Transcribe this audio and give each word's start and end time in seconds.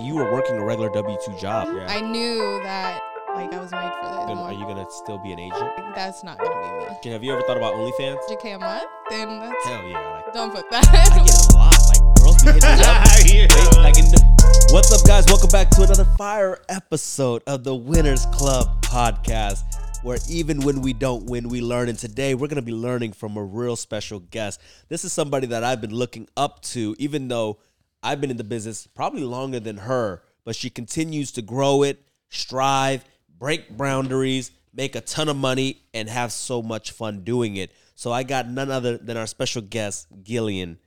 actually 0.00 0.06
you 0.08 0.14
were 0.16 0.32
working 0.32 0.56
a 0.56 0.64
regular 0.64 0.90
W 0.90 1.18
two 1.24 1.32
job. 1.36 1.68
Yeah. 1.74 1.86
I 1.88 2.00
knew 2.00 2.60
that 2.62 3.00
like 3.34 3.52
I 3.52 3.60
was 3.60 3.70
made 3.70 3.92
for 4.02 4.08
this. 4.10 4.26
Then 4.26 4.38
are 4.38 4.52
you 4.52 4.60
gonna 4.64 4.86
still 4.90 5.18
be 5.18 5.32
an 5.32 5.38
agent? 5.38 5.70
That's 5.94 6.24
not 6.24 6.38
gonna 6.38 6.80
be 6.80 6.86
me. 6.90 6.96
Can- 7.02 7.12
Have 7.12 7.22
you 7.24 7.32
ever 7.32 7.42
thought 7.42 7.56
about 7.56 7.74
OnlyFans? 7.74 8.18
100k 8.28 8.56
a 8.56 8.58
month? 8.58 8.84
Then 9.10 9.28
that's 9.40 9.64
Hell 9.66 9.88
yeah! 9.88 10.22
Like, 10.24 10.32
don't 10.32 10.54
put 10.54 10.70
that. 10.70 10.88
I 10.88 11.24
get 11.24 11.52
a 11.52 11.56
lot. 11.56 11.76
Like 11.88 12.16
girls 12.18 12.42
be 12.42 12.52
hitting 12.52 12.68
me 12.68 12.84
up. 12.84 13.06
They- 13.74 13.80
like 13.80 13.98
in 13.98 14.06
the- 14.06 14.30
What's 14.72 14.92
up, 14.92 15.04
guys? 15.06 15.26
Welcome 15.26 15.50
back 15.50 15.68
to 15.70 15.82
another 15.82 16.04
fire 16.16 16.58
episode 16.68 17.42
of 17.46 17.64
the 17.64 17.74
Winners 17.74 18.26
Club 18.26 18.80
podcast, 18.82 19.64
where 20.04 20.18
even 20.28 20.60
when 20.60 20.80
we 20.80 20.92
don't 20.92 21.26
win, 21.26 21.48
we 21.48 21.60
learn. 21.60 21.88
And 21.88 21.98
today 21.98 22.34
we're 22.34 22.46
gonna 22.48 22.62
be 22.62 22.72
learning 22.72 23.12
from 23.12 23.36
a 23.36 23.42
real 23.42 23.74
special 23.76 24.20
guest. 24.20 24.60
This 24.88 25.04
is 25.04 25.12
somebody 25.12 25.48
that 25.48 25.64
I've 25.64 25.80
been 25.80 25.94
looking 25.94 26.28
up 26.36 26.62
to, 26.62 26.94
even 26.98 27.26
though 27.28 27.58
I've 28.02 28.20
been 28.20 28.30
in 28.30 28.36
the 28.36 28.44
business 28.44 28.86
probably 28.86 29.24
longer 29.24 29.60
than 29.60 29.78
her, 29.78 30.22
but 30.44 30.56
she 30.56 30.70
continues 30.70 31.32
to 31.32 31.42
grow 31.42 31.82
it, 31.82 32.02
strive, 32.28 33.04
break 33.38 33.76
boundaries, 33.76 34.50
make 34.72 34.94
a 34.94 35.00
ton 35.00 35.28
of 35.28 35.36
money, 35.36 35.82
and 35.92 36.08
have 36.08 36.32
so 36.32 36.62
much 36.62 36.92
fun 36.92 37.24
doing 37.24 37.56
it. 37.56 37.72
So 37.94 38.12
I 38.12 38.22
got 38.22 38.48
none 38.48 38.70
other 38.70 38.96
than 38.96 39.16
our 39.16 39.26
special 39.26 39.60
guest, 39.62 40.06
Guillean. 40.24 40.78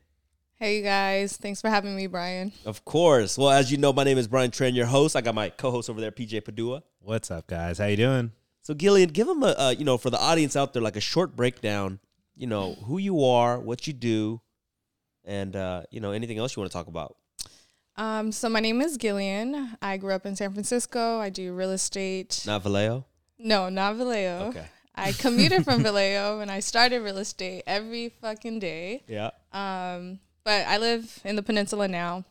hey 0.56 0.78
you 0.78 0.84
guys, 0.84 1.38
thanks 1.38 1.62
for 1.62 1.70
having 1.70 1.96
me, 1.96 2.08
Brian. 2.08 2.52
Of 2.66 2.84
course. 2.86 3.38
Well, 3.38 3.50
as 3.50 3.72
you 3.72 3.78
know, 3.78 3.94
my 3.94 4.04
name 4.04 4.18
is 4.18 4.28
Brian 4.28 4.50
Tran, 4.52 4.74
your 4.74 4.88
host. 4.88 5.16
I 5.16 5.22
got 5.22 5.36
my 5.36 5.50
co-host 5.50 5.90
over 5.90 6.02
there, 6.02 6.12
PJ 6.12 6.44
Padua. 6.46 6.82
What's 7.00 7.30
up, 7.30 7.48
guys? 7.48 7.78
How 7.78 7.86
you 7.86 7.98
doing? 7.98 8.32
So, 8.62 8.74
Guillean, 8.74 9.12
give 9.12 9.28
them 9.28 9.44
a, 9.44 9.48
uh, 9.58 9.76
you 9.78 9.84
know, 9.84 9.98
for 9.98 10.10
the 10.10 10.20
audience 10.20 10.56
out 10.56 10.74
there, 10.74 10.82
like 10.82 10.96
a 10.96 11.02
short 11.02 11.36
breakdown. 11.36 12.00
You 12.36 12.48
know 12.48 12.74
who 12.86 12.98
you 12.98 13.24
are, 13.24 13.60
what 13.60 13.86
you 13.86 13.94
do, 13.94 14.42
and 15.26 15.56
uh, 15.56 15.84
you 15.92 16.00
know 16.00 16.12
anything 16.12 16.38
else 16.38 16.56
you 16.56 16.62
want 16.62 16.72
to 16.72 16.78
talk 16.78 16.88
about. 16.88 17.16
Um, 17.96 18.32
so 18.32 18.50
my 18.50 18.60
name 18.60 18.82
is 18.82 18.98
Guillean. 18.98 19.78
I 19.82 19.98
grew 19.98 20.14
up 20.14 20.26
in 20.26 20.36
San 20.36 20.52
Francisco. 20.54 21.20
I 21.20 21.30
do 21.30 21.54
real 21.54 21.72
estate. 21.72 22.44
Not 22.46 22.64
Vallejo. 22.64 23.06
No, 23.38 23.70
not 23.70 23.96
Vallejo. 23.96 24.48
Okay. 24.50 24.66
I 24.96 25.12
commuted 25.12 25.64
from 25.64 25.84
Vallejo 25.84 26.40
and 26.42 26.50
I 26.50 26.60
started 26.60 27.02
real 27.02 27.18
estate 27.20 27.64
every 27.68 28.10
fucking 28.10 28.60
day. 28.60 29.04
Yeah. 29.08 29.32
Um, 29.52 30.20
but 30.44 30.66
I 30.68 30.78
live 30.78 31.20
in 31.24 31.36
the 31.36 31.44
peninsula 31.44 31.88
now. 31.88 32.26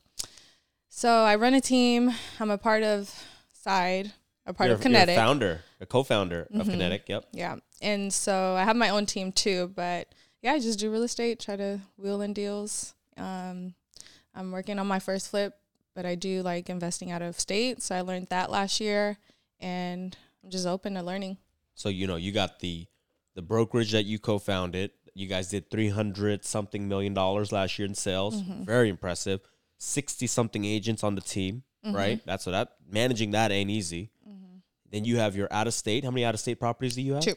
So 0.88 1.08
I 1.10 1.36
run 1.36 1.54
a 1.54 1.60
team. 1.60 2.12
I'm 2.40 2.50
a 2.50 2.58
part 2.58 2.82
of 2.82 3.14
Side, 3.52 4.12
a 4.44 4.52
part 4.52 4.68
you're, 4.68 4.76
of 4.76 4.82
Kinetic. 4.82 5.14
Founder, 5.14 5.60
a 5.80 5.86
co-founder 5.86 6.48
of 6.52 6.66
Mhm. 6.66 6.72
Kinetic. 6.72 7.04
Yep. 7.08 7.28
Yeah. 7.32 7.56
And 7.80 8.12
so 8.12 8.54
I 8.56 8.64
have 8.64 8.74
my 8.76 8.88
own 8.88 9.06
team 9.06 9.30
too, 9.30 9.72
but 9.76 10.08
yeah, 10.42 10.52
I 10.52 10.58
just 10.58 10.78
do 10.78 10.90
real 10.90 11.02
estate, 11.04 11.40
try 11.40 11.56
to 11.56 11.80
wheel 11.96 12.20
in 12.20 12.32
deals. 12.32 12.94
Um, 13.16 13.74
I'm 14.34 14.50
working 14.52 14.78
on 14.78 14.86
my 14.86 14.98
first 14.98 15.28
flip, 15.30 15.54
but 15.94 16.04
I 16.06 16.14
do 16.14 16.42
like 16.42 16.68
investing 16.70 17.10
out 17.10 17.22
of 17.22 17.38
state. 17.38 17.82
So 17.82 17.94
I 17.94 18.00
learned 18.00 18.28
that 18.30 18.50
last 18.50 18.80
year 18.80 19.18
and 19.60 20.16
I'm 20.42 20.50
just 20.50 20.66
open 20.66 20.94
to 20.94 21.02
learning. 21.02 21.36
So 21.74 21.88
you 21.88 22.06
know 22.06 22.16
you 22.16 22.32
got 22.32 22.60
the 22.60 22.86
the 23.34 23.42
brokerage 23.42 23.92
that 23.92 24.04
you 24.04 24.18
co-founded. 24.18 24.90
You 25.14 25.26
guys 25.26 25.48
did 25.48 25.70
three 25.70 25.88
hundred 25.90 26.44
something 26.44 26.88
million 26.88 27.14
dollars 27.14 27.52
last 27.52 27.78
year 27.78 27.86
in 27.86 27.94
sales. 27.94 28.42
Mhm. 28.42 28.64
Very 28.66 28.88
impressive. 28.88 29.40
Sixty 29.78 30.26
something 30.26 30.64
agents 30.64 31.02
on 31.04 31.14
the 31.14 31.20
team. 31.20 31.62
Mhm. 31.84 31.94
Right. 31.94 32.20
That's 32.26 32.46
what 32.46 32.52
that 32.52 32.76
managing 32.90 33.32
that 33.32 33.50
ain't 33.52 33.70
easy. 33.70 34.10
Mhm. 34.28 34.60
Then 34.90 35.04
you 35.04 35.16
have 35.18 35.36
your 35.36 35.52
out 35.52 35.66
of 35.66 35.74
state. 35.74 36.04
How 36.04 36.10
many 36.10 36.24
out 36.24 36.34
of 36.34 36.40
state 36.40 36.58
properties 36.58 36.94
do 36.94 37.02
you 37.02 37.14
have? 37.14 37.22
Two. 37.24 37.36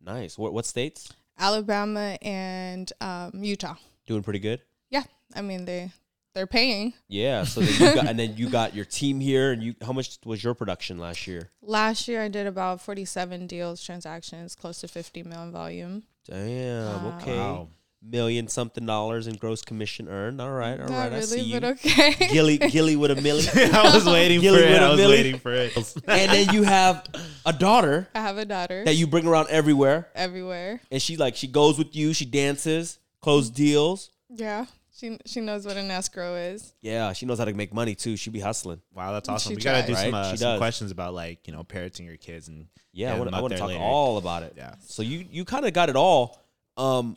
Nice. 0.00 0.38
What 0.38 0.52
what 0.52 0.64
states? 0.66 1.10
Alabama 1.40 2.18
and 2.22 2.92
um, 3.00 3.32
Utah. 3.34 3.74
Doing 4.06 4.22
pretty 4.22 4.38
good. 4.38 4.60
Yeah. 4.90 5.04
I 5.34 5.42
mean, 5.42 5.64
they, 5.64 5.90
they're 6.34 6.46
paying. 6.46 6.92
Yeah. 7.08 7.44
So 7.44 7.60
then 7.60 7.72
you 7.72 7.94
got 7.94 8.06
and 8.06 8.18
then 8.18 8.36
you 8.36 8.48
got 8.48 8.74
your 8.74 8.84
team 8.84 9.18
here 9.20 9.52
and 9.52 9.62
you 9.62 9.74
how 9.84 9.92
much 9.92 10.18
was 10.24 10.44
your 10.44 10.54
production 10.54 10.98
last 10.98 11.26
year? 11.26 11.50
Last 11.62 12.06
year 12.06 12.22
I 12.22 12.28
did 12.28 12.46
about 12.46 12.80
47 12.80 13.46
deals, 13.46 13.82
transactions, 13.82 14.54
close 14.54 14.80
to 14.80 14.88
50 14.88 15.22
million 15.24 15.50
volume. 15.50 16.04
Damn. 16.28 17.04
Wow. 17.04 17.18
Okay. 17.20 17.36
Wow. 17.38 17.68
Million 18.02 18.48
something 18.48 18.86
dollars 18.86 19.26
in 19.26 19.36
gross 19.36 19.60
commission 19.60 20.08
earned. 20.08 20.40
All 20.40 20.50
right. 20.50 20.80
All 20.80 20.86
right. 20.86 21.10
Not 21.10 21.12
I 21.12 21.20
see 21.20 21.36
really, 21.36 21.48
you. 21.48 21.60
but 21.60 21.64
okay. 21.72 22.14
Gilly 22.32 22.56
Gilly 22.56 22.96
with 22.96 23.10
a 23.10 23.20
million. 23.20 23.50
I 23.74 23.94
was 23.94 24.06
waiting 24.06 24.40
Gilly 24.40 24.60
for 24.60 24.64
it. 24.66 24.70
with 24.70 24.80
a 24.80 24.84
I 24.84 24.88
was 24.90 24.96
Millie. 24.98 25.16
waiting 25.16 25.38
for 25.38 25.52
it. 25.52 25.76
and 26.08 26.30
then 26.32 26.54
you 26.54 26.62
have 26.62 27.06
a 27.44 27.52
daughter 27.52 28.08
I 28.14 28.20
have 28.20 28.38
a 28.38 28.46
daughter 28.46 28.84
that 28.86 28.94
you 28.94 29.06
bring 29.06 29.26
around 29.26 29.48
everywhere, 29.50 30.08
everywhere. 30.14 30.80
and 30.90 31.02
she 31.02 31.18
like 31.18 31.36
she 31.36 31.46
goes 31.46 31.76
with 31.76 31.94
you. 31.94 32.14
She 32.14 32.24
dances, 32.24 32.98
close 33.20 33.50
deals. 33.50 34.10
Yeah. 34.30 34.64
She, 34.96 35.18
she 35.24 35.40
knows 35.40 35.64
what 35.64 35.78
an 35.78 35.90
escrow 35.90 36.34
is. 36.36 36.74
Yeah, 36.82 37.14
she 37.14 37.24
knows 37.24 37.38
how 37.38 37.46
to 37.46 37.54
make 37.54 37.72
money 37.72 37.94
too. 37.94 38.16
She 38.18 38.28
be 38.28 38.40
hustling. 38.40 38.82
Wow, 38.94 39.12
that's 39.12 39.30
awesome. 39.30 39.52
She 39.52 39.56
we 39.56 39.62
gotta 39.62 39.86
do 39.86 39.92
tries. 39.94 40.04
some, 40.04 40.14
uh, 40.14 40.36
some 40.36 40.58
questions 40.58 40.90
about 40.90 41.14
like 41.14 41.46
you 41.46 41.52
know 41.54 41.64
parenting 41.64 42.04
your 42.06 42.16
kids 42.18 42.48
and 42.48 42.66
Yeah, 42.92 43.12
I 43.14 43.18
want 43.18 43.26
them 43.26 43.34
I 43.34 43.38
up 43.38 43.42
want 43.42 43.52
to 43.52 43.54
there 43.56 43.60
talk 43.60 43.68
later. 43.68 43.80
all 43.82 44.16
about 44.18 44.42
it. 44.42 44.54
yeah. 44.56 44.74
So 44.80 45.02
you 45.02 45.26
you 45.30 45.44
kind 45.44 45.64
of 45.66 45.72
got 45.74 45.88
it 45.90 45.96
all. 45.96 46.38
Um, 46.76 47.16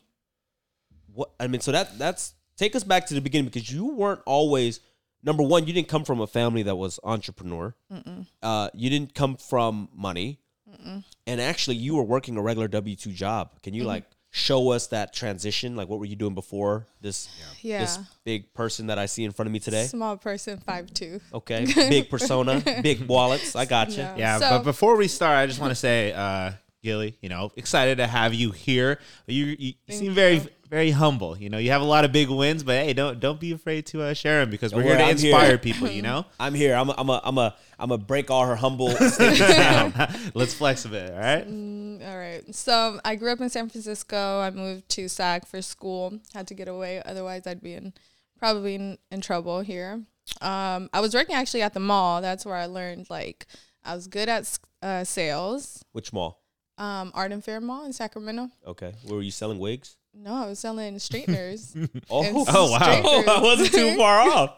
what 1.14 1.30
I 1.40 1.46
mean, 1.46 1.60
so 1.60 1.72
that 1.72 1.98
that's 1.98 2.34
take 2.56 2.74
us 2.76 2.84
back 2.84 3.06
to 3.06 3.14
the 3.14 3.20
beginning 3.20 3.46
because 3.46 3.70
you 3.72 3.86
weren't 3.86 4.20
always 4.26 4.80
number 5.22 5.42
one. 5.42 5.66
You 5.66 5.72
didn't 5.72 5.88
come 5.88 6.04
from 6.04 6.20
a 6.20 6.26
family 6.26 6.62
that 6.64 6.76
was 6.76 7.00
entrepreneur. 7.04 7.74
Mm-mm. 7.92 8.26
Uh, 8.42 8.70
you 8.74 8.90
didn't 8.90 9.14
come 9.14 9.36
from 9.36 9.88
money, 9.94 10.38
Mm-mm. 10.70 11.04
and 11.26 11.40
actually, 11.40 11.76
you 11.76 11.94
were 11.96 12.02
working 12.02 12.36
a 12.36 12.42
regular 12.42 12.68
W 12.68 12.96
two 12.96 13.12
job. 13.12 13.50
Can 13.62 13.74
you 13.74 13.82
Mhm. 13.84 13.86
like 13.86 14.04
show 14.30 14.70
us 14.70 14.88
that 14.88 15.12
transition? 15.12 15.76
Like, 15.76 15.88
what 15.88 16.00
were 16.00 16.04
you 16.06 16.16
doing 16.16 16.34
before 16.34 16.86
this 17.00 17.28
Yeah. 17.62 17.80
this 17.80 17.98
big 18.24 18.52
person 18.52 18.88
that 18.88 18.98
I 18.98 19.06
see 19.06 19.22
in 19.24 19.30
front 19.32 19.46
of 19.46 19.52
me 19.52 19.60
today? 19.60 19.86
Small 19.86 20.16
person, 20.16 20.58
five 20.58 20.92
two. 20.92 21.20
Okay, 21.32 21.64
big 21.88 22.10
persona, 22.10 22.60
big 22.82 23.06
wallets. 23.06 23.54
I 23.54 23.64
got 23.64 23.90
you. 23.90 23.98
Yeah. 23.98 24.16
Yeah, 24.16 24.38
So- 24.40 24.50
but 24.50 24.64
before 24.64 24.96
we 24.96 25.06
start, 25.08 25.36
I 25.36 25.46
just 25.46 25.60
want 25.60 25.70
to 25.70 25.76
say, 25.76 26.12
uh, 26.12 26.52
Gilly, 26.82 27.16
you 27.22 27.28
know, 27.30 27.50
excited 27.56 27.96
to 27.98 28.06
have 28.06 28.34
you 28.34 28.50
here. 28.50 28.98
You 29.26 29.46
you, 29.58 29.74
you 29.86 29.94
seem 29.96 30.04
you. 30.06 30.12
very 30.12 30.42
very 30.74 30.90
humble. 30.90 31.38
You 31.38 31.50
know, 31.50 31.58
you 31.58 31.70
have 31.70 31.82
a 31.82 31.84
lot 31.84 32.04
of 32.04 32.10
big 32.10 32.28
wins, 32.28 32.64
but 32.64 32.84
hey, 32.84 32.92
don't 32.92 33.20
don't 33.20 33.38
be 33.38 33.52
afraid 33.52 33.86
to 33.86 34.02
uh, 34.02 34.12
share 34.12 34.40
them 34.40 34.50
because 34.50 34.72
Don't 34.72 34.82
we're 34.82 34.88
here 34.88 34.96
to 34.96 35.04
I'm 35.04 35.16
here. 35.16 35.30
inspire 35.32 35.56
people. 35.56 35.88
You 35.88 36.02
know, 36.02 36.26
I'm 36.40 36.52
here. 36.52 36.74
I'm 36.74 36.88
a, 36.90 36.94
I'm 36.98 37.08
a, 37.08 37.20
I'm 37.22 37.38
a, 37.38 37.54
I'm 37.78 37.92
a 37.92 37.98
break 37.98 38.28
all 38.28 38.44
her 38.44 38.56
humble 38.56 38.90
statements 38.90 39.38
down. 39.38 39.92
let's 40.34 40.52
flex 40.52 40.84
a 40.84 40.88
bit. 40.88 41.12
All 41.12 41.18
right. 41.18 41.48
Mm, 41.48 42.04
all 42.08 42.18
right. 42.18 42.54
So 42.54 42.98
I 43.04 43.14
grew 43.14 43.30
up 43.30 43.40
in 43.40 43.48
San 43.50 43.68
Francisco. 43.68 44.40
I 44.40 44.50
moved 44.50 44.88
to 44.90 45.08
SAC 45.08 45.46
for 45.46 45.62
school. 45.62 46.18
Had 46.34 46.48
to 46.48 46.54
get 46.54 46.66
away, 46.66 47.00
otherwise 47.06 47.46
I'd 47.46 47.62
be 47.62 47.74
in 47.74 47.92
probably 48.36 48.74
in, 48.74 48.98
in 49.12 49.20
trouble 49.20 49.60
here. 49.60 50.02
Um, 50.40 50.90
I 50.92 51.00
was 51.00 51.14
working 51.14 51.36
actually 51.36 51.62
at 51.62 51.74
the 51.74 51.80
mall. 51.80 52.20
That's 52.20 52.44
where 52.44 52.56
I 52.56 52.66
learned 52.66 53.06
like 53.10 53.46
I 53.84 53.94
was 53.94 54.08
good 54.08 54.28
at 54.28 54.58
uh, 54.82 55.04
sales. 55.04 55.84
Which 55.92 56.12
mall? 56.12 56.42
Um, 56.78 57.12
Arden 57.14 57.42
Fair 57.42 57.60
Mall 57.60 57.84
in 57.84 57.92
Sacramento. 57.92 58.50
Okay. 58.66 58.94
Where 59.04 59.14
were 59.14 59.22
you 59.22 59.30
selling 59.30 59.60
wigs? 59.60 59.96
No, 60.16 60.34
I 60.34 60.46
was 60.46 60.58
selling 60.60 60.98
straighteners. 60.98 61.74
Oh, 62.10 62.44
Oh, 62.48 62.70
wow. 62.70 62.78
straighteners. 62.78 63.28
I 63.28 63.40
wasn't 63.42 63.72
too 63.72 63.96
far 63.96 64.20
off. 64.30 64.54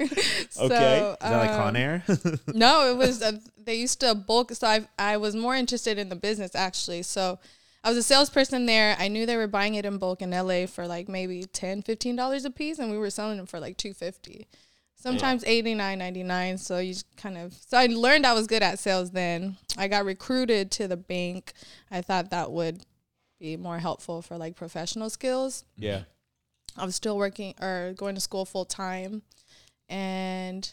So, 0.51 0.65
Okay. 0.67 0.99
Is 1.11 1.17
that 1.21 1.39
like 1.39 1.51
um, 1.51 1.75
Conair? 1.75 2.41
No, 2.55 2.91
it 2.91 2.97
was 2.97 3.23
uh, 3.23 3.33
they 3.57 3.75
used 3.75 4.01
to 4.01 4.15
bulk. 4.15 4.53
So 4.53 4.67
I 4.67 4.87
I 4.99 5.17
was 5.17 5.35
more 5.35 5.55
interested 5.57 5.99
in 5.99 6.09
the 6.09 6.17
business 6.17 6.55
actually. 6.55 7.03
So 7.03 7.39
I 7.83 7.89
was 7.89 7.99
a 7.99 8.03
salesperson 8.03 8.67
there. 8.67 8.97
I 8.99 9.09
knew 9.09 9.27
they 9.27 9.37
were 9.37 9.47
buying 9.47 9.75
it 9.77 9.85
in 9.87 9.99
bulk 9.99 10.21
in 10.23 10.31
LA 10.33 10.67
for 10.67 10.87
like 10.87 11.09
maybe 11.09 11.45
10 11.45 11.83
dollars 12.17 12.45
a 12.45 12.51
piece, 12.51 12.79
and 12.79 12.91
we 12.91 12.99
were 12.99 13.11
selling 13.11 13.37
them 13.39 13.47
for 13.47 13.59
like 13.61 13.77
two 13.77 13.95
fifty. 13.95 14.47
Sometimes 14.95 15.45
eighty 15.45 15.75
nine 15.75 15.99
ninety 15.99 16.23
nine. 16.23 16.59
So 16.59 16.79
you 16.79 16.93
just 16.95 17.07
kind 17.17 17.39
of 17.39 17.53
so 17.55 17.79
I 17.79 17.87
learned 17.87 18.27
I 18.27 18.33
was 18.35 18.47
good 18.47 18.63
at 18.63 18.79
sales. 18.79 19.11
Then 19.13 19.57
I 19.79 19.89
got 19.89 20.05
recruited 20.05 20.71
to 20.73 20.89
the 20.89 20.97
bank. 20.97 21.53
I 21.91 22.01
thought 22.03 22.31
that 22.31 22.51
would 22.51 22.83
be 23.39 23.57
more 23.57 23.79
helpful 23.79 24.23
for 24.23 24.37
like 24.37 24.57
professional 24.57 25.11
skills. 25.11 25.65
Yeah. 25.77 26.03
I 26.77 26.85
was 26.85 26.95
still 26.95 27.17
working 27.17 27.55
or 27.61 27.95
going 27.97 28.15
to 28.15 28.21
school 28.21 28.45
full 28.45 28.65
time, 28.67 29.23
and 29.89 30.71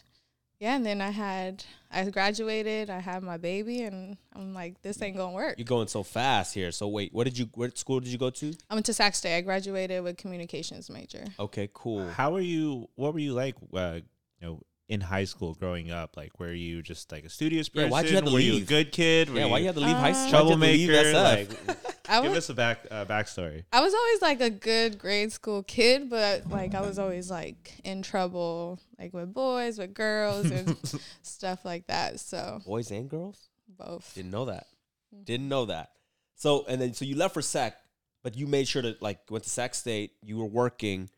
yeah, 0.60 0.76
and 0.76 0.84
then 0.84 1.00
I 1.00 1.10
had 1.10 1.64
I 1.90 2.04
graduated. 2.10 2.90
I 2.90 3.00
had 3.00 3.22
my 3.22 3.36
baby, 3.38 3.82
and 3.82 4.16
I'm 4.34 4.54
like, 4.54 4.82
this 4.82 5.00
ain't 5.00 5.16
gonna 5.16 5.32
work. 5.32 5.54
You're 5.58 5.64
going 5.64 5.88
so 5.88 6.02
fast 6.02 6.54
here. 6.54 6.72
So 6.72 6.88
wait, 6.88 7.12
what 7.14 7.24
did 7.24 7.38
you? 7.38 7.48
What 7.54 7.78
school 7.78 8.00
did 8.00 8.10
you 8.10 8.18
go 8.18 8.30
to? 8.30 8.54
I 8.68 8.74
went 8.74 8.86
to 8.86 8.94
Sac 8.94 9.14
State. 9.14 9.36
I 9.36 9.40
graduated 9.40 10.02
with 10.02 10.16
communications 10.16 10.90
major. 10.90 11.24
Okay, 11.38 11.70
cool. 11.72 12.08
How 12.08 12.32
were 12.32 12.40
you? 12.40 12.88
What 12.96 13.14
were 13.14 13.20
you 13.20 13.32
like? 13.32 13.56
Uh, 13.72 14.00
you 14.40 14.46
know, 14.46 14.60
in 14.88 15.00
high 15.00 15.24
school, 15.24 15.54
growing 15.54 15.90
up, 15.90 16.16
like, 16.16 16.38
were 16.38 16.52
you 16.52 16.82
just 16.82 17.10
like 17.10 17.24
a 17.24 17.28
studious 17.30 17.70
Yeah, 17.72 17.84
person? 17.84 17.90
why'd 17.90 18.08
you 18.10 18.16
have 18.16 18.24
to 18.26 18.32
were 18.32 18.38
you 18.38 18.58
a 18.58 18.60
good 18.60 18.92
kid? 18.92 19.30
Were 19.30 19.38
Yeah, 19.38 19.46
why 19.46 19.58
you 19.58 19.66
had 19.66 19.74
to 19.76 19.80
leave 19.80 19.96
high 19.96 20.12
school? 20.12 20.30
troublemaker? 20.30 20.92
Why'd 20.92 21.06
you 21.06 21.14
have 21.14 21.14
Like, 21.24 21.48
to 21.48 21.54
leave 21.54 21.76
SF? 21.76 21.90
I 22.08 22.20
give 22.20 22.30
was 22.32 22.38
us 22.38 22.48
a 22.50 22.54
back 22.54 22.86
uh, 22.90 23.04
backstory. 23.06 23.64
I 23.72 23.80
was 23.80 23.94
always 23.94 24.20
like 24.20 24.42
a 24.42 24.50
good 24.50 24.98
grade 24.98 25.32
school 25.32 25.62
kid, 25.62 26.10
but 26.10 26.50
like 26.50 26.74
I 26.74 26.82
was 26.82 26.98
always 26.98 27.30
like 27.30 27.72
in 27.82 28.02
trouble, 28.02 28.78
like 28.98 29.14
with 29.14 29.32
boys, 29.32 29.78
with 29.78 29.94
girls, 29.94 30.50
and 30.50 30.76
stuff 31.22 31.64
like 31.64 31.86
that. 31.86 32.20
So 32.20 32.60
Boys 32.66 32.90
and 32.90 33.08
girls? 33.08 33.48
both. 33.66 34.12
Didn't 34.14 34.32
know 34.32 34.44
that. 34.44 34.66
Mm. 35.16 35.24
Didn't 35.24 35.48
know 35.48 35.64
that. 35.64 35.92
So 36.34 36.66
and 36.68 36.78
then 36.78 36.92
so 36.92 37.06
you 37.06 37.16
left 37.16 37.32
for 37.32 37.40
SAC, 37.40 37.74
but 38.22 38.36
you 38.36 38.46
made 38.46 38.68
sure 38.68 38.82
to 38.82 38.96
like 39.00 39.20
went 39.30 39.44
to 39.44 39.50
Sac 39.50 39.74
State. 39.74 40.12
You 40.22 40.36
were 40.36 40.44
working, 40.44 41.08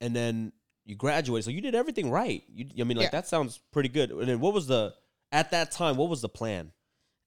and 0.00 0.16
then 0.16 0.52
you 0.84 0.94
graduated, 0.96 1.44
so 1.44 1.50
you 1.50 1.60
did 1.60 1.74
everything 1.74 2.10
right. 2.10 2.42
You, 2.52 2.66
I 2.80 2.84
mean, 2.84 2.96
like 2.96 3.04
Yeah. 3.06 3.10
that 3.10 3.26
sounds 3.28 3.60
pretty 3.72 3.88
good. 3.88 4.10
And 4.10 4.28
then 4.28 4.40
what 4.40 4.52
was 4.54 4.66
the 4.66 4.94
at 5.30 5.50
that 5.52 5.70
time? 5.70 5.96
What 5.96 6.08
was 6.10 6.20
the 6.22 6.28
plan? 6.28 6.72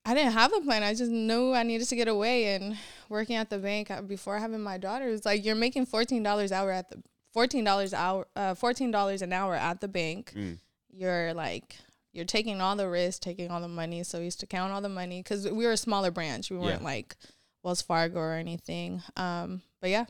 I 0.08 0.14
didn't 0.14 0.34
have 0.34 0.54
a 0.54 0.62
plan. 0.62 0.84
I 0.84 0.94
just 0.94 1.10
knew 1.12 1.54
I 1.54 1.64
needed 1.64 1.88
to 1.88 1.96
get 1.96 2.08
away. 2.08 2.54
And 2.56 2.78
working 3.10 3.36
at 3.38 3.50
the 3.50 3.58
bank 3.58 3.90
uh, 3.90 4.02
before 4.04 4.38
having 4.38 4.62
my 4.62 4.78
daughter 4.78 5.08
was 5.10 5.26
like 5.26 5.44
you're 5.44 5.56
making 5.56 5.86
fourteen 5.88 6.22
dollars 6.22 6.52
hour 6.52 6.72
at 6.72 6.90
the 6.90 7.02
fourteen 7.34 7.64
dollars 7.64 7.94
hour 7.94 8.28
uh, 8.36 8.54
fourteen 8.54 8.92
dollars 8.92 9.22
an 9.24 9.34
hour 9.34 9.56
at 9.56 9.82
the 9.82 9.88
bank. 9.88 10.34
Mm. 10.36 10.60
You're 10.92 11.34
like 11.34 11.76
you're 12.14 12.24
taking 12.26 12.62
all 12.62 12.76
the 12.76 12.88
risk, 12.88 13.22
taking 13.22 13.50
all 13.52 13.60
the 13.62 13.68
money. 13.68 14.04
So 14.04 14.20
we 14.20 14.26
used 14.26 14.40
to 14.42 14.46
count 14.48 14.72
all 14.72 14.82
the 14.82 14.90
money 14.90 15.22
because 15.24 15.50
we 15.50 15.66
were 15.66 15.72
a 15.74 15.78
smaller 15.78 16.12
branch. 16.12 16.52
We 16.52 16.58
weren't 16.58 16.82
Yeah. 16.82 16.86
like 16.88 17.16
Wells 17.64 17.82
Fargo 17.82 18.20
or 18.20 18.34
anything. 18.34 19.02
Um, 19.18 19.62
but 19.82 19.90
yeah, 19.90 20.06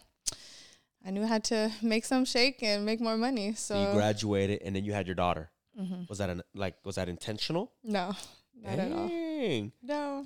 I 1.05 1.11
knew 1.11 1.23
I 1.23 1.27
had 1.27 1.43
to 1.45 1.71
make 1.81 2.05
some 2.05 2.25
shake 2.25 2.63
and 2.63 2.85
make 2.85 2.99
more 2.99 3.17
money. 3.17 3.53
So 3.53 3.79
you 3.79 3.93
graduated, 3.93 4.61
and 4.63 4.75
then 4.75 4.83
you 4.85 4.93
had 4.93 5.05
your 5.07 5.15
daughter. 5.15 5.51
Mhm. 5.79 6.07
Was 6.09 6.17
that 6.19 6.29
an, 6.29 6.41
like 6.53 6.75
was 6.85 6.95
that 6.95 7.09
intentional? 7.09 7.71
no, 7.83 8.13
not 8.61 8.79
at 8.79 8.91
all. 8.91 9.09
No. 9.83 10.25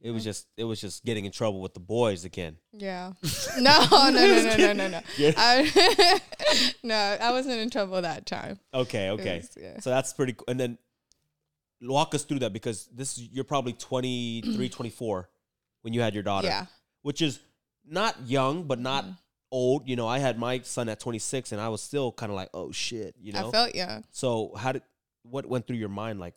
It 0.00 0.12
was 0.12 0.22
just 0.22 0.46
it 0.56 0.62
was 0.64 0.80
just 0.80 1.04
getting 1.04 1.24
in 1.24 1.32
trouble 1.32 1.60
with 1.60 1.74
the 1.74 1.80
boys 1.80 2.24
again. 2.24 2.56
Yeah. 2.72 3.12
No, 3.58 3.78
no, 3.90 4.10
no, 4.10 4.42
no, 4.42 4.56
no, 4.56 4.72
no, 4.72 4.88
no. 4.88 5.00
Yeah. 5.16 5.32
I, 5.36 6.20
no, 6.84 6.94
I 7.20 7.30
wasn't 7.32 7.58
in 7.58 7.70
trouble 7.70 8.00
that 8.02 8.24
time. 8.26 8.60
Okay, 8.72 9.10
okay. 9.10 9.38
was- 9.38 9.56
yeah. 9.60 9.80
So 9.80 9.90
that's 9.90 10.12
pretty 10.12 10.34
cool. 10.34 10.44
And 10.48 10.58
then 10.60 10.78
walk 11.80 12.14
us 12.14 12.24
through 12.24 12.40
that 12.40 12.52
because 12.52 12.88
this 12.94 13.18
you're 13.18 13.44
probably 13.44 13.72
23, 13.72 14.68
24 14.68 15.28
when 15.82 15.92
you 15.94 16.00
had 16.00 16.14
your 16.14 16.22
daughter. 16.22 16.46
Yeah. 16.48 16.66
Which 17.02 17.22
is 17.22 17.40
not 17.84 18.14
young 18.26 18.64
but 18.64 18.78
not 18.78 19.04
Mhm. 19.04 19.16
Old. 19.50 19.88
You 19.88 19.96
know, 19.96 20.06
I 20.06 20.18
had 20.18 20.38
my 20.38 20.60
son 20.60 20.88
at 20.88 21.00
26 21.00 21.52
and 21.52 21.60
I 21.60 21.68
was 21.68 21.82
still 21.82 22.12
kind 22.12 22.30
of 22.30 22.36
like, 22.36 22.50
"Oh 22.54 22.72
shit," 22.72 23.14
you 23.20 23.32
know. 23.32 23.48
I 23.48 23.50
felt 23.50 23.74
young. 23.74 24.04
so 24.10 24.52
how 24.56 24.72
did 24.72 24.82
what 25.22 25.46
went 25.46 25.66
through 25.66 25.76
your 25.76 25.88
mind 25.90 26.20
like 26.20 26.34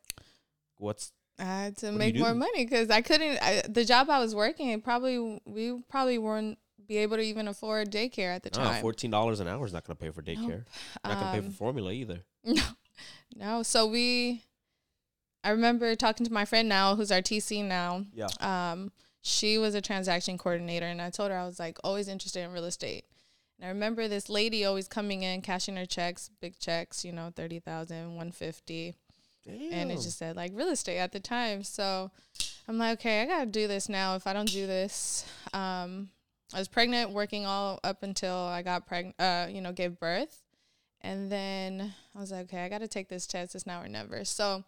what's 0.77 1.11
I 1.39 1.43
had 1.45 1.77
to 1.77 1.91
make 1.91 2.15
more 2.17 2.35
money 2.35 2.65
because 2.65 2.89
I 2.89 3.01
couldn't. 3.01 3.39
I, 3.41 3.63
the 3.67 3.85
job 3.85 4.09
I 4.09 4.19
was 4.19 4.35
working, 4.35 4.79
probably 4.81 5.39
we 5.45 5.81
probably 5.89 6.17
weren't 6.17 6.57
be 6.87 6.97
able 6.97 7.17
to 7.17 7.23
even 7.23 7.47
afford 7.47 7.89
daycare 7.91 8.35
at 8.35 8.43
the 8.43 8.49
time. 8.49 8.83
$14 8.83 9.39
an 9.39 9.47
hour 9.47 9.65
is 9.65 9.71
not 9.73 9.85
going 9.85 9.95
to 9.95 10.03
pay 10.03 10.11
for 10.11 10.21
daycare. 10.21 10.65
Not 11.05 11.13
going 11.13 11.17
to 11.17 11.31
pay 11.31 11.39
for 11.39 11.45
Um, 11.47 11.51
formula 11.51 11.91
either. 11.93 12.19
No, 12.43 12.63
no. 13.35 13.63
So 13.63 13.87
we, 13.87 14.43
I 15.43 15.51
remember 15.51 15.95
talking 15.95 16.25
to 16.25 16.33
my 16.33 16.43
friend 16.43 16.67
now, 16.67 16.95
who's 16.95 17.11
our 17.11 17.21
TC 17.21 17.63
now. 17.63 18.05
Yeah. 18.13 18.27
Um, 18.39 18.91
she 19.21 19.57
was 19.57 19.75
a 19.75 19.81
transaction 19.81 20.37
coordinator, 20.37 20.85
and 20.85 21.01
I 21.01 21.09
told 21.09 21.31
her 21.31 21.37
I 21.37 21.45
was 21.45 21.59
like 21.59 21.77
always 21.83 22.07
interested 22.07 22.43
in 22.43 22.51
real 22.51 22.65
estate. 22.65 23.05
And 23.59 23.67
I 23.67 23.69
remember 23.69 24.07
this 24.07 24.29
lady 24.29 24.65
always 24.65 24.87
coming 24.87 25.21
in, 25.21 25.41
cashing 25.41 25.75
her 25.75 25.85
checks, 25.85 26.31
big 26.41 26.57
checks, 26.59 27.05
you 27.05 27.11
know, 27.11 27.31
30,000, 27.35 28.07
150. 28.07 28.95
And 29.47 29.91
it 29.91 29.95
just 29.95 30.17
said 30.17 30.35
like 30.35 30.51
real 30.55 30.69
estate 30.69 30.97
at 30.97 31.11
the 31.11 31.19
time. 31.19 31.63
So 31.63 32.11
I'm 32.67 32.77
like, 32.77 32.99
okay, 32.99 33.21
I 33.21 33.25
gotta 33.25 33.45
do 33.45 33.67
this 33.67 33.89
now. 33.89 34.15
If 34.15 34.25
I 34.25 34.33
don't 34.33 34.51
do 34.51 34.65
this, 34.65 35.25
um, 35.53 36.09
I 36.53 36.59
was 36.59 36.67
pregnant, 36.67 37.11
working 37.11 37.45
all 37.45 37.79
up 37.83 38.03
until 38.03 38.35
I 38.35 38.61
got 38.61 38.87
pregnant, 38.87 39.15
uh, 39.19 39.47
you 39.49 39.61
know, 39.61 39.71
gave 39.71 39.99
birth. 39.99 40.43
And 41.01 41.31
then 41.31 41.93
I 42.15 42.19
was 42.19 42.31
like, 42.31 42.43
okay, 42.45 42.63
I 42.63 42.69
gotta 42.69 42.87
take 42.87 43.09
this 43.09 43.27
test. 43.27 43.55
It's 43.55 43.65
now 43.67 43.81
or 43.81 43.87
never. 43.87 44.25
So 44.25 44.63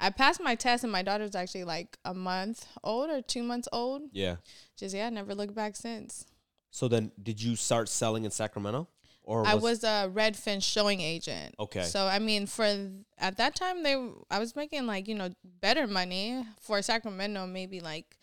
I 0.00 0.10
passed 0.10 0.40
my 0.40 0.54
test, 0.54 0.84
and 0.84 0.92
my 0.92 1.02
daughter's 1.02 1.34
actually 1.34 1.64
like 1.64 1.98
a 2.04 2.14
month 2.14 2.66
old 2.84 3.10
or 3.10 3.20
two 3.20 3.42
months 3.42 3.68
old. 3.72 4.02
Yeah. 4.12 4.36
Just 4.76 4.94
yeah, 4.94 5.08
never 5.10 5.34
looked 5.34 5.54
back 5.54 5.76
since. 5.76 6.26
So 6.70 6.88
then 6.88 7.12
did 7.22 7.42
you 7.42 7.56
start 7.56 7.88
selling 7.88 8.24
in 8.24 8.30
Sacramento? 8.30 8.88
Or 9.22 9.46
I 9.46 9.56
was 9.56 9.84
a 9.84 10.10
Redfin 10.10 10.62
showing 10.62 11.02
agent. 11.02 11.54
Okay. 11.58 11.82
So 11.82 12.06
I 12.06 12.18
mean, 12.18 12.46
for 12.46 12.64
th- 12.64 12.90
at 13.18 13.36
that 13.36 13.54
time, 13.54 13.82
they 13.82 13.94
I 14.30 14.38
was 14.38 14.56
making 14.56 14.86
like 14.86 15.06
you 15.06 15.14
know 15.14 15.30
better 15.44 15.86
money 15.86 16.44
for 16.60 16.80
Sacramento, 16.80 17.46
maybe 17.46 17.80
like 17.80 18.16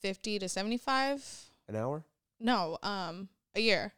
fifty 0.00 0.38
to 0.38 0.48
seventy 0.48 0.78
five. 0.78 1.24
an 1.66 1.74
hour? 1.74 2.04
No, 2.38 2.78
um, 2.82 3.28
a 3.56 3.60
year. 3.60 3.94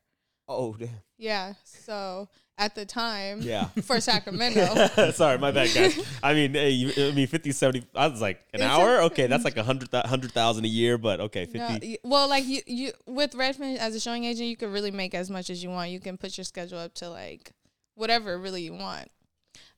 Oh, 0.49 0.75
damn. 0.75 0.89
Yeah. 1.19 1.55
So 1.65 2.29
at 2.59 2.75
the 2.75 2.87
time, 2.87 3.41
Yeah. 3.43 3.67
for 3.85 4.01
Sacramento, 4.01 5.11
Sorry, 5.13 5.37
my 5.39 5.51
bad, 5.51 5.75
guys. 5.75 5.99
I 6.23 6.33
mean, 6.35 6.55
hey, 6.55 6.71
you, 6.71 7.09
I 7.09 7.13
mean, 7.13 7.27
50, 7.27 7.53
70, 7.53 7.87
I 7.95 8.07
was 8.09 8.21
like, 8.23 8.39
an 8.55 8.61
It's 8.63 8.65
hour? 8.65 8.97
a- 9.01 9.05
okay, 9.07 9.27
that's 9.27 9.45
like 9.45 9.57
a 9.59 9.63
hundred, 9.63 9.91
thou- 9.91 10.07
hundred 10.07 10.33
thousand 10.33 10.65
a 10.65 10.69
year, 10.69 10.97
but 10.97 11.21
okay, 11.21 11.45
50. 11.45 11.59
no, 11.59 11.97
well, 12.11 12.29
like 12.29 12.47
you, 12.47 12.63
you 12.67 12.93
with 13.07 13.33
Redfin 13.33 13.77
as 13.77 13.95
a 13.95 14.01
showing 14.01 14.25
agent, 14.25 14.49
you 14.49 14.57
can 14.57 14.73
really 14.73 14.91
make 14.91 15.15
as 15.15 15.29
much 15.31 15.51
as 15.51 15.63
you 15.63 15.69
want. 15.71 15.91
You 15.91 16.01
can 16.01 16.17
put 16.17 16.39
your 16.39 16.45
schedule 16.45 16.79
up 16.79 16.95
to 16.95 17.11
like 17.11 17.53
whatever 17.95 18.39
really 18.39 18.63
you 18.63 18.73
want. 18.73 19.11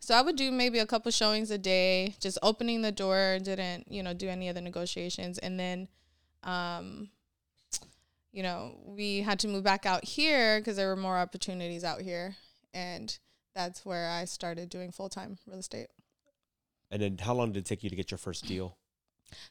So 0.01 0.15
I 0.15 0.23
would 0.23 0.37
do 0.37 0.53
maybe 0.53 0.79
a 0.79 0.87
couple 0.87 1.11
showings 1.11 1.51
a 1.51 1.59
day, 1.59 2.15
just 2.21 2.39
opening 2.43 2.83
the 2.83 2.93
door. 2.93 3.39
Didn't 3.43 3.91
you 3.91 4.05
know 4.05 4.15
do 4.15 4.29
any 4.29 4.49
other 4.49 4.61
negotiations, 4.61 5.39
and 5.39 5.59
then, 5.59 5.89
um, 6.45 7.09
you 8.33 8.43
know, 8.45 8.77
we 8.85 9.23
had 9.23 9.41
to 9.41 9.49
move 9.49 9.65
back 9.65 9.87
out 9.87 10.05
here 10.05 10.61
because 10.61 10.77
there 10.77 10.87
were 10.89 10.97
more 10.97 11.17
opportunities 11.19 11.83
out 11.83 12.01
here, 12.01 12.37
and 12.75 13.19
that's 13.55 13.85
where 13.85 14.09
I 14.11 14.25
started 14.25 14.69
doing 14.69 14.91
full 14.93 15.09
time 15.09 15.39
real 15.47 15.59
estate. 15.59 15.89
And 16.91 17.03
then 17.03 17.19
how 17.19 17.35
long 17.35 17.53
did 17.53 17.61
it 17.61 17.67
take 17.67 17.83
you 17.83 17.91
to 17.91 17.97
get 17.97 18.11
your 18.11 18.19
first 18.19 18.47
deal? 18.47 18.79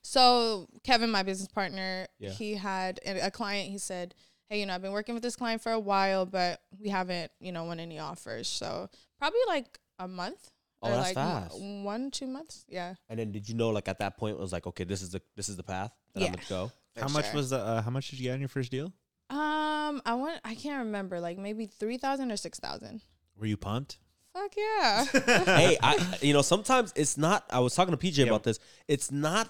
So 0.02 0.68
Kevin, 0.84 1.10
my 1.12 1.24
business 1.24 1.48
partner, 1.48 2.08
Yeah. 2.20 2.32
he 2.32 2.56
had 2.56 3.00
a 3.06 3.28
a 3.28 3.32
client. 3.32 3.70
He 3.70 3.78
said, 3.78 4.16
"Hey, 4.50 4.60
you 4.60 4.66
know, 4.66 4.74
I've 4.74 4.82
been 4.82 4.92
working 4.92 5.14
with 5.14 5.24
this 5.24 5.36
client 5.36 5.62
for 5.62 5.72
a 5.72 5.80
while, 5.80 6.26
but 6.26 6.62
we 6.80 6.90
haven't, 6.90 7.32
you 7.40 7.52
know, 7.52 7.64
won 7.66 7.80
any 7.80 8.00
offers. 8.00 8.48
So 8.48 8.90
probably 9.20 9.40
like 9.48 9.80
a 10.00 10.08
month 10.08 10.52
Oh, 10.82 10.88
or 10.88 10.92
that's 10.92 11.08
like 11.08 11.16
fast. 11.16 11.60
one, 11.60 12.12
two 12.12 12.28
months. 12.28 12.66
Yeah. 12.68 12.96
And 13.10 13.20
then 13.20 13.32
did 13.32 13.48
you 13.50 13.56
know, 13.56 13.70
like, 13.70 13.88
at 13.88 13.98
that 14.00 14.18
point, 14.18 14.38
it 14.38 14.40
was 14.40 14.52
like, 14.52 14.68
okay, 14.68 14.84
this 14.84 15.02
is 15.02 15.12
the 15.12 15.22
this 15.36 15.50
is 15.50 15.58
the 15.58 15.64
path 15.64 15.92
that 16.14 16.24
I'm 16.24 16.32
going 16.32 16.40
to 16.44 16.50
go? 16.50 16.72
for 16.96 17.02
How 17.02 17.08
much 17.10 17.34
was 17.34 17.50
the? 17.52 17.60
Uh, 17.60 17.82
how 17.82 17.92
much 17.92 18.10
did 18.10 18.20
you 18.20 18.24
get 18.24 18.34
on 18.34 18.40
your 18.40 18.50
first 18.50 18.72
deal? 18.72 18.92
Um, 19.30 20.02
I 20.06 20.14
want. 20.16 20.40
I 20.46 20.56
can't 20.56 20.86
remember. 20.86 21.20
Like 21.20 21.38
maybe 21.38 21.66
three 21.66 21.98
thousand 21.98 22.32
or 22.32 22.38
six 22.38 22.60
thousand. 22.60 23.02
Were 23.38 23.46
you 23.46 23.58
pumped? 23.58 23.98
Fuck 24.34 24.54
yeah. 24.58 25.06
hey, 25.46 25.78
I, 25.82 26.18
you 26.22 26.34
know, 26.34 26.42
sometimes 26.42 26.94
it's 26.96 27.18
not, 27.18 27.44
I 27.50 27.60
was 27.60 27.74
talking 27.76 27.96
to 27.96 27.98
PJ 27.98 28.18
Yeah. 28.20 28.26
about 28.26 28.44
this, 28.44 28.60
it's 28.88 29.12
not 29.12 29.50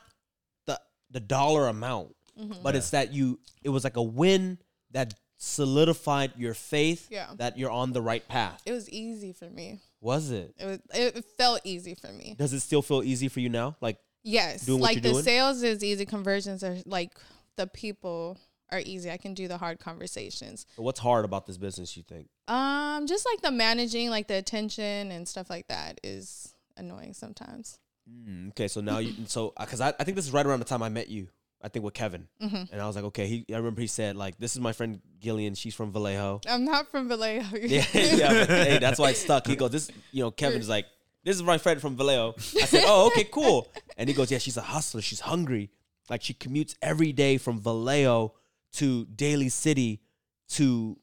the 0.66 0.80
the 1.12 1.20
dollar 1.20 1.68
amount, 1.68 2.16
Mhm. 2.40 2.64
but 2.64 2.76
it's 2.76 2.90
that 2.92 3.12
you, 3.14 3.40
it 3.64 3.70
was 3.70 3.84
like 3.84 3.98
a 3.98 4.02
win 4.04 4.58
that 4.92 5.14
solidified 5.38 6.32
your 6.38 6.54
faith 6.54 7.08
Yeah. 7.12 7.28
that 7.38 7.58
you're 7.58 7.70
on 7.72 7.92
the 7.94 8.02
right 8.02 8.26
path. 8.28 8.62
It 8.66 8.72
was 8.72 8.90
easy 8.90 9.34
for 9.34 9.50
me. 9.50 9.80
Was 10.02 10.32
it? 10.32 10.54
It 10.58 10.66
was. 10.66 10.80
It 10.94 11.26
felt 11.38 11.62
easy 11.64 11.94
for 11.96 12.12
me. 12.12 12.36
Does 12.38 12.54
it 12.54 12.62
still 12.62 12.82
feel 12.82 13.04
easy 13.04 13.28
for 13.28 13.40
you 13.42 13.50
now? 13.50 13.76
Like, 13.82 13.98
Yes. 14.24 14.66
doing 14.66 14.80
what 14.80 14.88
like 14.88 14.96
you're 14.98 15.02
the 15.04 15.12
doing? 15.14 15.24
sales 15.24 15.64
is 15.64 15.84
easy. 15.84 16.06
Conversions 16.06 16.64
are 16.64 16.78
like 16.86 17.14
the 17.56 17.68
people 17.68 18.38
are 18.72 18.82
easy. 18.86 19.10
I 19.10 19.18
can 19.18 19.34
do 19.34 19.48
the 19.48 19.58
hard 19.58 19.80
conversations. 19.80 20.66
what's 20.76 21.00
hard 21.00 21.26
about 21.26 21.46
this 21.46 21.58
business, 21.58 21.96
you 21.98 22.04
think? 22.04 22.28
Um, 22.48 23.08
just 23.08 23.26
like 23.26 23.42
the 23.42 23.52
managing, 23.52 24.10
like 24.10 24.28
the 24.28 24.36
attention 24.36 25.12
and 25.12 25.28
stuff 25.28 25.50
like 25.50 25.68
that 25.68 26.00
is 26.04 26.54
annoying 26.76 27.14
sometimes. 27.14 27.80
Mm, 28.10 28.50
okay, 28.50 28.68
so 28.68 28.82
now 28.82 29.00
you 29.00 29.14
so 29.28 29.54
because 29.60 29.82
I, 29.82 29.90
I 30.00 30.04
think 30.04 30.16
this 30.16 30.26
is 30.26 30.32
right 30.32 30.46
around 30.46 30.60
the 30.60 30.66
time 30.66 30.82
I 30.84 30.90
met 30.90 31.10
you. 31.10 31.28
I 31.60 31.70
think 31.70 31.84
with 31.84 31.96
Kevin, 31.96 32.28
hmm 32.40 32.64
and 32.72 32.80
I 32.80 32.86
was 32.86 32.96
like, 32.96 33.06
okay. 33.06 33.26
He 33.28 33.46
I 33.52 33.58
remember 33.58 33.82
he 33.82 33.88
said 33.88 34.16
like, 34.16 34.38
this 34.38 34.54
is 34.54 34.62
my 34.62 34.74
friend 34.74 35.02
Guillean. 35.20 35.58
She's 35.58 35.74
from 35.74 35.92
Vallejo. 35.92 36.42
I'm 36.48 36.66
not 36.66 36.92
from 36.92 37.08
Vallejo. 37.08 37.58
yeah, 37.62 37.84
yeah. 37.94 38.46
But, 38.46 38.50
hey, 38.50 38.78
that's 38.80 39.00
why 39.00 39.10
it 39.10 39.18
stuck. 39.18 39.48
He 39.48 39.56
goes, 39.56 39.72
this. 39.72 39.92
You 40.12 40.24
know, 40.24 40.32
Kevin's 40.32 40.70
like, 40.76 40.86
this 41.24 41.36
is 41.36 41.42
my 41.42 41.58
friend 41.58 41.82
from 41.82 41.98
Vallejo. 41.98 42.36
I 42.38 42.66
said, 42.66 42.84
oh, 42.86 43.08
okay, 43.08 43.24
cool. 43.24 43.68
And 43.98 44.08
he 44.08 44.14
goes, 44.14 44.32
yeah, 44.32 44.38
she's 44.38 44.58
a 44.58 44.62
hustler. 44.62 45.02
She's 45.02 45.20
hungry. 45.20 45.72
Like 46.10 46.22
she 46.22 46.34
commutes 46.36 46.76
every 46.82 47.12
day 47.12 47.38
from 47.38 47.60
Vallejo 47.60 48.36
to 48.78 49.06
Daly 49.06 49.50
City 49.50 50.02
to 50.50 50.98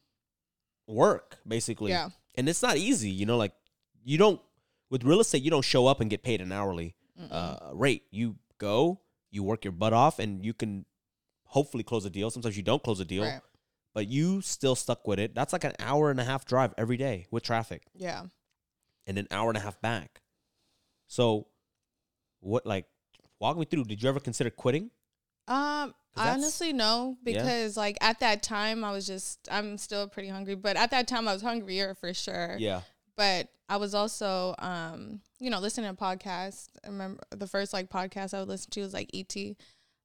work, 0.87 1.37
basically. 1.47 1.91
Yeah. 1.91 2.09
And 2.35 2.49
it's 2.49 2.61
not 2.61 2.77
easy, 2.77 3.09
you 3.09 3.25
know. 3.25 3.37
Like 3.37 3.53
you 4.03 4.17
don't 4.17 4.41
with 4.89 5.03
real 5.03 5.19
estate, 5.19 5.41
you 5.43 5.51
don't 5.51 5.63
show 5.65 5.87
up 5.87 6.01
and 6.01 6.09
get 6.09 6.23
paid 6.23 6.41
an 6.41 6.51
hourly 6.51 6.95
uh, 7.31 7.57
rate. 7.73 8.03
You 8.11 8.35
go, 8.57 8.99
you 9.31 9.43
work 9.43 9.63
your 9.65 9.71
butt 9.71 9.93
off, 9.93 10.19
and 10.19 10.45
you 10.45 10.53
can 10.53 10.85
hopefully 11.45 11.83
close 11.83 12.05
a 12.05 12.09
deal. 12.09 12.29
Sometimes 12.29 12.57
you 12.57 12.63
don't 12.63 12.83
close 12.83 12.99
a 12.99 13.05
deal, 13.05 13.23
Right. 13.23 13.41
but 13.93 14.07
you 14.07 14.41
still 14.41 14.75
stuck 14.75 15.07
with 15.07 15.19
it. 15.19 15.33
That's 15.33 15.53
like 15.53 15.63
an 15.63 15.73
hour 15.79 16.11
and 16.11 16.19
a 16.19 16.23
half 16.23 16.43
drive 16.45 16.73
every 16.77 16.97
day 16.97 17.27
with 17.31 17.43
traffic, 17.43 17.83
Yeah. 17.95 18.23
and 19.07 19.17
an 19.17 19.27
hour 19.31 19.49
and 19.49 19.57
a 19.57 19.61
half 19.61 19.79
back. 19.81 20.21
So, 21.07 21.47
what 22.41 22.65
like 22.65 22.85
walk 23.39 23.57
me 23.57 23.65
through? 23.65 23.85
Did 23.85 24.03
you 24.03 24.09
ever 24.09 24.19
consider 24.19 24.49
quitting? 24.49 24.91
Um, 25.47 25.93
honestly, 26.17 26.73
no, 26.73 27.17
Yeah. 27.23 27.33
because 27.33 27.77
like 27.77 27.97
at 28.01 28.19
that 28.19 28.41
time, 28.43 28.83
I 28.83 28.91
was 28.91 29.05
just 29.07 29.47
I'm 29.51 29.77
still 29.77 30.07
pretty 30.07 30.29
hungry, 30.29 30.55
but 30.55 30.75
at 30.77 30.91
that 30.91 31.07
time, 31.07 31.27
I 31.27 31.33
was 31.33 31.41
hungrier 31.41 31.93
for 31.95 32.13
sure. 32.13 32.55
Yeah, 32.59 32.81
But 33.15 33.49
I 33.67 33.77
was 33.77 33.95
also, 33.95 34.53
um, 34.59 35.21
you 35.39 35.49
know, 35.49 35.59
listening 35.59 35.89
to 35.93 35.99
podcasts. 36.01 36.67
I 36.83 36.87
remember 36.89 37.21
the 37.31 37.47
first 37.47 37.73
like 37.73 37.89
podcast 37.89 38.33
I 38.33 38.39
would 38.39 38.47
listen 38.47 38.69
to 38.71 38.81
was 38.81 38.93
like 38.93 39.09
ET, 39.13 39.55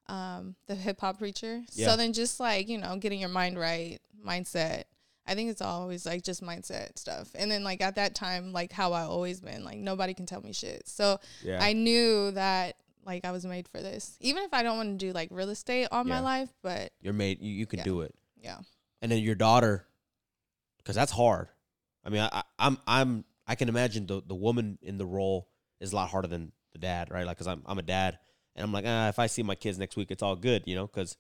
um, 0.08 0.54
the 0.66 0.74
hip 0.74 1.00
hop 1.00 1.18
preacher. 1.18 1.62
Yeah. 1.72 1.88
So 1.88 1.96
then 1.96 2.12
just 2.12 2.40
like 2.40 2.68
you 2.68 2.78
know, 2.78 2.96
getting 2.96 3.20
your 3.20 3.28
mind 3.28 3.58
right, 3.58 3.98
mindset. 4.26 4.84
I 5.26 5.34
think 5.34 5.50
it's 5.50 5.62
always 5.62 6.06
like 6.06 6.22
just 6.24 6.42
mindset 6.42 6.98
stuff. 6.98 7.28
And 7.36 7.50
then 7.50 7.62
like 7.62 7.80
at 7.82 7.94
that 7.96 8.14
time, 8.16 8.52
like 8.52 8.72
how 8.72 8.92
I 8.92 9.02
always 9.02 9.40
been, 9.40 9.62
like 9.64 9.78
nobody 9.78 10.12
can 10.14 10.26
tell 10.26 10.40
me 10.40 10.52
shit. 10.52 10.88
So 10.88 11.20
Yeah. 11.44 11.62
I 11.62 11.72
knew 11.72 12.32
that 12.32 12.76
like 13.04 13.24
I 13.24 13.30
was 13.32 13.44
made 13.46 13.68
for 13.68 13.80
this. 13.80 14.16
Even 14.20 14.42
if 14.44 14.52
I 14.54 14.62
don't 14.62 14.76
want 14.76 14.98
to 14.98 15.06
do 15.06 15.12
like 15.12 15.28
real 15.30 15.50
estate 15.50 15.88
all 15.90 16.04
my 16.04 16.20
life, 16.20 16.50
but 16.62 16.92
You're 17.00 17.12
made. 17.14 17.40
You, 17.40 17.52
you 17.52 17.66
can 17.66 17.78
Yeah. 17.78 17.84
do 17.84 18.00
it. 18.02 18.14
yeah. 18.36 18.58
and 19.02 19.10
then 19.10 19.18
your 19.20 19.34
daughter, 19.34 19.86
because 20.78 20.94
that's 20.96 21.12
hard. 21.12 21.48
I 22.04 22.08
mean, 22.10 22.20
I, 22.22 22.28
I, 22.32 22.42
I'm 22.58 22.78
I'm 22.86 23.24
I 23.46 23.54
can 23.54 23.68
imagine 23.68 24.06
the 24.06 24.22
the 24.26 24.34
woman 24.34 24.78
in 24.82 24.98
the 24.98 25.06
role 25.06 25.48
is 25.80 25.92
a 25.92 25.96
lot 25.96 26.10
harder 26.10 26.28
than 26.28 26.52
the 26.72 26.78
dad, 26.78 27.10
right? 27.10 27.26
Like, 27.26 27.36
cause 27.38 27.46
I'm 27.46 27.62
I'm 27.66 27.78
a 27.78 27.82
dad, 27.82 28.18
and 28.56 28.64
I'm 28.64 28.72
like, 28.72 28.84
ah, 28.86 29.08
if 29.08 29.18
I 29.18 29.26
see 29.26 29.42
my 29.42 29.54
kids 29.54 29.78
next 29.78 29.96
week, 29.96 30.10
it's 30.10 30.22
all 30.22 30.36
good, 30.36 30.62
you 30.66 30.74
know, 30.74 30.86
because 30.86 31.16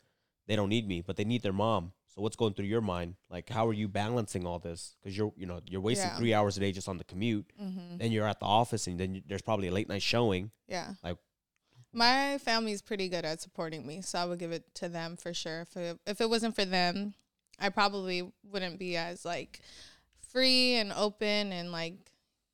they 0.46 0.56
don't 0.56 0.68
need 0.68 0.86
me, 0.88 1.00
but 1.02 1.16
they 1.16 1.24
need 1.24 1.42
their 1.42 1.52
mom. 1.52 1.92
So 2.14 2.22
what's 2.22 2.34
going 2.36 2.54
through 2.54 2.64
your 2.66 2.80
mind? 2.80 3.14
Like, 3.30 3.48
how 3.48 3.68
are 3.68 3.72
you 3.72 3.86
balancing 3.86 4.44
all 4.46 4.58
this? 4.58 4.96
Because 5.02 5.16
you're 5.16 5.32
you 5.36 5.46
know 5.46 5.60
you're 5.66 5.80
wasting 5.80 6.08
Yeah. 6.08 6.16
three 6.18 6.34
hours 6.34 6.56
a 6.56 6.60
day 6.60 6.72
just 6.72 6.88
on 6.88 6.96
the 6.98 7.04
commute. 7.04 7.46
hmm 7.58 7.96
Then 7.98 8.10
you're 8.12 8.26
at 8.26 8.40
the 8.40 8.46
office, 8.46 8.86
and 8.86 8.98
then 8.98 9.14
you, 9.14 9.22
there's 9.26 9.42
probably 9.42 9.68
a 9.68 9.72
late 9.72 9.88
night 9.88 10.02
showing. 10.02 10.50
Yeah. 10.68 10.94
Like- 11.02 11.18
my 11.92 12.38
family's 12.38 12.82
pretty 12.82 13.08
good 13.08 13.24
at 13.24 13.40
supporting 13.40 13.86
me, 13.86 14.00
so 14.02 14.18
I 14.18 14.24
would 14.24 14.38
give 14.38 14.52
it 14.52 14.64
to 14.76 14.88
them 14.88 15.16
for 15.16 15.34
sure. 15.34 15.62
If 15.62 15.76
it, 15.76 15.98
if 16.06 16.20
it 16.20 16.30
wasn't 16.30 16.54
for 16.54 16.64
them, 16.64 17.14
I 17.58 17.68
probably 17.68 18.30
wouldn't 18.44 18.78
be 18.78 18.96
as 18.96 19.24
like 19.24 19.60
free 20.32 20.74
and 20.74 20.92
open 20.92 21.52
and 21.52 21.72
like 21.72 21.94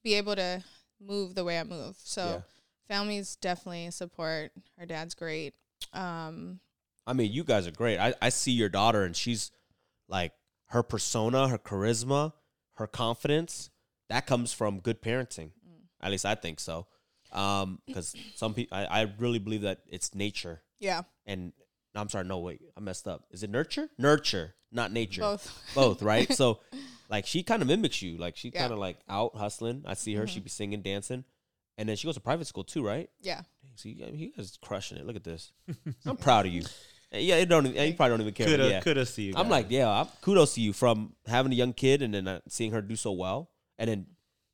be 0.03 0.15
able 0.15 0.37
to 0.37 0.63
move 1.01 1.35
the 1.35 1.45
way 1.45 1.59
I 1.59 1.65
move. 1.65 1.97
So 2.03 2.25
Yeah. 2.25 2.41
families 2.89 3.37
definitely 3.37 3.91
support. 3.91 4.53
Her 4.79 4.87
dad's 4.87 5.15
great. 5.15 5.55
Um 5.93 6.61
I 7.07 7.13
mean, 7.13 7.31
you 7.33 7.45
guys 7.45 7.69
are 7.69 7.73
great. 7.73 7.99
I, 7.99 8.15
I 8.21 8.31
see 8.31 8.51
your 8.51 8.69
daughter, 8.69 9.05
and 9.05 9.15
she's 9.15 9.53
like 10.09 10.33
her 10.71 10.83
persona, 10.83 11.47
her 11.47 11.59
charisma, 11.59 12.33
her 12.75 12.89
confidence. 12.89 13.71
That 14.09 14.27
comes 14.27 14.53
from 14.53 14.81
good 14.81 15.01
parenting. 15.01 15.51
At 16.01 16.11
least 16.11 16.27
I 16.27 16.35
think 16.35 16.59
so. 16.59 16.89
Um, 17.33 17.81
because 17.87 18.15
some 18.35 18.55
people, 18.55 18.77
I, 18.77 18.85
I 19.03 19.13
really 19.19 19.39
believe 19.39 19.63
that 19.63 19.81
it's 19.89 20.15
nature. 20.15 20.63
yeah, 20.79 21.03
And 21.27 21.53
I'm 21.95 22.09
sorry, 22.09 22.25
no, 22.25 22.39
wait, 22.39 22.61
I 22.77 22.81
messed 22.81 23.07
up. 23.09 23.25
Is 23.31 23.43
it 23.43 23.51
nurture? 23.51 23.89
Nurture, 23.99 24.55
not 24.73 24.93
nature. 24.93 25.21
both. 25.23 25.63
Both, 25.75 26.03
right? 26.03 26.33
so, 26.33 26.61
like, 27.11 27.27
she 27.27 27.43
kind 27.43 27.63
of 27.63 27.69
mimics 27.69 28.03
you. 28.03 28.17
Like, 28.19 28.37
she 28.37 28.51
Yeah. 28.55 28.61
kind 28.61 28.73
of 28.73 28.79
like 28.79 28.99
out 29.09 29.37
hustling. 29.37 29.85
I 29.87 29.95
see 29.95 30.15
her. 30.15 30.25
Mhm. 30.25 30.29
She 30.29 30.41
be 30.41 30.49
singing, 30.51 30.83
dancing, 30.83 31.25
and 31.79 31.89
then 31.89 31.97
she 31.97 32.07
goes 32.07 32.15
to 32.15 32.21
private 32.21 32.47
school 32.47 32.65
too, 32.65 32.85
right? 32.87 33.09
yeah. 33.21 33.43
Dang, 33.63 33.73
see, 33.77 33.97
I 34.03 34.07
mean, 34.11 34.17
he 34.17 34.33
is 34.37 34.59
crushing 34.63 34.99
it. 34.99 35.07
Look 35.07 35.17
at 35.17 35.25
this. 35.25 35.53
I'm 36.07 36.17
proud 36.17 36.47
of 36.47 36.53
you. 36.53 36.63
Yeah, 37.13 37.37
it 37.37 37.47
don't. 37.47 37.65
You 37.67 37.95
probably 37.95 38.11
don't 38.13 38.21
even 38.23 38.35
care. 38.35 38.47
but 38.47 38.53
Kudos, 38.57 38.71
yeah. 38.71 38.81
kudos 38.81 39.15
to 39.15 39.23
you. 39.23 39.35
I'm 39.37 39.49
like, 39.49 39.67
yeah, 39.71 39.89
I'm, 39.89 40.07
kudos 40.23 40.55
to 40.55 40.61
you 40.61 40.73
from 40.73 41.15
having 41.27 41.53
a 41.53 41.55
young 41.55 41.73
kid 41.73 42.03
and 42.03 42.13
then 42.13 42.27
uh, 42.29 42.41
seeing 42.49 42.73
her 42.73 42.83
do 42.83 42.97
so 42.97 43.13
well, 43.13 43.51
and 43.79 43.89
then 43.89 44.07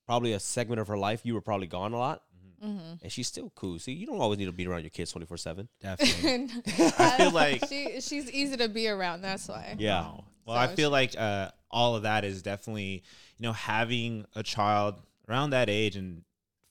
probably 0.07 0.33
a 0.35 0.39
segment 0.41 0.79
of 0.81 0.89
her 0.89 0.99
life 0.99 1.23
you 1.25 1.33
were 1.35 1.41
probably 1.41 1.67
gone 1.67 1.93
a 1.93 1.99
lot, 1.99 2.23
Mm-hmm. 2.65 2.95
and 3.03 3.11
she's 3.13 3.27
still 3.27 3.51
cool. 3.57 3.79
See, 3.79 3.93
you 3.93 4.07
don't 4.07 4.21
always 4.21 4.39
need 4.39 4.45
to 4.47 4.53
be 4.53 4.67
around 4.67 4.83
your 4.83 4.91
kids 4.91 5.11
24 5.13 5.37
seven. 5.37 5.69
definitely. 5.81 6.49
I 6.99 7.17
feel 7.19 7.31
like- 7.33 7.69
she 7.69 8.01
she's 8.01 8.31
easy 8.31 8.57
to 8.59 8.69
be 8.69 8.89
around. 8.89 9.23
That's 9.23 9.49
why. 9.49 9.75
Yeah, 9.79 10.01
No. 10.01 10.25
Well, 10.47 10.57
So 10.57 10.61
I 10.61 10.65
it's- 10.65 10.77
feel 10.77 10.91
like 10.91 11.15
uh, 11.19 11.51
all 11.71 11.97
of 11.97 12.03
that 12.05 12.25
is 12.25 12.43
definitely, 12.43 13.03
you 13.39 13.43
know, 13.43 13.53
having 13.53 14.27
a 14.37 14.43
child 14.43 14.95
around 15.29 15.51
that 15.51 15.69
age 15.71 15.97
and 15.97 16.23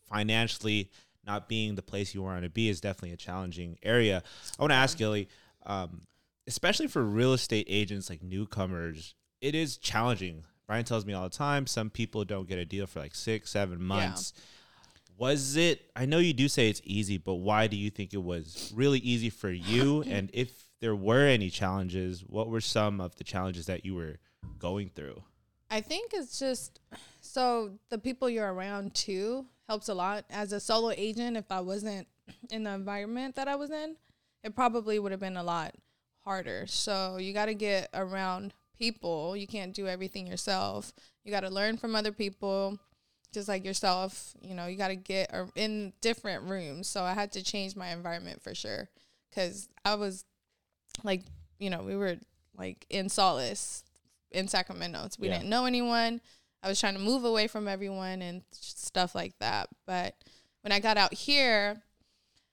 financially 0.10 0.90
not 1.26 1.48
being 1.48 1.76
the 1.76 1.82
place 1.82 2.14
you 2.16 2.22
want 2.22 2.44
to 2.44 2.50
be 2.50 2.68
is 2.70 2.82
definitely 2.82 3.12
a 3.12 3.18
challenging 3.18 3.78
area. 3.84 4.24
I 4.58 4.62
want 4.64 4.72
to 4.72 4.76
ask 4.76 4.98
Gilly, 4.98 5.30
um, 5.66 6.02
especially 6.48 6.88
for 6.88 7.04
real 7.04 7.34
estate 7.34 7.68
agents 7.70 8.10
like 8.10 8.24
newcomers, 8.24 9.14
it 9.40 9.56
is 9.56 9.78
challenging. 9.78 10.44
Brian 10.68 10.84
tells 10.86 11.06
me 11.06 11.14
all 11.14 11.24
the 11.24 11.30
time, 11.30 11.68
some 11.68 11.90
people 11.90 12.26
don't 12.26 12.48
get 12.48 12.58
a 12.58 12.66
deal 12.66 12.88
for 12.88 13.00
like 13.00 13.14
six, 13.14 13.52
seven 13.52 13.82
months. 13.84 14.34
Was 15.22 15.56
it? 15.56 15.92
I 15.96 16.08
know 16.08 16.18
you 16.18 16.34
do 16.34 16.48
say 16.48 16.68
it's 16.68 16.82
easy, 16.84 17.20
but 17.20 17.36
why 17.36 17.68
do 17.68 17.78
you 17.78 17.92
think 17.92 18.12
it 18.12 18.24
was 18.24 18.74
really 18.76 18.98
easy 18.98 19.30
for 19.30 19.52
you? 19.52 20.02
and 20.08 20.32
if 20.34 20.68
there 20.80 20.96
were 20.96 21.28
any 21.28 21.52
challenges, 21.52 22.22
what 22.26 22.50
were 22.50 22.60
some 22.60 23.00
of 23.00 23.16
the 23.18 23.24
challenges 23.24 23.68
that 23.68 23.86
you 23.86 23.94
were 23.94 24.18
going 24.58 24.90
through? 24.90 25.22
I 25.70 25.80
think 25.80 26.14
it's 26.16 26.40
just 26.40 26.80
so 27.20 27.78
the 27.90 28.00
people 28.00 28.32
you're 28.32 28.52
around 28.52 28.96
too 28.96 29.46
helps 29.70 29.90
a 29.90 29.94
lot. 29.94 30.26
As 30.28 30.54
a 30.54 30.60
solo 30.60 30.90
agent, 30.90 31.38
if 31.38 31.52
I 31.52 31.60
wasn't 31.60 32.08
in 32.50 32.64
the 32.64 32.72
environment 32.72 33.36
that 33.36 33.48
I 33.48 33.58
was 33.58 33.70
in, 33.70 33.98
it 34.44 34.56
probably 34.56 34.98
would 34.98 35.12
have 35.12 35.22
been 35.22 35.38
a 35.38 35.44
lot 35.44 35.76
harder. 36.22 36.66
So 36.66 37.18
you 37.18 37.32
got 37.32 37.46
to 37.46 37.54
get 37.54 37.90
around 37.94 38.56
people. 38.76 39.38
You 39.38 39.46
can't 39.46 39.76
do 39.76 39.88
everything 39.88 40.26
yourself. 40.26 40.92
You 41.24 41.32
got 41.32 41.42
to 41.42 41.52
learn 41.52 41.78
from 41.78 41.96
other 41.96 42.12
people, 42.12 42.80
just 43.32 43.48
like 43.48 43.64
yourself. 43.66 44.34
You 44.42 44.56
know, 44.56 44.66
you 44.68 44.78
got 44.78 44.90
to 44.90 44.96
get 44.96 45.34
in 45.56 45.94
different 46.02 46.44
rooms. 46.44 46.88
So 46.88 47.04
I 47.04 47.14
had 47.14 47.32
to 47.34 47.44
change 47.44 47.76
my 47.76 47.90
environment 47.90 48.42
for 48.42 48.54
sure 48.56 48.90
because 49.30 49.70
I 49.86 49.96
was 49.96 50.26
like, 51.04 51.22
you 51.60 51.70
know, 51.70 51.84
we 51.84 51.96
were 51.96 52.18
like 52.58 52.86
in 52.90 53.10
Solace 53.10 53.84
in 54.32 54.48
Sacramento. 54.48 55.00
So 55.10 55.18
we 55.20 55.28
Yeah. 55.28 55.38
didn't 55.38 55.50
know 55.50 55.66
anyone. 55.66 56.22
I 56.64 56.68
was 56.68 56.80
trying 56.80 56.94
to 56.94 57.00
move 57.00 57.24
away 57.26 57.48
from 57.48 57.68
everyone 57.68 58.22
and 58.22 58.44
stuff 58.52 59.16
like 59.16 59.38
that. 59.40 59.70
But 59.88 60.16
when 60.62 60.72
I 60.72 60.80
got 60.80 60.98
out 60.98 61.14
here, 61.14 61.82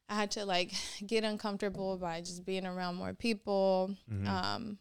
I 0.08 0.14
had 0.14 0.30
to 0.32 0.44
like 0.46 0.72
get 1.06 1.24
uncomfortable 1.24 1.96
by 1.98 2.20
just 2.20 2.44
being 2.46 2.64
around 2.66 2.94
more 2.96 3.12
people. 3.14 3.94
Um, 4.26 4.78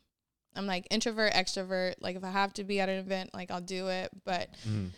I'm 0.56 0.66
like 0.66 0.88
introvert, 0.89 1.34
extrovert. 1.34 1.96
Like 2.00 2.16
if 2.16 2.24
I 2.24 2.32
have 2.32 2.54
to 2.54 2.63
be 2.63 2.80
at 2.80 2.88
an 2.89 3.00
event, 3.00 3.32
like 3.34 3.51
I'll 3.51 3.62
do 3.62 3.88
it. 3.89 4.10
But 4.24 4.50
Mhm. 4.68 4.92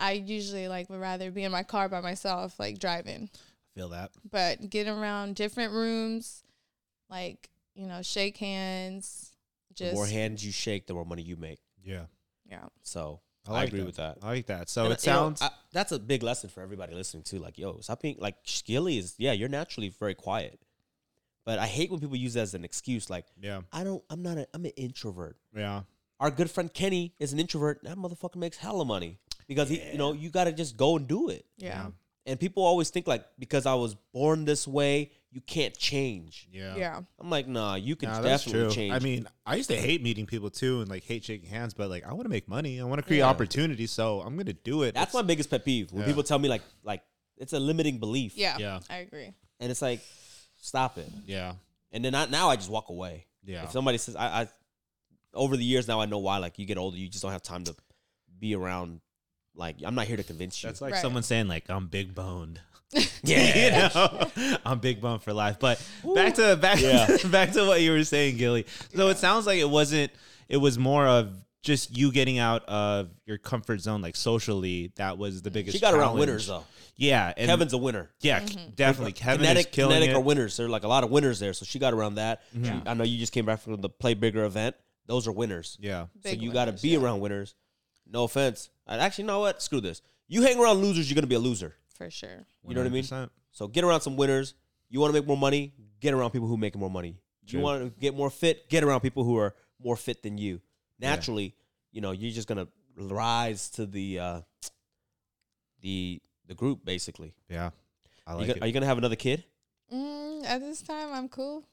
I 0.00 0.12
usually 0.12 0.66
like 0.68 0.88
would 0.90 1.00
rather 1.00 1.30
be 1.30 1.44
in 1.44 1.52
my 1.52 1.62
car 1.62 1.88
by 1.88 2.00
myself, 2.00 2.58
like 2.58 2.78
driving. 2.78 3.30
Feel 3.74 3.90
that? 3.90 4.10
But 4.28 4.68
get 4.70 4.88
around 4.88 5.36
different 5.36 5.72
rooms, 5.72 6.42
like 7.08 7.48
you 7.74 7.86
know, 7.86 8.02
shake 8.02 8.36
hands. 8.38 9.30
the 9.76 9.92
more 9.92 10.06
hands 10.06 10.44
you 10.44 10.52
shake, 10.52 10.86
the 10.86 10.94
more 10.94 11.04
money 11.04 11.22
you 11.22 11.36
make. 11.36 11.60
Yeah, 11.84 12.06
yeah. 12.48 12.64
So 12.82 13.20
I, 13.46 13.52
like 13.52 13.68
agree 13.68 13.82
with 13.82 13.96
that. 13.96 14.18
I 14.22 14.28
like 14.28 14.46
that. 14.46 14.68
So 14.68 14.84
And, 14.84 14.92
it 14.94 15.06
you 15.06 15.12
know, 15.12 15.18
sounds. 15.18 15.42
I- 15.42 15.50
that's 15.72 15.92
a 15.92 15.98
big 15.98 16.22
lesson 16.22 16.50
for 16.50 16.62
everybody 16.62 16.94
listening 16.94 17.22
too. 17.22 17.38
Like, 17.38 17.56
yo, 17.58 17.78
stop 17.80 18.02
being 18.02 18.16
like 18.18 18.36
Skilly 18.44 18.98
is. 18.98 19.14
Yeah, 19.18 19.32
you're 19.32 19.48
naturally 19.48 19.88
very 20.00 20.14
quiet, 20.14 20.58
but 21.46 21.58
I 21.58 21.66
hate 21.66 21.90
when 21.90 22.00
people 22.00 22.16
use 22.16 22.34
that 22.34 22.40
as 22.42 22.54
an 22.54 22.64
excuse. 22.64 23.08
Like, 23.08 23.26
yeah, 23.40 23.60
I 23.72 23.84
don't. 23.84 24.02
I'm 24.10 24.22
not. 24.22 24.38
A, 24.38 24.48
I'm 24.52 24.64
an 24.64 24.72
introvert. 24.76 25.36
yeah, 25.54 25.82
Our 26.18 26.30
good 26.30 26.50
friend 26.50 26.72
Kenny 26.74 27.14
is 27.20 27.32
an 27.32 27.38
introvert. 27.38 27.80
That 27.84 27.96
motherfucker 27.96 28.36
makes 28.36 28.56
hella 28.58 28.84
money 28.84 29.18
because 29.50 29.68
he. 29.68 29.82
You 29.92 29.98
know, 29.98 30.12
you 30.14 30.30
got 30.30 30.44
to 30.44 30.52
just 30.52 30.76
go 30.76 30.96
and 30.96 31.06
do 31.08 31.28
it. 31.28 31.44
Yeah. 31.58 31.88
And 32.26 32.38
people 32.38 32.62
always 32.64 32.90
think 32.90 33.06
like 33.08 33.24
because 33.38 33.66
I 33.66 33.74
was 33.74 33.96
born 34.14 34.44
this 34.44 34.68
way, 34.68 35.10
you 35.32 35.40
can't 35.40 35.76
change. 35.76 36.46
yeah, 36.52 36.76
Yeah. 36.76 37.00
I'm 37.20 37.30
like, 37.30 37.48
nah, 37.48 37.74
you 37.74 37.96
can 37.96 38.08
Nah, 38.10 38.20
definitely 38.20 38.62
true. 38.62 38.70
change. 38.70 38.92
I 38.94 38.98
mean, 39.00 39.26
I 39.44 39.56
used 39.56 39.70
to 39.70 39.76
hate 39.76 40.02
meeting 40.02 40.26
people 40.26 40.50
too, 40.50 40.80
and 40.82 40.88
like 40.90 41.02
hate 41.04 41.24
shaking 41.24 41.48
hands. 41.48 41.74
But 41.74 41.88
like, 41.90 42.04
I 42.04 42.12
want 42.12 42.24
to 42.24 42.28
make 42.28 42.46
money. 42.46 42.80
I 42.80 42.84
want 42.84 43.00
to 43.00 43.06
create 43.06 43.20
Yeah. 43.20 43.28
opportunities, 43.28 43.90
so 43.90 44.20
I'm 44.20 44.36
gonna 44.36 44.52
do 44.52 44.82
it. 44.84 44.94
that's 44.94 45.14
my 45.14 45.22
biggest 45.22 45.50
pet 45.50 45.64
peeve 45.64 45.90
when 45.92 46.02
Yeah. 46.02 46.08
people 46.08 46.22
tell 46.22 46.38
me 46.38 46.48
like 46.48 46.62
like 46.84 47.02
it's 47.36 47.52
a 47.52 47.58
limiting 47.60 47.98
belief. 47.98 48.36
Yeah. 48.36 48.56
Yeah. 48.58 48.80
I 48.90 48.98
agree. 48.98 49.32
And 49.58 49.70
it's 49.70 49.82
like, 49.82 50.00
stop 50.56 50.98
it. 50.98 51.10
yeah, 51.26 51.54
And 51.92 52.04
then 52.04 52.14
I, 52.14 52.26
now 52.26 52.50
I 52.50 52.56
just 52.56 52.70
walk 52.70 52.90
away. 52.90 53.26
yeah, 53.44 53.64
If 53.64 53.70
somebody 53.72 53.96
says 53.98 54.14
I, 54.14 54.42
I 54.42 54.48
over 55.32 55.56
the 55.56 55.64
years 55.64 55.88
now 55.88 56.00
I 56.00 56.06
know 56.06 56.18
why 56.18 56.36
like 56.38 56.58
you 56.58 56.66
get 56.66 56.76
older 56.76 56.96
you 56.98 57.08
just 57.08 57.22
don't 57.22 57.32
have 57.32 57.42
time 57.42 57.64
to 57.64 57.74
be 58.38 58.54
around 58.54 59.00
like 59.54 59.76
I'm 59.84 59.94
not 59.94 60.06
here 60.06 60.16
to 60.16 60.22
convince 60.22 60.62
you. 60.62 60.68
That's 60.68 60.80
like 60.80 60.92
Right. 60.94 61.02
someone 61.02 61.22
saying 61.22 61.48
like 61.48 61.68
I'm 61.68 61.86
big 61.88 62.14
boned. 62.14 62.60
yeah. 63.22 63.90
you 64.36 64.42
know, 64.42 64.56
I'm 64.64 64.78
big 64.80 65.00
boned 65.00 65.22
for 65.22 65.32
life. 65.32 65.58
But 65.60 65.80
back 66.14 66.34
to 66.34 66.56
back 66.56 66.80
Yeah. 66.80 67.16
back 67.30 67.52
to 67.52 67.66
what 67.66 67.80
you 67.80 67.92
were 67.92 68.04
saying, 68.04 68.36
Gilly. 68.36 68.66
So 68.94 69.08
it 69.08 69.18
sounds 69.18 69.46
like 69.46 69.58
it 69.58 69.68
wasn't. 69.68 70.12
It 70.48 70.56
was 70.56 70.78
more 70.78 71.06
of 71.06 71.32
just 71.62 71.94
you 71.96 72.10
getting 72.10 72.38
out 72.38 72.64
of 72.64 73.10
your 73.26 73.36
comfort 73.38 73.80
zone, 73.80 74.00
like 74.02 74.16
socially. 74.16 74.92
That 74.96 75.18
was 75.18 75.42
the 75.42 75.50
biggest. 75.50 75.76
She 75.76 75.80
got 75.80 75.94
around 75.94 76.18
winners 76.18 76.46
though. 76.46 76.64
Yeah, 76.96 77.32
and 77.36 77.48
Kevin's 77.48 77.72
a 77.72 77.78
winner. 77.78 78.10
yeah, 78.20 78.44
definitely. 78.74 79.12
Kevin 79.12 79.38
Kinetic, 79.40 79.66
is 79.68 79.72
killing 79.72 79.94
Kinetic 79.94 80.10
it. 80.14 80.16
are 80.16 80.20
winners. 80.20 80.56
There 80.58 80.66
are 80.66 80.68
like 80.68 80.82
a 80.84 80.88
lot 80.88 81.02
of 81.04 81.10
winners 81.10 81.38
there. 81.40 81.54
So 81.54 81.64
she 81.64 81.78
got 81.78 81.94
around 81.94 82.16
that. 82.16 82.42
Mhm. 82.54 82.64
She- 82.82 82.88
I 82.88 82.92
know 82.94 83.04
you 83.04 83.16
just 83.18 83.32
came 83.32 83.46
back 83.46 83.60
from 83.60 83.80
the 83.80 83.88
Play 83.88 84.12
Bigger 84.14 84.44
event. 84.44 84.76
Those 85.06 85.26
are 85.26 85.32
winners. 85.32 85.78
Yeah, 85.80 86.06
so 86.22 86.30
you 86.30 86.52
got 86.52 86.66
to 86.66 86.72
be 86.72 86.90
yeah. 86.90 86.98
around 86.98 87.20
winners. 87.20 87.54
No 88.10 88.24
offense. 88.24 88.70
And 88.86 89.00
actually, 89.00 89.22
you 89.24 89.28
know 89.28 89.40
what? 89.40 89.62
Screw 89.62 89.80
this. 89.80 90.02
You 90.28 90.42
hang 90.42 90.58
around 90.60 90.78
losers, 90.78 91.08
you're 91.10 91.14
gonna 91.14 91.26
be 91.26 91.34
a 91.36 91.40
loser. 91.40 91.74
For 91.96 92.10
sure. 92.10 92.46
You 92.66 92.74
know 92.74 92.80
what 92.82 92.86
I 92.86 92.90
mean? 92.90 93.04
100%. 93.04 93.30
So 93.52 93.68
get 93.68 93.84
around 93.84 94.00
some 94.00 94.16
winners. 94.16 94.54
You 94.88 95.00
want 95.00 95.14
to 95.14 95.20
make 95.20 95.26
more 95.26 95.36
money? 95.36 95.72
Get 96.00 96.14
around 96.14 96.30
people 96.30 96.48
who 96.48 96.56
make 96.56 96.74
more 96.76 96.90
money. 96.90 97.18
You 97.46 97.60
want 97.60 97.82
to 97.82 98.00
get 98.00 98.14
more 98.14 98.30
fit? 98.30 98.68
Get 98.68 98.84
around 98.84 99.00
people 99.00 99.24
who 99.24 99.36
are 99.38 99.54
more 99.82 99.96
fit 99.96 100.22
than 100.22 100.38
you. 100.38 100.60
Naturally, 101.00 101.54
you 101.92 102.00
know, 102.00 102.12
you're 102.12 102.30
just 102.32 102.46
gonna 102.48 102.68
rise 102.96 103.70
to 103.70 103.86
the 103.86 104.18
uh, 104.20 104.40
the 105.80 106.20
the 106.46 106.54
group 106.54 106.84
basically. 106.84 107.34
Yeah, 107.48 107.70
I 108.26 108.32
You 108.32 108.38
like 108.38 108.46
go- 108.48 108.52
it. 108.54 108.62
Are 108.62 108.66
you 108.66 108.72
gonna 108.72 108.86
have 108.86 108.98
another 108.98 109.16
kid? 109.16 109.44
Mm, 109.92 110.44
at 110.44 110.60
this 110.60 110.82
time, 110.82 111.12
I'm 111.12 111.28
cool. 111.28 111.64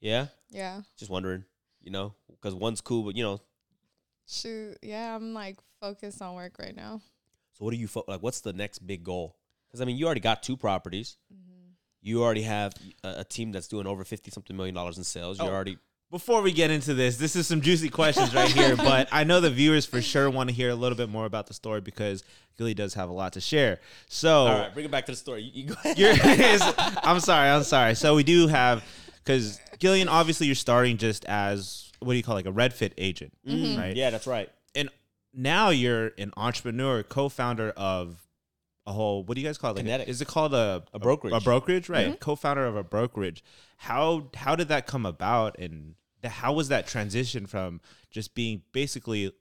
Yeah, 0.00 0.26
Yeah. 0.50 0.82
just 0.96 1.10
wondering. 1.10 1.44
You 1.80 1.90
know, 1.90 2.14
because 2.30 2.54
one's 2.54 2.80
cool, 2.80 3.02
but 3.04 3.16
you 3.16 3.22
know, 3.22 3.40
Shoot, 4.28 4.78
yeah, 4.82 5.14
I'm 5.14 5.34
like 5.34 5.58
focused 5.80 6.22
on 6.22 6.34
work 6.34 6.58
right 6.58 6.74
now. 6.74 7.00
So 7.58 7.64
what 7.64 7.74
are 7.74 7.76
you 7.76 7.88
fo- 7.88 8.04
like? 8.08 8.22
What's 8.22 8.40
the 8.40 8.52
next 8.52 8.78
big 8.86 9.04
goal? 9.04 9.36
Because 9.68 9.80
I 9.80 9.84
mean, 9.84 9.96
you 9.96 10.06
already 10.06 10.20
got 10.20 10.42
two 10.42 10.56
properties. 10.56 11.16
Mm-hmm. 11.32 11.72
You 12.02 12.22
already 12.22 12.42
have 12.42 12.72
a, 13.04 13.16
a 13.20 13.24
team 13.24 13.52
that's 13.52 13.68
doing 13.68 13.86
over 13.86 14.04
fifty 14.04 14.30
something 14.30 14.56
million 14.56 14.74
dollars 14.74 14.98
in 14.98 15.04
sales. 15.04 15.38
You're 15.38 15.48
Oh. 15.48 15.54
already 15.54 15.78
Before 16.10 16.42
we 16.42 16.52
get 16.52 16.70
into 16.70 16.94
this, 16.94 17.16
this 17.16 17.36
is 17.36 17.46
some 17.46 17.60
juicy 17.60 17.88
questions 17.88 18.34
right 18.34 18.50
here, 18.50 18.76
but 18.90 19.08
I 19.12 19.24
know 19.24 19.40
the 19.40 19.50
viewers 19.50 19.86
for 19.86 20.00
sure 20.02 20.28
want 20.30 20.48
to 20.50 20.54
hear 20.54 20.70
a 20.70 20.74
little 20.74 20.96
bit 20.96 21.08
more 21.08 21.26
about 21.26 21.46
the 21.46 21.54
story 21.54 21.80
because 21.80 22.22
Gilly 22.58 22.74
does 22.74 22.94
have 22.94 23.08
a 23.08 23.12
lot 23.12 23.32
to 23.34 23.40
share. 23.40 23.80
So, 24.08 24.30
all 24.46 24.58
right. 24.58 24.72
Bring 24.74 24.84
it 24.86 24.90
back 24.90 25.06
to 25.06 25.12
the 25.12 25.16
story. 25.16 25.42
You, 25.42 25.62
you 25.62 25.68
go 25.68 25.74
ahead. 25.84 25.98
you're, 25.98 26.12
I'm 27.02 27.20
sorry, 27.20 27.48
I'm 27.50 27.62
sorry. 27.64 27.94
So 27.94 28.14
we 28.14 28.24
do 28.24 28.46
have 28.48 28.84
because 29.24 29.60
Guillean, 29.78 30.08
obviously, 30.08 30.46
you're 30.46 30.54
starting 30.56 30.96
just 30.96 31.24
as 31.26 31.91
what 32.04 32.12
do 32.12 32.16
you 32.16 32.22
call 32.22 32.34
like 32.34 32.46
a 32.46 32.52
Redfin 32.52 32.92
agent, 32.98 33.32
Mm-hmm. 33.46 33.80
right? 33.80 33.96
yeah, 33.96 34.10
that's 34.10 34.26
right. 34.26 34.50
and 34.74 34.88
now 35.34 35.70
you're 35.70 36.12
an 36.18 36.32
entrepreneur, 36.36 37.02
co-founder 37.02 37.70
of 37.70 38.16
a 38.86 38.92
whole. 38.92 39.24
What 39.24 39.34
do 39.36 39.40
you 39.40 39.46
guys 39.46 39.56
call 39.58 39.70
it? 39.70 39.76
Like, 39.76 39.84
Kinetic. 39.86 40.08
Is 40.08 40.20
it 40.20 40.28
called 40.28 40.52
a 40.54 40.82
A 40.92 40.98
brokerage. 40.98 41.32
A, 41.32 41.40
brokerage, 41.40 41.88
right? 41.88 42.08
Mm-hmm. 42.08 42.16
Co-founder 42.16 42.66
of 42.66 42.76
a 42.76 42.82
brokerage. 42.84 43.42
How 43.78 44.28
how 44.34 44.56
did 44.56 44.68
that 44.68 44.86
come 44.86 45.06
about, 45.06 45.58
and 45.58 45.94
the, 46.20 46.28
how 46.28 46.52
was 46.52 46.68
that 46.68 46.86
transition 46.86 47.46
from 47.46 47.80
just 48.10 48.34
being 48.34 48.62
basically 48.72 49.32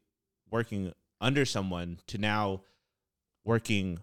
working 0.50 0.94
under 1.20 1.44
someone 1.44 2.00
to 2.08 2.18
now 2.18 2.62
working 3.44 4.00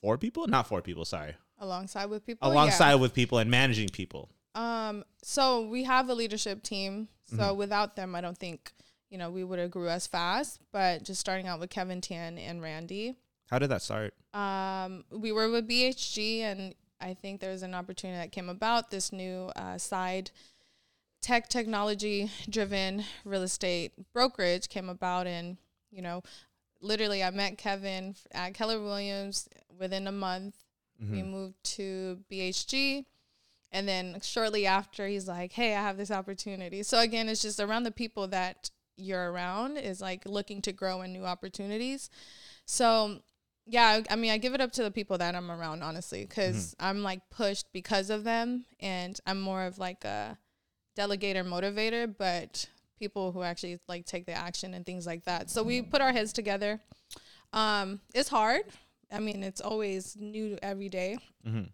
for 0.00 0.16
people? 0.18 0.46
Not 0.46 0.66
for 0.68 0.80
people. 0.82 1.04
Sorry, 1.04 1.34
Alongside 1.58 2.06
with 2.06 2.24
people. 2.26 2.48
alongside 2.48 2.96
with 2.96 3.14
people 3.14 3.38
and 3.38 3.50
managing 3.50 3.88
people. 3.88 4.30
Um. 4.54 5.04
So 5.22 5.66
we 5.66 5.84
have 5.84 6.08
a 6.08 6.14
leadership 6.14 6.62
team. 6.62 7.08
So 7.26 7.36
Mm-hmm. 7.36 7.58
without 7.58 7.96
them, 7.96 8.14
I 8.14 8.20
don't 8.20 8.38
think 8.38 8.72
you 9.10 9.18
know 9.18 9.30
we 9.30 9.44
would 9.44 9.58
have 9.58 9.70
grew 9.70 9.88
as 9.88 10.06
fast. 10.06 10.60
But 10.72 11.02
just 11.04 11.20
starting 11.20 11.46
out 11.48 11.60
with 11.60 11.70
Kevin 11.70 12.00
Tan 12.00 12.38
and 12.38 12.62
Randy. 12.62 13.16
How 13.50 13.58
did 13.58 13.70
that 13.70 13.82
start? 13.82 14.14
Um, 14.34 15.04
we 15.10 15.30
were 15.32 15.48
with 15.50 15.68
BHG, 15.68 16.40
and 16.40 16.74
I 17.00 17.14
think 17.14 17.40
there 17.40 17.52
was 17.52 17.62
an 17.62 17.74
opportunity 17.74 18.18
that 18.18 18.32
came 18.32 18.48
about. 18.48 18.90
This 18.90 19.12
new 19.12 19.50
uh, 19.56 19.78
side 19.78 20.30
tech 21.22 21.48
technology 21.48 22.30
driven 22.48 23.04
real 23.24 23.42
estate 23.42 23.92
brokerage 24.12 24.68
came 24.68 24.88
about, 24.88 25.26
and 25.26 25.56
you 25.90 26.02
know, 26.02 26.22
literally, 26.80 27.22
I 27.22 27.30
met 27.30 27.56
Kevin 27.58 28.14
at 28.32 28.54
Keller 28.54 28.80
Williams 28.80 29.48
within 29.78 30.06
a 30.06 30.12
month. 30.12 30.54
We 30.98 31.22
moved 31.22 31.62
to 31.76 32.18
BHG. 32.32 33.04
And 33.72 33.86
then 33.88 34.18
shortly 34.22 34.66
after, 34.66 35.06
he's 35.06 35.26
like, 35.28 35.52
"Hey, 35.52 35.74
I 35.74 35.82
have 35.82 35.96
this 35.96 36.10
opportunity." 36.10 36.82
So 36.82 37.00
again, 37.00 37.28
it's 37.28 37.42
just 37.42 37.60
around 37.60 37.82
the 37.82 37.90
people 37.90 38.28
that 38.28 38.70
you're 38.96 39.30
around 39.30 39.76
is 39.76 40.00
like 40.00 40.24
looking 40.24 40.62
to 40.62 40.72
grow 40.72 41.02
in 41.02 41.12
new 41.12 41.24
opportunities. 41.24 42.08
So 42.64 43.20
yeah, 43.66 44.00
I 44.08 44.12
I 44.12 44.16
mean, 44.16 44.30
I 44.30 44.38
give 44.38 44.54
it 44.54 44.60
up 44.60 44.72
to 44.72 44.82
the 44.82 44.90
people 44.90 45.18
that 45.18 45.34
I'm 45.34 45.50
around, 45.50 45.82
honestly, 45.82 46.24
because 46.24 46.74
I'm 46.80 47.02
like 47.02 47.28
pushed 47.30 47.66
because 47.72 48.10
of 48.10 48.24
them, 48.24 48.64
and 48.80 49.18
I'm 49.26 49.40
more 49.40 49.64
of 49.64 49.78
like 49.78 50.04
a 50.04 50.38
delegator, 50.96 51.44
motivator, 51.44 52.12
but 52.16 52.68
people 52.98 53.32
who 53.32 53.42
actually 53.42 53.78
like 53.88 54.06
take 54.06 54.24
the 54.24 54.32
action 54.32 54.72
and 54.72 54.86
things 54.86 55.06
like 55.06 55.24
that. 55.24 55.50
So 55.50 55.62
we 55.62 55.82
put 55.82 56.00
our 56.00 56.12
heads 56.12 56.32
together. 56.32 56.80
Um, 57.52 58.00
it's 58.14 58.28
hard. 58.30 58.62
I 59.12 59.18
mean, 59.20 59.42
it's 59.42 59.60
always 59.60 60.16
new 60.16 60.58
every 60.62 60.88
day. 60.88 61.18
Mhm. 61.46 61.70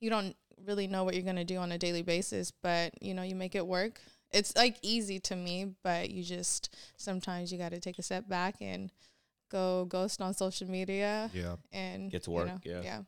You 0.00 0.10
don't 0.10 0.36
really 0.64 0.86
know 0.86 1.04
what 1.04 1.14
you're 1.14 1.22
gonna 1.24 1.44
do 1.44 1.56
on 1.58 1.72
a 1.72 1.78
daily 1.78 2.02
basis, 2.02 2.50
but 2.50 2.92
you 3.02 3.14
know, 3.14 3.22
you 3.22 3.34
make 3.34 3.54
it 3.54 3.66
work. 3.66 4.00
It's 4.32 4.54
like 4.56 4.76
easy 4.82 5.20
to 5.20 5.36
me, 5.36 5.74
but 5.84 6.10
you 6.10 6.22
just 6.24 6.74
sometimes 6.96 7.52
you 7.52 7.58
got 7.58 7.70
to 7.70 7.78
take 7.78 7.98
a 8.00 8.02
step 8.02 8.28
back 8.28 8.56
and 8.60 8.90
go 9.50 9.84
ghost 9.84 10.20
on 10.20 10.34
social 10.34 10.68
media 10.68 11.30
Yeah. 11.32 11.56
and 11.72 12.10
Get 12.10 12.24
to 12.24 12.30
you 12.30 12.36
work, 12.36 12.46
know, 12.48 12.58
yeah. 12.64 12.80
yeah. 12.82 13.00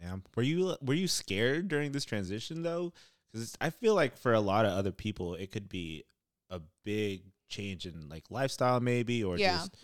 Yeah. 0.00 0.16
Were 0.34 0.42
you 0.42 0.76
were 0.82 0.94
you 0.94 1.06
scared 1.06 1.68
during 1.68 1.92
this 1.92 2.04
transition 2.04 2.62
though? 2.62 2.92
Because 3.32 3.56
I 3.60 3.70
feel 3.70 3.94
like 3.94 4.16
for 4.18 4.34
a 4.34 4.40
lot 4.40 4.64
of 4.66 4.72
other 4.72 4.90
people, 4.90 5.34
it 5.34 5.52
could 5.52 5.68
be 5.68 6.04
a 6.50 6.60
big 6.84 7.22
change 7.48 7.86
in 7.86 8.08
like 8.08 8.24
lifestyle, 8.30 8.80
maybe, 8.80 9.22
or 9.22 9.38
Yeah. 9.38 9.58
just 9.58 9.76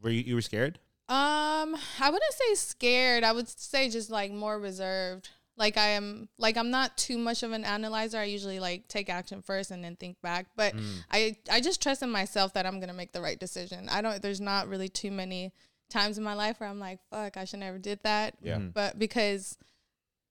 were 0.00 0.08
you 0.10 0.22
you 0.22 0.34
were 0.36 0.40
scared? 0.42 0.78
Um, 1.08 1.76
I 2.00 2.08
wouldn't 2.10 2.32
say 2.32 2.54
scared. 2.54 3.24
I 3.24 3.32
would 3.32 3.48
say 3.48 3.90
just 3.90 4.10
like 4.10 4.30
more 4.32 4.58
reserved. 4.58 5.28
Like 5.56 5.76
I 5.76 5.88
am, 5.90 6.28
like 6.38 6.56
I'm 6.56 6.70
not 6.70 6.96
too 6.96 7.18
much 7.18 7.42
of 7.42 7.52
an 7.52 7.64
analyzer. 7.64 8.18
I 8.18 8.24
usually 8.24 8.60
like 8.60 8.88
take 8.88 9.10
action 9.10 9.42
first 9.42 9.70
and 9.70 9.84
then 9.84 9.96
think 9.96 10.20
back. 10.22 10.46
But 10.56 10.74
Mm. 10.74 11.04
I, 11.10 11.36
I 11.50 11.60
just 11.60 11.82
trust 11.82 12.02
in 12.02 12.10
myself 12.10 12.54
that 12.54 12.64
I'm 12.66 12.80
gonna 12.80 12.94
make 12.94 13.12
the 13.12 13.20
right 13.20 13.38
decision. 13.38 13.88
I 13.90 14.00
don't. 14.00 14.22
There's 14.22 14.40
not 14.40 14.68
really 14.68 14.88
too 14.88 15.10
many 15.10 15.52
times 15.90 16.16
in 16.18 16.24
my 16.24 16.34
life 16.34 16.60
where 16.60 16.68
I'm 16.68 16.78
like, 16.80 17.00
fuck, 17.10 17.36
I 17.36 17.44
should 17.44 17.60
never 17.60 17.78
did 17.78 18.00
that. 18.04 18.36
Yeah. 18.42 18.56
Mhm. 18.56 18.72
But 18.72 18.98
because, 18.98 19.58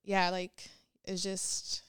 yeah, 0.04 0.30
like 0.30 0.70
it's 1.04 1.22
just 1.22 1.84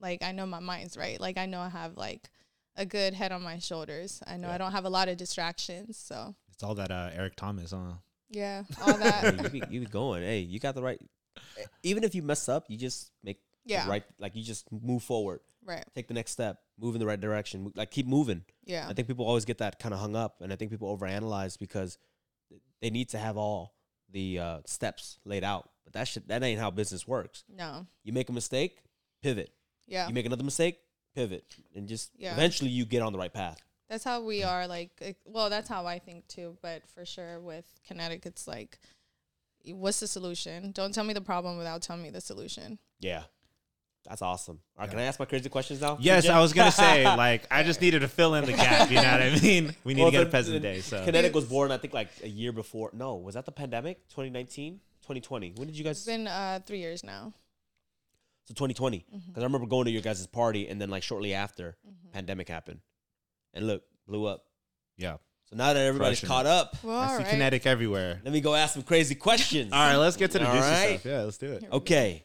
like 0.00 0.22
I 0.22 0.32
know 0.32 0.46
my 0.46 0.60
mind's 0.60 0.96
right. 0.96 1.20
Like 1.20 1.36
I 1.38 1.46
know 1.46 1.60
I 1.60 1.70
have 1.70 1.96
like 1.96 2.28
a 2.76 2.84
good 2.86 3.14
head 3.14 3.32
on 3.32 3.42
my 3.42 3.58
shoulders. 3.58 4.22
I 4.26 4.36
know 4.36 4.48
Yeah. 4.48 4.54
I 4.54 4.58
don't 4.58 4.72
have 4.72 4.84
a 4.84 4.90
lot 4.90 5.08
of 5.08 5.16
distractions. 5.16 5.96
So 5.96 6.34
It's 6.52 6.62
all 6.62 6.74
that 6.76 6.90
uh, 6.90 7.10
Eric 7.14 7.34
Thomas, 7.36 7.70
huh? 7.72 7.94
yeah, 8.30 8.64
all 8.82 8.96
Hey, 8.98 9.08
that. 9.10 9.42
you, 9.42 9.48
be, 9.48 9.62
you 9.70 9.80
be 9.80 9.86
going. 9.86 10.22
Hey, 10.22 10.40
you 10.40 10.58
got 10.60 10.74
the 10.74 10.82
right. 10.82 11.00
Even 11.82 12.04
if 12.04 12.14
you 12.14 12.22
mess 12.22 12.48
up, 12.48 12.64
you 12.68 12.76
just 12.78 13.10
make 13.22 13.38
the 13.66 13.72
Yeah. 13.74 13.88
right. 13.88 14.04
Like 14.18 14.34
you 14.36 14.42
just 14.42 14.70
move 14.70 15.02
forward, 15.02 15.40
right. 15.64 15.84
take 15.94 16.08
the 16.08 16.14
next 16.14 16.32
step, 16.32 16.60
move 16.78 16.94
in 16.94 16.98
the 17.00 17.06
right 17.06 17.20
direction. 17.20 17.72
Like 17.74 17.90
keep 17.90 18.06
moving. 18.06 18.44
Yeah. 18.64 18.86
I 18.88 18.92
think 18.94 19.08
people 19.08 19.26
always 19.26 19.44
get 19.44 19.58
that 19.58 19.78
kind 19.78 19.94
of 19.94 20.00
hung 20.00 20.16
up, 20.16 20.40
and 20.40 20.52
I 20.52 20.56
think 20.56 20.70
people 20.70 20.96
overanalyze 20.96 21.58
because 21.58 21.98
they 22.80 22.90
need 22.90 23.08
to 23.10 23.18
have 23.18 23.36
all 23.36 23.74
the 24.10 24.38
uh, 24.38 24.58
steps 24.66 25.18
laid 25.24 25.44
out. 25.44 25.68
But 25.84 25.94
that 25.94 26.08
shit, 26.08 26.28
that 26.28 26.42
ain't 26.42 26.60
how 26.60 26.70
business 26.70 27.06
works. 27.08 27.44
No. 27.48 27.86
You 28.04 28.12
make 28.12 28.28
a 28.28 28.32
mistake, 28.32 28.82
pivot. 29.22 29.50
Yeah. 29.86 30.06
You 30.08 30.14
make 30.14 30.26
another 30.26 30.44
mistake, 30.44 30.78
pivot, 31.14 31.44
and 31.74 31.88
just 31.88 32.10
Yeah. 32.16 32.32
eventually 32.32 32.70
you 32.70 32.84
get 32.84 33.02
on 33.02 33.12
the 33.12 33.18
right 33.18 33.32
path. 33.32 33.58
That's 33.88 34.04
how 34.04 34.22
we 34.22 34.42
are. 34.42 34.66
Like, 34.66 35.16
well, 35.26 35.50
that's 35.50 35.68
how 35.68 35.86
I 35.86 35.98
think 35.98 36.26
too. 36.26 36.56
But 36.62 36.86
for 36.94 37.04
sure, 37.04 37.38
with 37.40 37.66
Kinetic, 37.86 38.24
it's 38.24 38.46
like, 38.48 38.78
what's 39.66 40.00
the 40.00 40.06
solution? 40.06 40.72
Don't 40.72 40.92
tell 40.94 41.04
me 41.04 41.14
the 41.14 41.20
problem 41.20 41.56
without 41.58 41.82
telling 41.82 42.02
me 42.02 42.10
the 42.10 42.20
solution. 42.20 42.78
Yeah, 43.00 43.22
that's 44.08 44.22
awesome. 44.22 44.60
All 44.76 44.82
right, 44.82 44.90
can 44.90 44.98
I 44.98 45.04
ask 45.04 45.18
my 45.18 45.24
crazy 45.26 45.48
questions 45.48 45.80
now? 45.80 45.96
Yes, 46.00 46.28
I 46.28 46.40
was 46.40 46.52
gonna 46.52 46.70
say 46.72 47.04
like 47.16 47.46
I 47.50 47.62
just 47.62 47.80
needed 47.80 48.00
to 48.00 48.08
fill 48.08 48.34
in 48.34 48.44
the 48.44 48.52
gap. 48.52 48.90
You 48.90 48.96
know 48.96 49.02
what 49.12 49.22
I 49.22 49.38
mean? 49.40 49.74
We 49.84 49.94
need 49.94 50.02
Well, 50.02 50.10
to 50.10 50.16
get 50.18 50.22
a 50.22 50.24
the- 50.26 50.30
peasant 50.30 50.54
the- 50.54 50.60
day. 50.60 50.80
So 50.80 51.04
Kinetic 51.04 51.34
was 51.34 51.44
born, 51.44 51.70
I 51.72 51.78
think, 51.78 51.94
like 51.94 52.08
a 52.22 52.28
year 52.28 52.52
before. 52.52 52.90
No, 52.92 53.16
was 53.16 53.34
that 53.34 53.46
the 53.46 53.52
pandemic? 53.52 54.06
2019, 54.08 54.80
2020. 55.02 55.52
When 55.56 55.66
did 55.68 55.76
you 55.78 55.84
guys? 55.84 55.96
It's 55.98 56.06
been 56.06 56.26
uh, 56.26 56.60
three 56.66 56.78
years 56.78 57.02
now. 57.04 57.32
So 58.46 58.52
2020. 58.54 58.98
Because 58.98 59.20
Mm-hmm. 59.22 59.40
I 59.40 59.42
remember 59.44 59.66
going 59.66 59.86
to 59.86 59.90
your 59.90 60.02
guys' 60.02 60.26
party, 60.26 60.68
and 60.68 60.78
then 60.80 60.90
like 60.90 61.02
shortly 61.02 61.32
after, 61.32 61.76
pandemic 62.12 62.48
happened, 62.48 62.80
and 63.54 63.66
look, 63.66 63.82
blew 64.06 64.26
up. 64.26 64.44
yeah, 64.98 65.16
So 65.54 65.58
now 65.58 65.72
that 65.72 65.86
everybody's 65.86 66.18
Crushing 66.18 66.28
caught 66.28 66.46
it. 66.46 66.50
up, 66.52 66.76
Well, 66.82 66.96
I 66.98 67.04
all 67.04 67.10
see 67.18 67.22
right. 67.22 67.30
Kinetic 67.30 67.64
everywhere. 67.64 68.20
let 68.24 68.32
me 68.32 68.40
go 68.40 68.54
ask 68.56 68.74
some 68.74 68.82
crazy 68.82 69.14
questions. 69.14 69.72
All 69.72 69.78
right, 69.78 69.94
let's 69.96 70.16
get 70.16 70.32
to 70.32 70.38
the 70.40 70.46
All 70.48 70.52
juicy 70.54 70.66
right. 70.68 71.00
stuff. 71.00 71.04
Yeah, 71.12 71.22
let's 71.22 71.38
do 71.38 71.46
it. 71.46 71.60
Here 71.60 71.60
we 71.62 71.66
go. 71.68 71.76
Okay. 71.76 72.24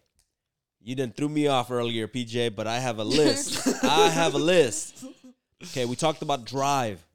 You 0.81 0.95
didn't 0.95 1.15
threw 1.15 1.29
me 1.29 1.45
off 1.47 1.69
earlier, 1.69 2.07
PJ, 2.07 2.55
but 2.55 2.65
I 2.65 2.79
have 2.79 2.97
a 2.97 3.03
list. 3.19 3.67
I 3.83 4.09
have 4.09 4.33
a 4.33 4.39
list. 4.39 5.05
Okay, 5.63 5.85
we 5.85 5.95
talked 5.95 6.21
about 6.23 6.45
drive. 6.45 7.05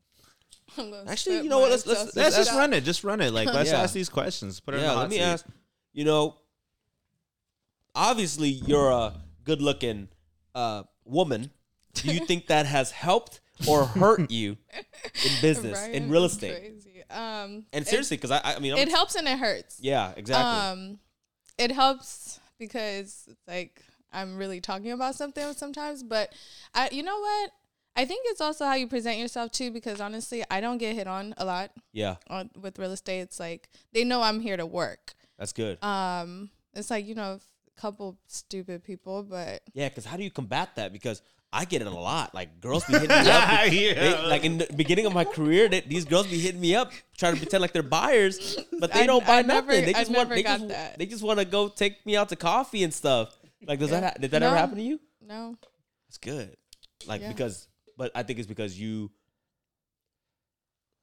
I'm 0.79 0.91
gonna 0.91 1.11
Actually, 1.11 1.37
spit 1.37 1.45
you 1.45 1.51
know 1.51 1.59
what, 1.61 1.71
let's- 1.71 1.87
let's- 1.87 2.05
Let's 2.05 2.17
Let's 2.17 2.37
just 2.37 2.53
run 2.53 2.73
it. 2.73 2.83
Just 2.83 3.03
run 3.05 3.21
it. 3.21 3.33
Like 3.33 3.49
let's 3.49 3.71
Yeah. 3.71 3.81
ask 3.83 3.93
these 3.95 4.09
questions. 4.09 4.61
Put 4.61 4.75
it 4.75 4.77
in 4.79 4.83
the 4.83 4.87
Yeah, 4.89 4.95
hot 4.95 5.01
let 5.03 5.11
me 5.11 5.17
seat. 5.17 5.23
ask. 5.23 5.47
You 5.93 6.05
know, 6.05 6.37
obviously 7.95 8.49
you're 8.49 8.91
a 8.91 9.15
good-looking 9.45 10.09
uh, 10.55 10.85
woman. 11.05 11.51
Do 11.95 12.13
you 12.13 12.25
think 12.27 12.47
that 12.49 12.67
has 12.67 12.91
helped 12.93 13.41
or 13.69 13.85
hurt 13.85 14.31
you 14.31 14.57
in 15.25 15.41
business, 15.41 15.87
in 15.87 16.11
real 16.11 16.25
estate? 16.25 16.73
Um, 17.11 17.67
And 17.73 17.87
seriously, 17.87 18.17
because 18.17 18.31
I, 18.31 18.41
I 18.45 18.59
mean, 18.59 18.73
I'm, 18.73 18.79
it 18.79 18.89
helps 18.89 19.15
and 19.15 19.29
it 19.29 19.39
hurts. 19.39 19.79
yeah, 19.81 20.13
exactly. 20.17 20.83
Um, 20.83 20.99
it 21.59 21.71
helps 21.71 22.41
because 22.59 23.29
like 23.47 23.83
I'm 24.13 24.37
really 24.37 24.61
talking 24.61 24.93
about 24.93 25.15
something 25.15 25.53
sometimes, 25.55 26.03
but 26.03 26.33
I, 26.75 26.89
you 26.93 27.03
know 27.03 27.19
what? 27.19 27.51
I 27.97 28.05
think 28.05 28.23
it's 28.29 28.41
also 28.41 28.65
how 28.65 28.75
you 28.75 28.89
present 28.89 29.19
yourself 29.19 29.53
too. 29.53 29.71
Because 29.71 30.01
honestly, 30.01 30.43
I 30.51 30.61
don't 30.61 30.79
get 30.79 30.97
hit 30.97 31.07
on 31.07 31.35
a 31.37 31.45
lot 31.45 31.71
yeah, 31.93 32.17
on 32.29 32.51
with 32.61 32.79
real 32.79 32.91
estate. 32.93 33.21
It's 33.21 33.39
like 33.39 33.69
they 33.93 34.03
know 34.05 34.23
I'm 34.23 34.41
here 34.41 34.57
to 34.57 34.67
work. 34.67 35.15
that's 35.39 35.53
good. 35.53 35.83
Um, 35.85 36.51
it's 36.75 36.91
like 36.91 37.07
you 37.07 37.15
know, 37.15 37.39
a 37.39 37.81
couple 37.81 38.19
stupid 38.27 38.83
people, 38.83 39.23
but 39.23 39.63
yeah, 39.75 39.89
because 39.89 40.05
how 40.05 40.17
do 40.17 40.25
you 40.25 40.31
combat 40.31 40.71
that? 40.75 40.93
Because 40.93 41.23
I 41.55 41.65
get 41.65 41.81
it 41.81 41.87
a 41.87 41.91
lot. 41.91 42.35
Like 42.35 42.61
girls 42.61 42.85
be 42.85 42.95
hitting 42.95 43.09
me 43.09 43.15
up. 43.15 43.67
Yeah. 43.73 43.95
They, 43.95 44.23
like 44.27 44.45
in 44.45 44.59
the 44.59 44.67
beginning 44.75 45.07
of 45.07 45.15
my 45.15 45.25
career, 45.25 45.69
they, 45.69 45.81
these 45.81 46.05
girls 46.05 46.27
be 46.27 46.39
hitting 46.39 46.61
me 46.61 46.75
up, 46.75 46.91
trying 47.17 47.35
to 47.35 47.41
pretend 47.41 47.63
like 47.63 47.73
they're 47.73 47.83
buyers, 48.01 48.59
but 48.81 48.93
they 48.93 49.03
I- 49.03 49.07
don't 49.07 49.25
buy 49.27 49.39
I 49.39 49.43
nothing. 49.43 49.69
never- 49.69 49.87
they 49.87 49.95
I 49.95 49.99
just 50.01 50.11
want, 50.11 50.29
never 50.31 50.35
they 50.35 50.43
got 50.43 50.59
just, 50.59 50.69
that. 50.71 50.99
they 50.99 51.07
just 51.07 51.23
want 51.23 51.39
to 51.39 51.45
go 51.45 51.69
take 51.69 52.05
me 52.05 52.17
out 52.17 52.29
to 52.31 52.37
coffee 52.37 52.83
and 52.83 52.93
stuff. 52.93 53.37
Like, 53.67 53.79
does 53.79 53.91
Yeah. 53.91 54.01
that 54.01 54.21
did 54.21 54.31
that 54.33 54.43
ever 54.43 54.57
happen 54.57 54.77
to 54.77 54.83
you? 54.83 54.99
no, 55.23 55.57
It's 56.09 56.19
good. 56.19 56.57
Like 57.07 57.21
Yeah. 57.23 57.29
because, 57.29 57.69
but 57.97 58.11
I 58.15 58.23
think 58.25 58.39
it's 58.41 58.49
because 58.49 58.79
you. 58.79 59.11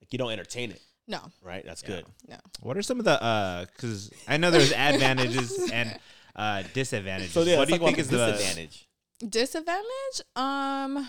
Like 0.02 0.12
you 0.14 0.18
don't 0.20 0.32
entertain 0.32 0.72
it, 0.72 0.82
No, 1.08 1.20
right? 1.42 1.64
That's 1.66 1.82
Yeah. 1.84 1.88
good. 1.90 2.06
no. 2.28 2.38
What 2.62 2.78
are 2.78 2.82
some 2.82 3.00
of 3.00 3.06
the 3.06 3.22
uh? 3.22 3.66
Because 3.66 4.12
I 4.28 4.38
know 4.38 4.52
there's 4.52 4.72
advantages 4.74 5.70
and 5.72 5.98
uh 6.36 6.64
disadvantages. 6.74 7.34
So 7.34 7.44
yeah, 7.44 7.58
what 7.58 7.68
do 7.68 7.74
you 7.76 7.80
think 7.80 7.98
is 8.00 8.10
the 8.10 8.18
disadvantage? 8.32 8.88
Disadvantage? 9.28 10.22
Um, 10.36 11.08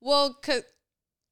well, 0.00 0.34
cause 0.42 0.62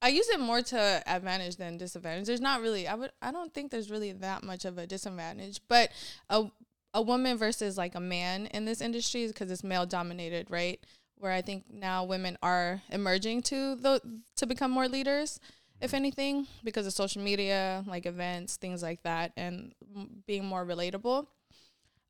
I 0.02 0.08
use 0.08 0.28
it 0.28 0.40
more 0.40 0.62
to 0.62 1.02
advantage 1.06 1.56
than 1.56 1.76
disadvantage. 1.76 2.26
There's 2.26 2.40
not 2.40 2.60
really. 2.62 2.88
I 2.88 2.94
would. 2.94 3.12
I 3.20 3.32
don't 3.32 3.52
think 3.52 3.70
there's 3.70 3.90
really 3.90 4.12
that 4.12 4.42
much 4.42 4.64
of 4.64 4.78
a 4.78 4.86
disadvantage. 4.86 5.60
But 5.68 5.90
a 6.30 6.50
a 6.94 7.02
woman 7.02 7.36
versus 7.36 7.76
like 7.76 7.94
a 7.94 8.00
man 8.00 8.46
in 8.46 8.64
this 8.64 8.80
industry 8.80 9.22
is 9.22 9.32
because 9.32 9.50
it's 9.50 9.62
male 9.64 9.86
dominated, 9.86 10.50
right? 10.50 10.80
Where 11.18 11.32
I 11.32 11.42
think 11.42 11.64
now 11.70 12.04
women 12.04 12.38
are 12.42 12.82
emerging 12.90 13.42
to 13.42 13.76
the 13.76 14.00
to 14.36 14.46
become 14.46 14.70
more 14.70 14.88
leaders, 14.88 15.38
if 15.80 15.92
anything, 15.92 16.46
because 16.64 16.86
of 16.86 16.94
social 16.94 17.22
media, 17.22 17.84
like 17.86 18.06
events, 18.06 18.56
things 18.56 18.82
like 18.82 19.02
that, 19.02 19.32
and 19.36 19.74
m- 19.94 20.22
being 20.26 20.46
more 20.46 20.64
relatable. 20.64 21.26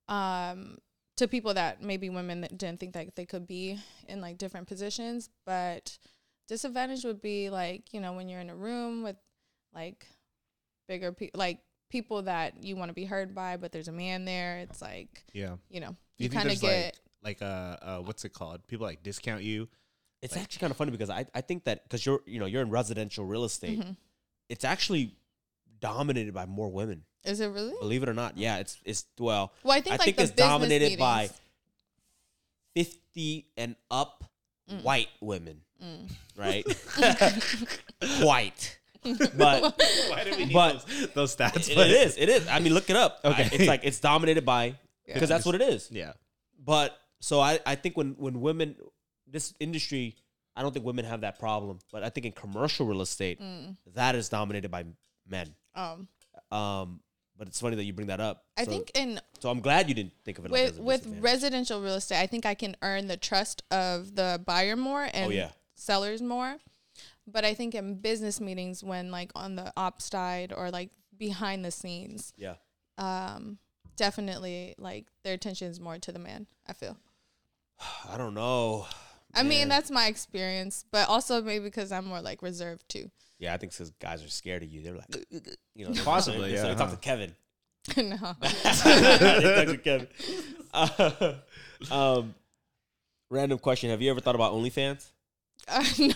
Um, 0.09 0.79
to 1.20 1.28
people 1.28 1.54
that 1.54 1.83
maybe 1.83 2.11
women 2.11 2.40
that 2.40 2.59
didn't 2.59 2.80
think 2.80 2.92
that 2.92 3.14
they 3.14 3.24
could 3.24 3.46
be 3.46 3.78
in 4.09 4.20
like 4.20 4.37
different 4.37 4.66
positions 4.66 5.30
but 5.46 5.96
disadvantage 6.48 7.04
would 7.04 7.22
be 7.22 7.48
like 7.50 7.94
you 7.94 8.00
know 8.00 8.12
when 8.12 8.28
you're 8.28 8.40
in 8.40 8.50
a 8.50 8.56
room 8.56 9.02
with 9.02 9.16
like 9.74 10.06
bigger 10.88 11.12
people 11.12 11.38
like 11.38 11.61
people 11.90 12.22
that 12.22 12.62
you 12.62 12.74
want 12.76 12.88
to 12.88 12.94
be 12.94 13.04
heard 13.04 13.35
by 13.35 13.56
but 13.56 13.70
there's 13.72 13.88
a 13.88 13.92
man 13.92 14.24
there 14.24 14.59
it's 14.59 14.80
like 14.83 15.24
yeah? 15.33 15.56
you 15.68 15.80
know 15.80 15.96
you, 16.18 16.24
you 16.24 16.30
kind 16.30 16.50
of 16.50 16.61
get 16.61 16.98
Like 17.22 17.42
uh, 17.42 17.76
uh, 17.83 17.98
what's 17.98 18.24
it 18.24 18.33
called? 18.33 18.66
People 18.66 18.87
like 18.87 19.02
discount 19.02 19.42
you. 19.42 19.68
It's 20.22 20.37
actually 20.37 20.61
kind 20.61 20.70
of 20.70 20.76
funny 20.76 20.90
because 20.90 21.11
I, 21.11 21.26
I 21.35 21.42
think 21.42 21.64
that 21.64 21.83
because 21.83 22.04
you're 22.04 22.20
you 22.26 22.40
know 22.40 22.46
you're 22.46 22.62
in 22.62 22.70
residential 22.70 23.24
real 23.26 23.44
estate, 23.44 23.80
Mhm. 23.80 23.96
it's 24.48 24.64
actually 24.64 25.14
dominated 25.80 26.33
by 26.33 26.46
more 26.46 26.70
women. 26.70 27.04
Is 27.24 27.40
it 27.40 27.48
really 27.48 27.74
Believe 27.80 28.02
it 28.02 28.09
or 28.09 28.14
not, 28.14 28.37
yeah, 28.38 28.59
it's 28.59 28.78
it's 28.85 29.04
well, 29.18 29.52
well 29.62 29.76
i 29.76 29.80
think 29.80 29.94
I 29.94 29.96
like 29.96 30.04
think 30.04 30.16
the 30.16 30.22
it's 30.24 30.33
business 30.33 30.48
dominated 30.50 30.98
by 30.98 31.30
fifty 32.74 33.46
and 33.56 33.76
up 33.90 34.24
Mm. 34.70 34.85
white 34.85 35.09
women, 35.20 35.62
Mm. 35.83 36.09
right? 36.37 36.64
white, 38.22 38.78
but 39.37 39.74
Why 40.09 40.22
do 40.24 40.30
we 40.37 40.44
need 40.46 40.52
But- 40.54 40.87
those, 40.87 41.09
those 41.14 41.37
stats? 41.37 41.68
it, 41.68 41.76
it 41.76 41.90
is, 41.90 42.16
it 42.16 42.28
is. 42.28 42.46
I 42.46 42.61
mean, 42.61 42.72
look 42.74 42.88
it 42.88 42.94
up. 42.94 43.18
Okay. 43.24 43.42
I- 43.44 43.50
it's 43.52 43.66
like 43.66 43.80
it's 43.83 43.98
dominated 43.98 44.44
by 44.46 44.66
Yeah. 45.06 45.14
because 45.14 45.28
that's 45.28 45.44
what 45.44 45.56
it 45.56 45.62
is. 45.62 45.88
Yeah. 45.90 46.12
But 46.64 46.96
so 47.20 47.40
I, 47.40 47.59
I 47.66 47.74
think 47.74 47.96
when 47.96 48.11
when 48.16 48.40
women 48.40 48.76
this 49.26 49.54
industry, 49.59 50.14
I 50.54 50.62
don't 50.62 50.72
think 50.72 50.85
women 50.87 51.04
have 51.04 51.22
that 51.22 51.40
problem. 51.40 51.80
But 51.90 52.04
I 52.04 52.11
think 52.11 52.26
in 52.26 52.33
commercial 52.33 52.87
real 52.87 53.00
estate, 53.02 53.40
Mm. 53.40 53.76
that 53.94 54.14
is 54.14 54.28
dominated 54.28 54.70
by 54.70 54.85
men. 55.26 55.52
um 55.74 56.06
Um, 56.52 57.00
but 57.40 57.48
it's 57.48 57.59
funny 57.59 57.74
that 57.74 57.85
you 57.85 57.94
bring 57.94 58.09
that 58.09 58.20
up. 58.20 58.44
i 58.59 58.64
So- 58.64 58.70
think 58.70 58.90
in 58.94 59.18
so. 59.40 59.48
I'm 59.48 59.61
glad 59.61 59.88
you 59.88 59.94
didn't 59.94 60.12
think 60.26 60.38
of 60.38 60.44
it 60.44 60.50
like 60.50 60.61
with 60.62 60.72
as 60.72 60.79
a 60.79 60.83
with 60.83 61.07
residential 61.20 61.81
real 61.81 61.94
estate, 61.94 62.20
I 62.20 62.26
think 62.26 62.44
I 62.44 62.53
can 62.55 62.76
earn 62.83 63.07
the 63.07 63.16
trust 63.16 63.62
of 63.70 64.14
the 64.14 64.42
buyer 64.44 64.76
more 64.76 65.09
and 65.14 65.29
Oh, 65.29 65.31
yeah. 65.31 65.53
sellers 65.74 66.20
more. 66.20 66.59
But 67.26 67.46
I 67.46 67.55
think 67.55 67.74
in 67.74 67.94
business 68.03 68.42
meetings, 68.42 68.85
when 68.85 69.11
like 69.11 69.33
on 69.35 69.57
the 69.57 69.72
ops 69.74 70.05
side 70.05 70.53
or 70.55 70.70
like 70.70 70.90
behind 71.16 71.64
the 71.64 71.70
scenes, 71.70 72.35
yeah. 72.37 72.57
um, 72.98 73.57
definitely 73.96 74.74
like 74.76 75.07
their 75.24 75.33
attention 75.33 75.68
is 75.68 75.81
more 75.81 75.98
to 75.98 76.12
the 76.12 76.18
man. 76.18 76.46
I 76.66 76.74
feel. 76.74 76.98
I 78.07 78.18
don't 78.18 78.35
know. 78.35 78.87
I 79.33 79.44
mean, 79.44 79.68
that's 79.68 79.90
my 79.90 80.09
experience, 80.09 80.85
but 80.90 81.09
also 81.09 81.40
maybe 81.40 81.64
because 81.64 81.90
I'm 81.90 82.05
more 82.05 82.20
like 82.20 82.42
reserved 82.42 82.87
too. 82.90 83.11
Yeah. 83.40 83.53
I 83.53 83.57
think 83.57 83.72
because 83.72 83.90
guys 84.00 84.22
are 84.24 84.29
scared 84.29 84.62
of 84.62 84.68
you. 84.68 84.83
They're 84.83 84.94
like, 84.94 85.26
you 85.74 85.88
know, 85.88 85.92
Possibly, 86.05 86.57
So 86.57 86.62
yeah, 86.62 86.68
they 86.72 86.79
talk 86.79 86.90
huh. 86.90 86.94
to 86.94 87.00
Kevin. 87.00 87.35
no. 87.96 88.35
they 88.40 89.64
talk 89.64 89.74
to 89.74 89.81
Kevin. 89.83 90.09
Uh, 90.72 91.35
um, 91.90 92.35
random 93.31 93.59
question: 93.59 93.90
Have 93.90 94.00
you 94.00 94.11
ever 94.11 94.20
thought 94.20 94.35
about 94.37 94.53
OnlyFans? 94.53 95.07
Uh, 95.66 95.85
no. 95.98 96.14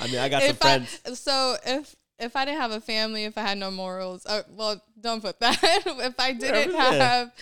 I 0.00 0.06
mean, 0.06 0.18
I 0.18 0.28
got 0.28 0.42
some 0.42 0.50
if 0.50 0.64
I, 0.64 0.78
friends. 0.78 1.18
so 1.20 1.56
if 1.66 1.96
if 2.18 2.34
I 2.36 2.44
didn't 2.44 2.60
have 2.60 2.70
a 2.72 2.80
family, 2.80 3.24
if 3.24 3.36
I 3.38 3.42
had 3.42 3.58
no 3.58 3.70
morals, 3.70 4.26
uh, 4.26 4.42
well, 4.50 4.80
don't 5.00 5.20
put 5.20 5.38
that. 5.40 5.58
if 5.62 6.18
I 6.18 6.32
didn't 6.32 6.72
Yeah, 6.72 6.90
yeah. 6.90 7.08
have 7.08 7.32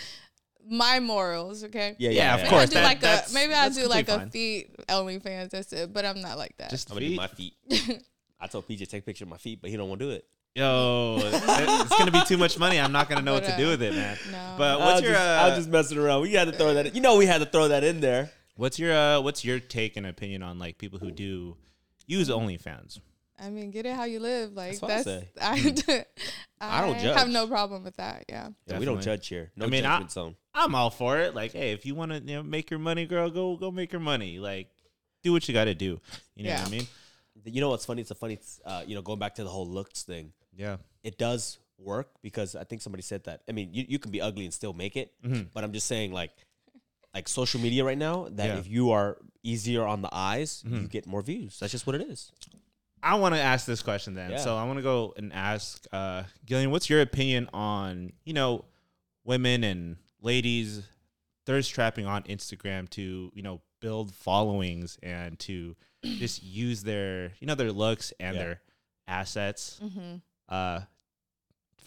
my 0.69 1.01
morals, 1.01 1.65
okay. 1.65 1.95
yeah, 1.99 2.11
Yeah, 2.11 2.35
of 2.35 2.41
Maybe 2.41 2.51
course, 2.51 2.61
I'll 2.63 2.67
do 2.69 2.75
that- 2.75 2.85
like 2.85 3.03
a 3.03 3.23
maybe 3.33 3.55
I'll 3.55 3.71
do 3.71 3.87
like 3.87 4.09
a 4.09 4.19
completely 4.19 4.63
feet 4.77 4.87
OnlyFans. 4.89 5.51
That's 5.51 5.73
it. 5.73 5.93
But 5.93 6.05
I'm 6.05 6.21
not 6.21 6.39
like 6.39 6.57
that. 6.59 6.71
Just 6.71 6.91
I'm 6.91 6.97
gonna 6.97 7.09
do 7.09 7.15
my 7.17 7.27
feet. 7.29 7.55
I 8.41 8.47
told 8.47 8.69
PJ 8.69 8.89
take 8.89 9.03
a 9.03 9.07
picture 9.07 9.25
of 9.25 9.31
my 9.31 9.39
feet, 9.39 9.61
but 9.61 9.71
he 9.71 9.77
don't 9.77 9.89
want 9.89 10.01
to 10.01 10.07
do 10.07 10.13
it. 10.13 10.27
Yo, 10.55 11.19
it's 11.21 11.99
gonna 11.99 12.11
be 12.11 12.25
too 12.25 12.39
much 12.39 12.59
money. 12.59 12.81
I'm 12.81 12.93
not 12.93 13.11
gonna 13.11 13.21
know 13.21 13.35
what 13.35 13.45
to 13.45 13.55
do 13.59 13.67
uh, 13.67 13.71
with 13.73 13.83
it, 13.83 13.95
man. 13.95 14.17
no. 14.33 14.55
But 14.57 14.81
I 14.81 14.85
what's 14.87 14.95
was 14.95 15.03
your 15.03 15.13
just, 15.13 15.23
I 15.23 15.43
uh, 15.43 15.49
was 15.49 15.59
just 15.59 15.69
messing 15.69 15.99
around. 15.99 16.23
We 16.23 16.33
had 16.33 16.47
to 16.47 16.53
throw 16.53 16.73
that. 16.73 16.87
In. 16.87 16.95
You 16.95 17.03
know, 17.03 17.17
we 17.17 17.27
had 17.27 17.39
to 17.39 17.47
throw 17.47 17.69
that 17.69 17.85
in 17.85 18.01
there. 18.01 18.31
what's 18.57 18.79
your 18.79 18.95
uh, 18.95 19.21
what's 19.21 19.45
your 19.45 19.61
take 19.61 19.99
and 19.99 20.07
opinion 20.07 20.43
on 20.43 20.59
like 20.59 20.79
people 20.79 20.99
who 20.99 21.11
do 21.11 21.59
use 22.07 22.31
OnlyFans? 22.31 23.01
I 23.39 23.51
mean, 23.51 23.71
get 23.71 23.85
it 23.85 23.95
how 23.95 24.05
you 24.05 24.19
live. 24.19 24.55
Like 24.55 24.81
That's 24.81 25.05
that's, 25.05 25.27
what 25.35 25.43
I 25.43 26.05
I, 26.61 26.79
I 26.79 26.87
don't 26.87 26.97
have 26.97 27.29
no 27.29 27.47
problem 27.47 27.85
with 27.85 27.97
that. 27.97 28.25
Yeah. 28.29 28.49
Yeah, 28.67 28.79
we 28.79 28.87
don't 28.87 29.03
judge 29.03 29.29
here. 29.29 29.53
No 29.57 29.67
I 29.67 29.69
mean, 29.69 29.85
I- 29.85 29.97
judgment 29.97 30.13
zone. 30.13 30.37
I'm 30.55 30.75
all 30.75 30.89
for 30.89 31.19
it. 31.19 31.35
Like, 31.35 31.53
hey, 31.53 31.73
if 31.73 31.85
you 31.85 31.95
want 31.95 32.13
to 32.13 32.19
you 32.19 32.37
know, 32.37 32.43
make 32.43 32.71
your 32.71 32.81
money, 32.81 33.05
girl, 33.05 33.29
go 33.29 33.57
go 33.57 33.71
make 33.71 33.93
your 33.93 34.01
money. 34.01 34.39
Like, 34.39 34.69
do 35.23 35.33
what 35.33 35.47
you 35.47 35.53
got 35.53 35.65
to 35.65 35.75
do. 35.75 36.01
You 36.35 36.45
know 36.45 36.55
what 36.55 36.67
I 36.67 36.71
mean? 36.71 36.87
You 37.47 37.61
know 37.61 37.71
what's 37.71 37.85
funny? 37.87 38.03
It's 38.03 38.11
a 38.11 38.15
funny. 38.15 38.39
Uh, 38.65 38.83
you 38.87 38.95
know, 38.95 39.03
going 39.03 39.19
back 39.19 39.35
to 39.37 39.45
the 39.45 39.51
whole 39.51 39.67
looks 39.67 40.03
thing. 40.03 40.33
Yeah. 40.57 40.77
it 41.05 41.19
does 41.19 41.59
work 41.79 42.09
because 42.23 42.57
I 42.57 42.65
think 42.65 42.81
somebody 42.83 43.03
said 43.03 43.25
that. 43.25 43.43
I 43.49 43.53
mean, 43.53 43.69
you, 43.75 43.85
you 43.87 43.99
can 43.99 44.11
be 44.11 44.21
ugly 44.23 44.45
and 44.47 44.55
still 44.55 44.73
make 44.73 44.97
it, 44.97 45.13
Mhm. 45.23 45.49
but 45.53 45.63
I'm 45.63 45.73
just 45.73 45.87
saying 45.87 46.13
like 46.13 46.33
like 47.15 47.29
social 47.29 47.61
media 47.61 47.85
right 47.85 47.97
now 47.99 48.29
that 48.33 48.47
Yeah. 48.49 48.59
if 48.59 48.67
you 48.67 48.91
are 48.91 49.19
easier 49.43 49.85
on 49.87 50.03
the 50.03 50.09
eyes, 50.13 50.63
you 50.67 50.71
Mhm. 50.73 50.91
get 50.91 51.07
more 51.07 51.23
views. 51.23 51.59
That's 51.59 51.71
just 51.73 51.87
what 51.87 51.95
it 51.95 52.03
is. 52.03 52.33
I 53.03 53.15
want 53.17 53.35
to 53.35 53.41
ask 53.41 53.67
this 53.67 53.83
question 53.83 54.15
then. 54.15 54.31
Yeah. 54.33 54.39
So 54.39 54.57
I 54.57 54.65
want 54.65 54.79
to 54.79 54.83
go 54.83 55.13
and 55.17 55.33
ask 55.33 55.87
uh, 55.93 56.25
Guillean, 56.47 56.71
what's 56.71 56.89
your 56.91 57.01
opinion 57.03 57.49
on 57.53 58.13
you 58.25 58.33
know 58.33 58.65
women 59.25 59.63
and 59.63 59.97
ladies 60.23 60.83
thirst 61.45 61.73
trapping 61.73 62.07
on 62.07 62.23
Instagram 62.25 62.89
to 62.91 63.31
you 63.35 63.43
know 63.43 63.61
build 63.81 64.15
followings 64.15 64.99
and 65.03 65.39
to 65.41 65.77
just 66.19 66.43
use 66.43 66.83
their 66.83 67.33
you 67.41 67.47
know 67.47 67.55
their 67.55 67.73
looks 67.73 68.13
and 68.21 68.37
Yeah. 68.37 68.43
their 68.43 68.61
assets 69.09 69.79
Mm-hmm. 69.83 70.17
uh, 70.49 70.81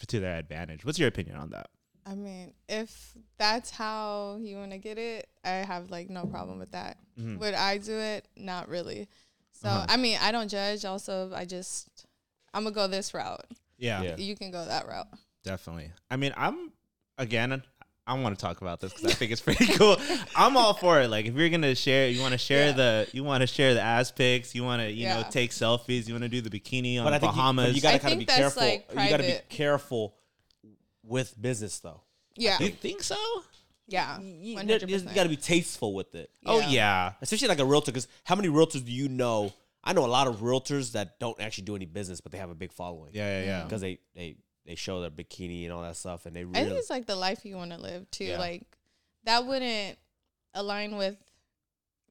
to 0.08 0.20
their 0.20 0.36
advantage. 0.36 0.84
What's 0.84 0.98
your 0.98 1.08
opinion 1.08 1.36
on 1.36 1.50
that? 1.50 1.68
I 2.06 2.14
mean, 2.14 2.54
if 2.68 3.12
that's 3.38 3.70
how 3.70 4.38
you 4.40 4.56
want 4.56 4.70
to 4.72 4.78
get 4.78 4.96
it, 4.98 5.28
I 5.44 5.50
have 5.50 5.90
like 5.90 6.08
no 6.08 6.24
problem 6.26 6.58
with 6.58 6.72
that. 6.72 6.96
Mhm. 7.18 7.38
Would 7.38 7.54
I 7.54 7.76
do 7.78 7.98
it? 7.98 8.26
Not 8.36 8.68
really. 8.68 9.08
So 9.52 9.68
Uh-huh. 9.68 9.86
I 9.88 9.96
mean, 9.98 10.18
I 10.20 10.32
don't 10.32 10.48
judge. 10.48 10.84
Also, 10.86 11.30
I 11.34 11.44
just 11.44 12.06
I'm 12.54 12.64
gonna 12.64 12.74
go 12.74 12.86
this 12.88 13.12
route. 13.14 13.44
Yeah, 13.76 14.02
Yeah. 14.02 14.16
You 14.16 14.34
can 14.36 14.50
go 14.50 14.64
that 14.64 14.86
route. 14.88 15.08
definitely. 15.44 15.92
I 16.10 16.16
mean, 16.16 16.32
I'm 16.36 16.72
again. 17.18 17.62
I 18.06 18.14
want 18.14 18.36
to 18.36 18.40
talk 18.44 18.60
about 18.60 18.80
this 18.80 18.92
because 18.92 19.12
I 19.12 19.14
think 19.14 19.30
it's 19.30 19.40
pretty 19.40 19.66
cool. 19.74 19.96
I'm 20.36 20.56
all 20.56 20.74
for 20.74 21.00
it. 21.00 21.08
Like, 21.08 21.26
if 21.26 21.34
you're 21.34 21.48
gonna 21.48 21.74
share, 21.76 22.08
you 22.08 22.20
want 22.20 22.32
to 22.32 22.38
share 22.38 22.68
Yeah. 22.68 22.72
the, 22.72 23.08
you 23.12 23.22
want 23.22 23.42
to 23.42 23.46
share 23.46 23.74
the 23.74 23.80
ass 23.80 24.10
pics, 24.10 24.54
you 24.54 24.64
want 24.64 24.82
to, 24.82 24.90
you 24.90 25.06
know, 25.06 25.22
take 25.30 25.50
selfies, 25.52 26.08
you 26.08 26.14
want 26.14 26.24
to 26.24 26.28
do 26.28 26.40
the 26.40 26.50
bikini 26.50 26.98
on 26.98 27.04
But 27.04 27.12
I 27.14 27.18
think 27.18 27.32
you, 27.32 27.36
Bahamas. 27.38 27.66
but 27.68 27.74
you 27.76 27.82
gotta 27.82 27.94
I 27.96 27.98
kind 27.98 28.12
of 28.14 28.18
be 28.18 28.24
careful. 28.26 28.62
like, 28.62 28.86
you 28.90 28.94
gotta 29.10 29.22
be 29.22 29.38
careful 29.48 30.14
with 31.04 31.40
business 31.40 31.78
though. 31.80 32.02
Yeah. 32.36 32.58
you 32.60 32.70
think 32.70 33.02
so? 33.02 33.16
Yeah. 33.86 34.18
You, 34.20 34.58
you- 34.58 34.60
you 34.86 34.98
gotta 35.14 35.28
be 35.28 35.36
tasteful 35.36 35.94
with 35.94 36.14
it, 36.14 36.30
Oh 36.46 36.58
Yeah. 36.60 36.68
yeah, 36.68 37.12
especially 37.22 37.48
like 37.48 37.58
a 37.60 37.64
realtor. 37.64 37.92
Because 37.92 38.08
how 38.24 38.34
many 38.34 38.48
realtors 38.48 38.84
do 38.84 38.92
you 38.92 39.08
know? 39.08 39.52
I 39.84 39.92
know 39.94 40.04
a 40.04 40.08
lot 40.08 40.26
of 40.26 40.36
realtors 40.40 40.92
that 40.92 41.18
don't 41.20 41.40
actually 41.40 41.64
do 41.64 41.74
any 41.76 41.86
business, 41.86 42.20
but 42.20 42.32
they 42.32 42.38
have 42.38 42.50
a 42.50 42.54
big 42.54 42.72
following. 42.72 43.10
yeah, 43.14 43.40
yeah, 43.40 43.46
yeah. 43.46 43.60
Mm. 43.60 43.64
because 43.64 43.80
they 43.80 43.98
they 44.14 44.36
they 44.66 44.74
show 44.74 45.00
their 45.00 45.10
bikini 45.10 45.64
and 45.64 45.72
all 45.72 45.82
that 45.82 45.96
stuff, 45.96 46.26
and 46.26 46.34
they 46.36 46.44
Really, 46.44 46.58
I 46.58 46.60
really 46.60 46.70
think 46.70 46.80
it's 46.80 46.90
like 46.90 47.06
the 47.06 47.16
life 47.16 47.44
you 47.44 47.56
want 47.56 47.72
to 47.72 47.78
live 47.80 48.10
too. 48.10 48.24
Yeah. 48.24 48.38
Like 48.38 48.62
that 49.24 49.46
wouldn't 49.46 49.98
align 50.54 50.96
with 50.96 51.16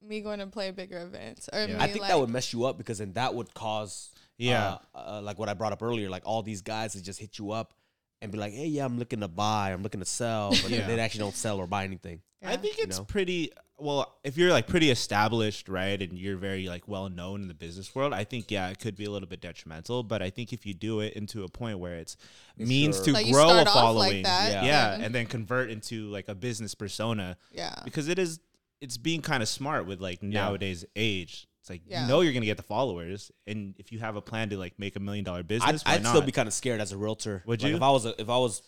me 0.01 0.21
going 0.21 0.39
to 0.39 0.47
play 0.47 0.71
bigger 0.71 1.01
events 1.01 1.49
or 1.51 1.59
Yeah. 1.59 1.67
me 1.67 1.75
I 1.75 1.87
think 1.87 2.01
like, 2.01 2.09
that 2.09 2.19
would 2.19 2.29
mess 2.29 2.53
you 2.53 2.65
up 2.65 2.77
because 2.77 2.99
then 2.99 3.13
that 3.13 3.35
would 3.35 3.53
cause 3.53 4.11
Yeah. 4.37 4.77
uh, 4.95 4.97
uh, 4.97 5.21
like 5.21 5.37
what 5.37 5.49
I 5.49 5.53
brought 5.53 5.73
up 5.73 5.81
earlier, 5.83 6.09
like 6.09 6.23
all 6.25 6.41
these 6.41 6.61
guys 6.61 6.93
that 6.93 7.01
just 7.03 7.19
hit 7.19 7.37
you 7.37 7.51
up 7.51 7.73
and 8.21 8.31
be 8.31 8.37
like, 8.37 8.53
hey, 8.53 8.67
yeah, 8.67 8.85
I'm 8.85 8.97
looking 8.97 9.19
to 9.21 9.27
buy, 9.27 9.71
I'm 9.71 9.83
looking 9.83 9.99
to 9.99 10.05
sell, 10.05 10.49
but 10.51 10.69
Yeah. 10.69 10.87
they 10.87 10.99
actually 10.99 11.19
don't 11.19 11.35
sell 11.35 11.57
or 11.57 11.67
buy 11.67 11.83
anything. 11.83 12.21
I 12.43 12.55
think 12.57 12.79
it's 12.79 12.97
know? 12.97 13.03
pretty 13.03 13.51
well 13.79 14.17
if 14.23 14.37
you're 14.37 14.51
like 14.51 14.67
pretty 14.67 14.89
established, 14.91 15.69
right, 15.69 16.01
and 16.01 16.17
you're 16.17 16.37
very 16.37 16.67
like 16.67 16.87
well 16.87 17.09
known 17.09 17.41
in 17.41 17.47
the 17.47 17.53
business 17.53 17.93
world. 17.95 18.13
I 18.13 18.23
think 18.23 18.51
yeah, 18.51 18.69
it 18.69 18.79
could 18.79 18.95
be 18.95 19.05
a 19.05 19.09
little 19.11 19.27
bit 19.29 19.41
detrimental, 19.41 20.03
but 20.03 20.21
I 20.21 20.29
think 20.29 20.53
if 20.53 20.65
you 20.65 20.73
do 20.73 20.99
it 21.01 21.13
into 21.13 21.43
a 21.43 21.49
point 21.49 21.79
where 21.79 21.95
it's 21.95 22.17
means 22.57 22.97
Sure. 22.97 23.05
to 23.05 23.11
Like, 23.13 23.31
grow 23.31 23.45
a 23.49 23.61
start 23.63 23.67
off 23.67 23.75
like 23.75 23.81
following, 23.83 24.21
yeah, 24.25 24.63
Yeah. 24.63 24.99
and 25.01 25.13
then 25.15 25.25
convert 25.25 25.69
into 25.69 26.07
like 26.09 26.27
a 26.27 26.35
business 26.35 26.75
persona, 26.75 27.37
yeah. 27.51 27.75
because 27.83 28.07
it 28.07 28.19
is 28.19 28.39
it's 28.81 28.97
being 28.97 29.21
kind 29.21 29.43
of 29.43 29.49
smart 29.49 29.85
with 29.85 29.99
like 29.99 30.23
nowadays 30.23 30.85
age. 30.95 31.47
It's 31.61 31.69
like 31.69 31.81
Yeah. 31.85 32.03
you 32.03 32.07
know 32.07 32.21
you're 32.21 32.33
gonna 32.33 32.45
get 32.45 32.57
the 32.57 32.63
followers, 32.63 33.31
and 33.47 33.75
if 33.77 33.91
you 33.91 33.99
have 33.99 34.15
a 34.15 34.21
plan 34.21 34.49
to 34.49 34.57
like 34.57 34.77
make 34.79 34.95
a 34.95 34.99
million 34.99 35.25
dollar 35.25 35.39
I'd, 35.39 35.47
business, 35.47 35.83
why 35.85 35.93
I'd 35.93 36.03
not? 36.03 36.09
still 36.09 36.21
be 36.21 36.31
kind 36.31 36.47
of 36.47 36.53
scared 36.53 36.79
as 36.81 36.91
a 36.91 36.97
realtor. 36.97 37.43
Would 37.45 37.61
Like, 37.61 37.69
you? 37.71 37.75
If 37.75 37.81
I 37.81 37.89
was 37.91 38.05
a, 38.05 38.19
if 38.21 38.29
I 38.29 38.37
was 38.37 38.61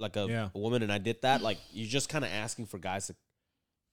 like 0.00 0.14
a, 0.16 0.26
Yeah. 0.28 0.48
a 0.54 0.58
woman 0.58 0.82
and 0.84 0.92
I 0.92 0.98
did 0.98 1.22
that, 1.22 1.42
like 1.42 1.58
you're 1.72 1.88
just 1.88 2.08
kind 2.08 2.24
of 2.24 2.30
asking 2.30 2.66
for 2.66 2.78
guys 2.78 3.08
to 3.08 3.16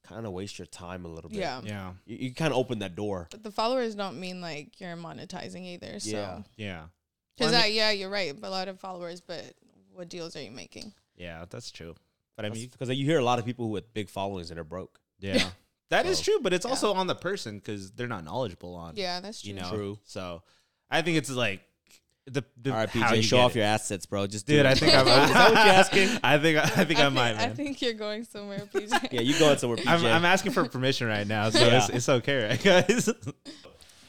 kind 0.08 0.26
of 0.26 0.32
waste 0.34 0.58
your 0.60 0.66
time 0.68 1.06
a 1.06 1.08
little 1.08 1.30
bit. 1.30 1.40
Yeah. 1.40 1.62
yeah, 1.64 1.92
You, 2.06 2.18
you 2.18 2.34
kind 2.34 2.52
of 2.54 2.58
open 2.60 2.80
that 2.80 2.96
door. 2.96 3.28
But 3.32 3.44
the 3.44 3.52
followers 3.52 3.96
don't 3.96 4.20
mean 4.20 4.42
like 4.42 4.80
you're 4.80 4.96
monetizing 4.96 5.66
either. 5.66 6.00
So 6.00 6.10
Yeah. 6.12 6.42
yeah, 6.58 6.84
because 7.38 7.52
Well, 7.54 7.64
I 7.64 7.68
yeah, 7.68 7.92
you're 7.92 8.10
right. 8.10 8.34
A 8.42 8.50
lot 8.50 8.68
of 8.68 8.80
followers, 8.80 9.22
but 9.22 9.44
what 9.94 10.10
deals 10.10 10.36
are 10.36 10.42
you 10.42 10.52
making? 10.52 10.94
yeah. 11.16 11.46
That's 11.50 11.72
true. 11.72 11.96
But 12.36 12.46
I 12.46 12.50
mean, 12.50 12.68
Because 12.70 12.90
you 12.98 13.06
hear 13.06 13.20
a 13.20 13.24
lot 13.24 13.40
of 13.40 13.46
people 13.46 13.70
with 13.70 13.94
big 13.94 14.10
followings 14.10 14.52
and 14.52 14.60
are 14.60 14.64
broke. 14.66 15.00
yeah, 15.20 15.50
that 15.90 16.06
is 16.06 16.18
So- 16.18 16.24
true. 16.26 16.40
But 16.42 16.54
it's 16.54 16.66
Yeah. 16.66 16.72
also 16.72 16.94
on 16.94 17.08
the 17.08 17.16
person 17.16 17.58
because 17.60 17.92
they're 17.94 18.08
not 18.08 18.24
knowledgeable 18.26 18.76
on. 18.76 18.96
Yeah, 18.98 19.20
that's 19.22 19.42
true. 19.42 19.50
you 19.54 19.60
know. 19.60 19.70
True. 19.70 20.00
So 20.04 20.44
I 20.90 21.02
think 21.02 21.18
it's 21.18 21.30
like 21.30 21.62
the, 22.28 22.44
the 22.62 22.72
All 22.72 22.78
right, 22.78 22.90
how 22.90 23.12
PJ, 23.12 23.18
you 23.18 23.22
show 23.22 23.38
off 23.38 23.52
it. 23.56 23.60
your 23.60 23.66
assets, 23.66 24.06
bro. 24.08 24.26
Just 24.26 24.48
do 24.48 24.54
Dude, 24.58 24.66
it. 24.66 24.70
I 24.70 24.74
think 24.76 24.94
I'm. 24.96 25.08
Is 25.28 25.34
that 25.34 25.52
what 25.54 25.66
you're 25.66 25.74
asking? 25.76 26.10
I 26.24 26.38
think 26.40 26.58
I 26.58 26.84
think 26.86 27.00
I, 27.00 27.10
might, 27.10 27.34
think, 27.38 27.52
I 27.52 27.54
think 27.54 27.82
you're 27.82 27.94
going 27.94 28.24
somewhere, 28.24 28.60
PJ. 28.74 29.12
Yeah, 29.12 29.22
you 29.22 29.38
going 29.38 29.58
somewhere, 29.58 29.78
PJ. 29.78 29.88
I'm, 29.88 30.06
I'm 30.06 30.26
asking 30.26 30.52
for 30.54 30.66
permission 30.68 31.08
right 31.08 31.28
now, 31.28 31.50
so 31.52 31.60
Yeah. 31.60 31.78
it's, 31.78 31.90
it's 31.90 32.10
okay, 32.10 32.46
right, 32.48 32.64
guys? 32.64 33.10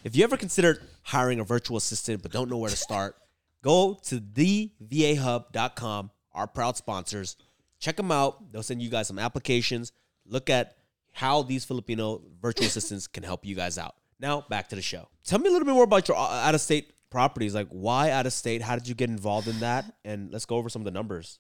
If 0.05 0.17
you 0.17 0.25
ever 0.25 0.37
considered 0.37 0.81
hiring 1.03 1.41
a 1.41 1.45
virtual 1.45 1.77
assistant 1.77 2.23
but 2.23 2.33
don't 2.33 2.49
know 2.49 2.59
where 2.59 2.71
to 2.71 2.77
start, 2.77 3.17
go 3.63 3.99
to 4.05 4.21
thevahub.com, 4.21 6.11
our 6.33 6.47
proud 6.47 6.77
sponsors. 6.77 7.37
Check 7.79 7.97
them 7.97 8.11
out. 8.11 8.53
They'll 8.53 8.63
send 8.63 8.83
you 8.83 8.89
guys 8.91 9.09
some 9.09 9.19
applications. 9.19 9.93
Look 10.27 10.49
at 10.51 10.77
how 11.13 11.43
these 11.43 11.65
Filipino 11.65 12.23
virtual 12.41 12.67
assistants 12.67 13.07
can 13.07 13.23
help 13.23 13.45
you 13.45 13.55
guys 13.55 13.79
out. 13.79 13.95
Now, 14.19 14.45
back 14.49 14.69
to 14.71 14.77
the 14.77 14.83
show. 14.83 15.09
Tell 15.25 15.39
me 15.39 15.49
a 15.49 15.53
little 15.53 15.67
bit 15.67 15.75
more 15.75 15.85
about 15.85 16.09
your 16.09 16.17
uh, 16.17 16.21
out 16.21 16.55
of 16.55 16.61
state 16.61 16.93
properties. 17.17 17.55
Like, 17.55 17.69
why 17.71 18.11
out 18.11 18.27
of 18.27 18.33
state? 18.35 18.61
How 18.61 18.75
did 18.77 18.87
you 18.87 18.95
get 18.95 19.09
involved 19.09 19.49
in 19.49 19.59
that? 19.61 19.85
And 20.05 20.31
let's 20.31 20.45
go 20.45 20.57
over 20.57 20.69
some 20.69 20.83
of 20.83 20.85
the 20.85 20.91
numbers. 20.91 21.39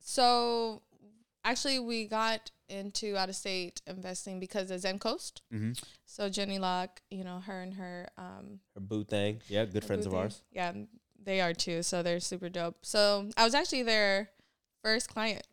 So 0.00 0.82
actually, 1.44 1.78
we 1.78 2.06
got 2.06 2.50
into 2.68 3.16
out 3.16 3.28
of 3.28 3.36
state 3.36 3.80
investing 3.86 4.40
because 4.40 4.70
of 4.70 4.80
Zen 4.80 4.98
Coast. 4.98 5.42
Mm-hmm. 5.54 5.72
So 6.06 6.28
Jenny 6.28 6.58
Locke, 6.58 7.00
you 7.10 7.24
know, 7.24 7.40
her 7.40 7.62
and 7.62 7.74
her 7.74 8.08
um, 8.18 8.60
Her 8.74 8.80
boo 8.80 9.04
thing. 9.04 9.40
Yeah, 9.48 9.64
good 9.64 9.84
friends 9.84 10.06
of 10.06 10.12
there. 10.12 10.22
ours. 10.22 10.42
Yeah, 10.50 10.72
they 11.22 11.40
are 11.40 11.54
too. 11.54 11.82
So 11.82 12.02
they're 12.02 12.20
super 12.20 12.48
dope. 12.48 12.78
So 12.82 13.30
I 13.36 13.44
was 13.44 13.54
actually 13.54 13.84
their 13.84 14.30
first 14.82 15.08
client, 15.08 15.46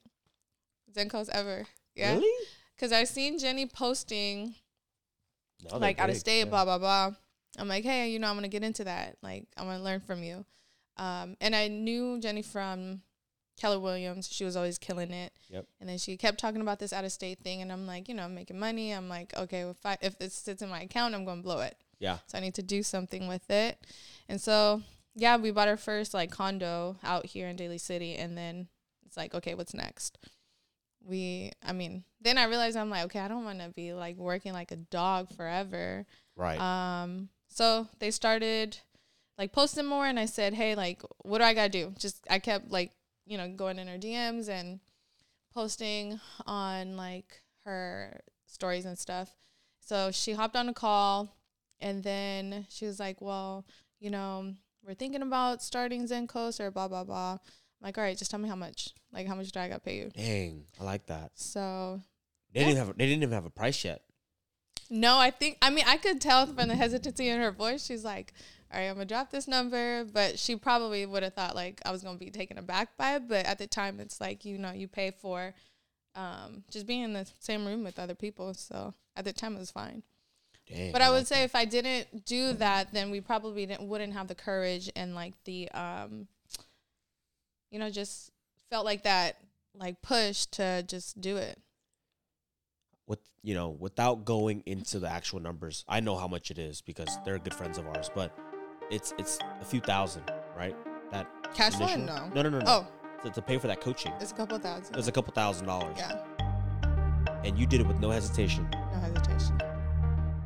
Zen 0.93 1.09
Coast 1.09 1.29
ever. 1.33 1.65
Yeah, 1.95 2.13
Really? 2.15 2.47
because 2.75 2.91
I 2.91 3.03
seen 3.05 3.39
Jenny 3.39 3.65
posting 3.65 4.55
No, 5.71 5.77
like 5.77 5.99
out 5.99 6.09
of 6.09 6.17
state, 6.17 6.39
yeah. 6.39 6.45
blah 6.45 6.65
blah 6.65 6.77
blah. 6.79 7.11
I'm 7.57 7.67
like, 7.67 7.83
hey, 7.83 8.09
you 8.09 8.19
know, 8.19 8.27
I'm 8.27 8.35
gonna 8.35 8.47
get 8.47 8.63
into 8.63 8.83
that. 8.83 9.17
Like, 9.21 9.45
I'm 9.57 9.65
gonna 9.65 9.83
learn 9.83 10.01
from 10.01 10.23
you. 10.23 10.45
Um, 10.97 11.35
and 11.41 11.55
I 11.55 11.67
knew 11.67 12.19
Jenny 12.19 12.41
from 12.41 13.01
Keller 13.57 13.79
Williams. 13.79 14.29
She 14.31 14.43
was 14.43 14.55
always 14.55 14.77
killing 14.77 15.11
it. 15.11 15.33
Yep. 15.49 15.65
And 15.79 15.89
then 15.89 15.97
she 15.97 16.17
kept 16.17 16.39
talking 16.39 16.61
about 16.61 16.79
this 16.79 16.93
out 16.93 17.05
of 17.05 17.11
state 17.11 17.39
thing, 17.39 17.61
and 17.61 17.71
I'm 17.71 17.87
like, 17.87 18.07
you 18.07 18.13
know, 18.13 18.23
I'm 18.23 18.35
making 18.35 18.59
money. 18.59 18.91
I'm 18.91 19.09
like, 19.09 19.35
okay, 19.37 19.61
if 19.61 19.85
I 19.85 19.97
if 20.01 20.17
this 20.17 20.33
sits 20.33 20.61
in 20.61 20.69
my 20.69 20.81
account, 20.81 21.15
I'm 21.15 21.25
gonna 21.25 21.41
blow 21.41 21.61
it. 21.61 21.77
Yeah. 21.99 22.17
So 22.27 22.37
I 22.37 22.41
need 22.41 22.55
to 22.55 22.63
do 22.63 22.83
something 22.83 23.27
with 23.27 23.49
it. 23.49 23.77
And 24.27 24.39
so 24.39 24.81
yeah, 25.15 25.37
we 25.37 25.51
bought 25.51 25.69
our 25.69 25.77
first 25.77 26.13
like 26.13 26.31
condo 26.31 26.97
out 27.03 27.25
here 27.25 27.47
in 27.47 27.55
Daly 27.55 27.77
City, 27.77 28.15
and 28.15 28.37
then 28.37 28.67
it's 29.05 29.15
like, 29.15 29.33
okay, 29.33 29.55
what's 29.55 29.73
next? 29.73 30.17
We, 31.07 31.51
I 31.63 31.71
mean, 31.71 32.03
then 32.19 32.37
I 32.37 32.45
realized 32.45 32.75
I'm 32.75 32.89
like, 32.89 33.05
okay, 33.05 33.19
I 33.19 33.27
don't 33.27 33.45
want 33.45 33.59
to 33.59 33.69
be 33.69 33.93
like 33.93 34.17
working 34.17 34.53
like 34.53 34.71
a 34.71 34.75
dog 34.75 35.29
forever. 35.35 36.05
Right. 36.35 36.59
Um, 36.59 37.29
so 37.55 37.87
they 37.99 38.11
started 38.11 38.77
like 39.37 39.53
posting 39.53 39.85
more, 39.85 40.05
and 40.05 40.19
I 40.19 40.25
said, 40.25 40.53
hey, 40.53 40.75
like, 40.75 41.01
what 41.23 41.37
do 41.37 41.45
I 41.45 41.53
gotta 41.53 41.69
do? 41.69 41.93
Just 41.97 42.25
I 42.29 42.39
kept 42.39 42.69
like, 42.69 42.91
you 43.25 43.37
know, 43.37 43.47
going 43.47 43.79
in 43.79 43.87
her 43.87 43.97
DMs 43.97 44.49
and 44.49 44.81
posting 45.53 46.19
on 46.45 46.97
like 46.97 47.41
her 47.63 48.19
stories 48.45 48.85
and 48.85 48.99
stuff. 48.99 49.29
So 49.79 50.11
she 50.11 50.33
hopped 50.33 50.57
on 50.57 50.67
a 50.67 50.73
call, 50.73 51.33
and 51.79 52.03
then 52.03 52.65
she 52.69 52.85
was 52.85 52.99
like, 52.99 53.21
well, 53.21 53.65
you 54.01 54.09
know, 54.09 54.53
we're 54.85 54.93
thinking 54.93 55.21
about 55.21 55.63
starting 55.63 56.07
Zen 56.07 56.27
Coast 56.27 56.59
or 56.59 56.71
blah 56.71 56.89
blah 56.89 57.05
blah. 57.05 57.37
Like, 57.81 57.97
all 57.97 58.03
right, 58.03 58.17
just 58.17 58.31
tell 58.31 58.39
me 58.39 58.49
how 58.49 58.55
much. 58.55 58.93
Like, 59.13 59.27
how 59.27 59.35
much 59.35 59.51
do 59.53 59.61
I 59.61 59.69
got 59.69 59.75
to 59.75 59.79
pay 59.79 59.97
you? 59.97 60.11
Dang, 60.13 60.65
I 60.81 60.83
like 60.83 61.05
that. 61.07 61.31
So 61.35 62.01
They 62.51 62.65
didn't 62.65 62.77
have. 62.77 62.97
They 62.97 63.05
didn't 63.05 63.23
even 63.23 63.33
have 63.33 63.45
a 63.45 63.49
price 63.49 63.83
yet. 63.85 64.01
No, 64.89 65.17
I 65.17 65.31
think 65.31 65.57
I 65.61 65.69
mean 65.69 65.85
I 65.87 65.97
could 65.97 66.21
tell 66.21 66.45
from 66.45 66.67
the 66.67 66.75
hesitancy 66.75 67.29
in 67.29 67.39
her 67.39 67.51
voice. 67.51 67.85
She's 67.85 68.03
like, 68.03 68.33
"All 68.71 68.79
right, 68.79 68.87
I'm 68.87 68.95
gonna 68.95 69.05
drop 69.05 69.31
this 69.31 69.47
number," 69.47 70.05
but 70.05 70.37
she 70.37 70.55
probably 70.55 71.05
would 71.05 71.23
have 71.23 71.33
thought 71.33 71.55
like 71.55 71.81
I 71.85 71.91
was 71.91 72.03
gonna 72.03 72.17
be 72.17 72.29
taken 72.29 72.57
aback 72.57 72.95
by 72.97 73.15
it. 73.15 73.27
But 73.27 73.45
at 73.45 73.57
the 73.57 73.67
time, 73.67 73.99
it's 73.99 74.21
like 74.21 74.45
you 74.45 74.57
know 74.57 74.71
you 74.71 74.87
pay 74.87 75.11
for 75.11 75.53
um, 76.15 76.63
just 76.69 76.85
being 76.85 77.01
in 77.01 77.13
the 77.13 77.27
same 77.39 77.65
room 77.65 77.83
with 77.83 77.99
other 77.99 78.15
people. 78.15 78.53
So 78.53 78.93
at 79.15 79.25
the 79.25 79.33
time, 79.33 79.55
it 79.55 79.59
was 79.59 79.71
fine. 79.71 80.03
Dang. 80.67 80.91
But 80.91 81.01
I 81.01 81.09
would 81.09 81.17
like 81.17 81.27
say 81.27 81.43
if 81.43 81.55
I 81.55 81.65
didn't 81.65 82.25
do 82.25 82.53
that, 82.53 82.91
then 82.91 83.11
we 83.11 83.21
probably 83.21 83.65
didn't, 83.65 83.87
wouldn't 83.87 84.13
have 84.13 84.27
the 84.27 84.35
courage 84.35 84.89
and 84.95 85.13
like 85.13 85.33
the 85.43 85.69
um, 85.71 86.27
you 87.69 87.79
know, 87.79 87.89
just 87.89 88.31
felt 88.69 88.85
like 88.85 89.03
that 89.03 89.37
like 89.77 90.01
push 90.01 90.45
to 90.47 90.83
just 90.83 91.19
do 91.19 91.37
it. 91.37 91.59
With 93.07 93.19
you 93.43 93.53
know 93.53 93.69
without 93.69 94.25
going 94.25 94.63
into 94.65 94.99
the 94.99 95.07
actual 95.09 95.39
numbers 95.39 95.83
i 95.87 95.99
know 95.99 96.15
how 96.15 96.27
much 96.27 96.49
it 96.51 96.57
is 96.57 96.81
because 96.81 97.09
they're 97.23 97.37
good 97.39 97.53
friends 97.53 97.77
of 97.77 97.85
ours 97.87 98.09
but 98.15 98.35
it's 98.89 99.13
it's 99.17 99.37
a 99.61 99.65
few 99.65 99.79
thousand 99.79 100.23
right 100.57 100.75
that 101.11 101.27
Cash 101.53 101.75
initial- 101.79 101.99
No. 101.99 102.29
no 102.33 102.41
no 102.41 102.49
no 102.49 102.59
no 102.59 102.65
Oh, 102.67 102.87
to, 103.23 103.29
to 103.31 103.41
pay 103.41 103.57
for 103.57 103.67
that 103.67 103.81
coaching 103.81 104.11
it's 104.19 104.31
a 104.31 104.35
couple 104.35 104.57
thousand. 104.59 104.95
it's 104.97 105.07
a 105.07 105.11
couple 105.11 105.33
thousand 105.33 105.67
dollars 105.67 105.97
Yeah, 105.97 106.23
and 107.43 107.57
you 107.57 107.65
did 107.67 107.81
it 107.81 107.87
with 107.87 107.99
no 107.99 108.09
hesitation 108.11 108.67
no 108.71 108.99
hesitation. 108.99 109.57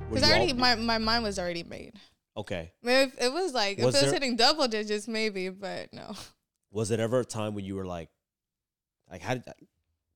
Because 0.09 0.23
I 0.23 0.31
already, 0.37 0.51
all- 0.51 0.57
my, 0.57 0.75
my 0.75 0.97
mind 0.97 1.23
was 1.23 1.37
already 1.39 1.63
made. 1.63 1.93
okay 2.35 2.71
If 2.83 3.13
it 3.21 3.31
was 3.31 3.53
like, 3.53 3.77
Was 3.77 3.95
if 3.95 4.01
it 4.01 4.05
was 4.05 4.11
there- 4.11 4.13
hitting 4.13 4.35
double 4.35 4.67
digits, 4.67 5.07
maybe, 5.07 5.49
but 5.49 5.93
no. 5.93 6.13
was 6.71 6.91
it 6.91 6.99
ever 6.99 7.21
a 7.21 7.25
time 7.25 7.55
when 7.55 7.63
you 7.65 7.75
were 7.75 7.85
like 7.85 8.09
like 9.09 9.21
how 9.21 9.33
did 9.33 9.45
that 9.45 9.55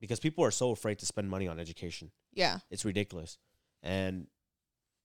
because 0.00 0.20
people 0.20 0.44
are 0.44 0.50
so 0.50 0.70
afraid 0.70 0.98
to 0.98 1.06
spend 1.06 1.28
money 1.30 1.48
on 1.48 1.58
education 1.58 2.10
Yeah. 2.34 2.58
it's 2.70 2.84
ridiculous 2.84 3.38
and 3.82 4.26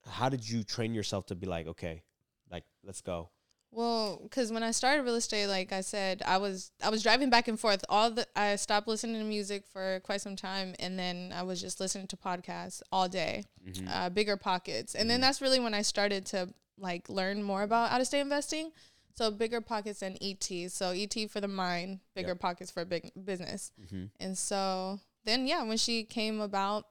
how 0.09 0.29
did 0.29 0.47
you 0.47 0.63
train 0.63 0.93
yourself 0.93 1.25
to 1.27 1.35
be 1.35 1.45
like 1.47 1.67
okay 1.67 2.03
like 2.51 2.63
let's 2.83 3.01
go 3.01 3.29
Well, 3.71 4.19
because 4.23 4.51
when 4.51 4.63
I 4.63 4.71
started 4.71 5.03
real 5.03 5.13
estate, 5.15 5.45
like 5.45 5.71
I 5.71 5.81
said, 5.81 6.23
I 6.25 6.37
was 6.37 6.71
I 6.81 6.89
was 6.89 7.03
driving 7.03 7.29
back 7.29 7.47
and 7.47 7.59
forth. 7.59 7.85
All 7.87 8.09
the 8.09 8.25
I 8.35 8.55
stopped 8.57 8.87
listening 8.87 9.19
to 9.21 9.27
music 9.37 9.61
for 9.71 9.99
quite 10.01 10.21
some 10.21 10.35
time, 10.35 10.73
and 10.79 10.97
then 10.97 11.31
I 11.39 11.43
was 11.43 11.61
just 11.61 11.79
listening 11.79 12.07
to 12.07 12.17
podcasts 12.17 12.81
all 12.91 13.07
day. 13.07 13.43
Mm-hmm. 13.63 13.87
Uh, 13.87 14.09
BiggerPockets, 14.09 14.95
and 14.97 15.07
then 15.07 15.21
that's 15.21 15.39
really 15.39 15.59
when 15.59 15.75
I 15.75 15.83
started 15.83 16.25
to 16.33 16.49
like 16.79 17.09
learn 17.09 17.43
more 17.43 17.61
about 17.61 17.91
out 17.91 18.01
of 18.01 18.07
state 18.07 18.21
investing. 18.21 18.71
So 19.13 19.31
BiggerPockets 19.31 20.01
and 20.01 20.17
ET. 20.19 20.71
So 20.71 20.89
ET 20.89 21.13
for 21.29 21.39
the 21.39 21.47
mind, 21.47 21.99
bigger 22.15 22.29
Yep. 22.29 22.39
pockets 22.39 22.71
for 22.71 22.83
big 22.85 23.11
business. 23.23 23.71
mm-hmm. 23.79 24.05
And 24.19 24.35
so 24.35 24.99
then, 25.25 25.45
yeah, 25.45 25.61
when 25.61 25.77
she 25.77 26.05
came 26.05 26.41
about, 26.41 26.85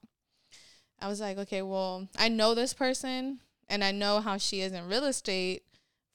I 1.00 1.08
was 1.08 1.20
like, 1.20 1.38
okay, 1.38 1.62
well, 1.62 2.08
I 2.18 2.28
know 2.28 2.54
this 2.54 2.74
person 2.74 3.38
and 3.68 3.84
I 3.84 3.92
know 3.92 4.20
how 4.20 4.36
she 4.36 4.60
is 4.60 4.72
in 4.72 4.88
real 4.88 5.04
estate 5.04 5.62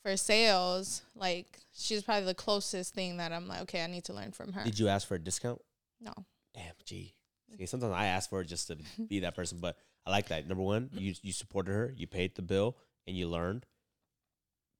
for 0.02 0.17
sales. 0.17 1.04
Like, 1.15 1.60
she's 1.74 2.04
probably 2.04 2.26
the 2.26 2.34
closest 2.34 2.93
thing 2.93 3.17
that 3.17 3.32
I'm 3.32 3.48
like, 3.48 3.62
okay, 3.62 3.84
I 3.84 3.88
need 3.88 4.04
to 4.06 4.13
learn 4.13 4.32
from 4.32 4.54
her. 4.54 4.63
did 4.63 4.80
you 4.80 4.88
ask 4.89 5.08
for 5.08 5.15
a 5.15 5.19
discount 5.19 5.62
no. 6.04 6.13
Damn, 6.54 6.74
gee. 6.86 7.15
See, 7.58 7.65
sometimes 7.65 7.93
I 7.93 8.06
ask 8.06 8.30
for 8.30 8.41
it 8.41 8.46
just 8.46 8.67
to 8.67 8.78
be 9.08 9.19
that 9.22 9.36
person, 9.36 9.60
but 9.62 9.78
I 10.06 10.12
like 10.12 10.28
that. 10.28 10.48
Number 10.48 10.63
one, 10.63 10.89
you 10.93 11.13
you 11.22 11.32
supported 11.32 11.72
her, 11.72 11.93
you 11.96 12.08
paid 12.08 12.36
the 12.36 12.41
bill, 12.41 12.78
and 13.08 13.15
you 13.15 13.28
learned. 13.28 13.65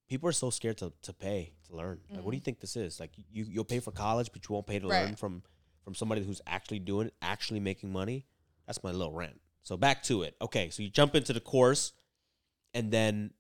People 0.10 0.28
are 0.28 0.34
so 0.34 0.50
scared 0.50 0.78
to, 0.80 0.92
to 1.04 1.14
pay 1.14 1.54
to 1.68 1.76
learn. 1.76 2.02
Like, 2.10 2.24
what 2.24 2.32
do 2.32 2.38
you 2.38 2.42
mm. 2.42 2.46
think 2.46 2.60
this 2.60 2.76
is? 2.76 3.00
Like, 3.00 3.12
you 3.32 3.46
you'll 3.48 3.64
pay 3.64 3.80
for 3.80 3.92
college, 3.92 4.32
but 4.34 4.48
you 4.48 4.54
won't 4.54 4.68
pay 4.68 4.80
to 4.80 4.88
learn 4.88 5.16
from 5.16 5.44
from 5.84 5.96
somebody 5.96 6.24
who's 6.24 6.42
actually 6.46 6.80
doing 6.80 7.08
it, 7.08 7.14
actually 7.22 7.60
making 7.60 7.92
money. 7.92 8.26
That's 8.66 8.84
my 8.84 8.92
little 8.92 9.14
rant. 9.14 9.40
So 9.64 9.78
back 9.78 10.04
to 10.04 10.24
it. 10.24 10.36
Okay, 10.42 10.70
so 10.70 10.84
you 10.84 10.90
jump 10.90 11.16
into 11.16 11.34
the 11.34 11.40
course, 11.40 11.94
and 12.74 12.92
then, 12.92 13.32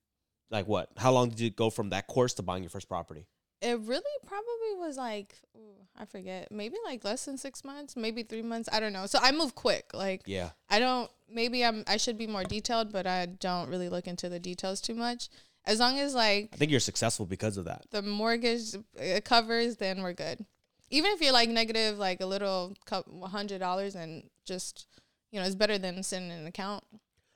like, 0.49 0.67
what? 0.67 0.89
How 0.97 1.11
long 1.11 1.29
did 1.29 1.39
you 1.39 1.49
go 1.49 1.69
from 1.69 1.89
that 1.89 2.07
course 2.07 2.33
to 2.35 2.41
buying 2.43 2.63
your 2.63 2.69
first 2.69 2.87
property? 2.87 3.27
It 3.61 3.79
really 3.79 4.03
probably 4.25 4.85
was 4.85 4.97
like, 4.97 5.35
ooh, 5.55 5.87
I 5.97 6.03
forget, 6.05 6.51
maybe 6.51 6.75
like 6.83 7.05
less 7.05 7.23
than 7.23 7.37
six 7.37 7.63
months, 7.63 7.95
maybe 7.95 8.23
three 8.23 8.41
months. 8.41 8.67
I 8.71 8.81
don't 8.81 8.91
know. 8.91 9.05
So 9.05 9.19
I 9.21 9.31
move 9.31 9.55
quick. 9.55 9.91
Like, 9.93 10.23
Yeah, 10.25 10.49
I 10.69 10.79
don't. 10.79 11.09
Maybe 11.29 11.63
I'm. 11.63 11.83
I 11.87 11.97
should 11.97 12.17
be 12.17 12.27
more 12.27 12.43
detailed, 12.43 12.91
but 12.91 13.07
I 13.07 13.25
don't 13.25 13.69
really 13.69 13.87
look 13.89 14.07
into 14.07 14.27
the 14.27 14.39
details 14.39 14.81
too 14.81 14.95
much. 14.95 15.29
As 15.65 15.79
long 15.79 15.97
as 15.97 16.13
like 16.13 16.49
I 16.53 16.57
think 16.57 16.71
you're 16.71 16.81
successful 16.81 17.25
because 17.25 17.55
of 17.55 17.65
that. 17.65 17.85
the 17.91 18.01
mortgage 18.01 18.75
uh, 18.75 19.21
covers, 19.23 19.77
then 19.77 20.01
we're 20.01 20.13
good. 20.13 20.45
Even 20.89 21.11
if 21.11 21.21
you're 21.21 21.31
like 21.31 21.49
negative, 21.49 21.97
like 21.97 22.19
a 22.19 22.25
little 22.25 22.75
hundred 23.23 23.59
dollars, 23.59 23.95
and 23.95 24.23
just 24.45 24.87
you 25.33 25.39
know, 25.41 25.45
it's 25.45 25.55
better 25.55 25.77
than 25.77 26.01
sending 26.03 26.31
an 26.31 26.45
account. 26.47 26.83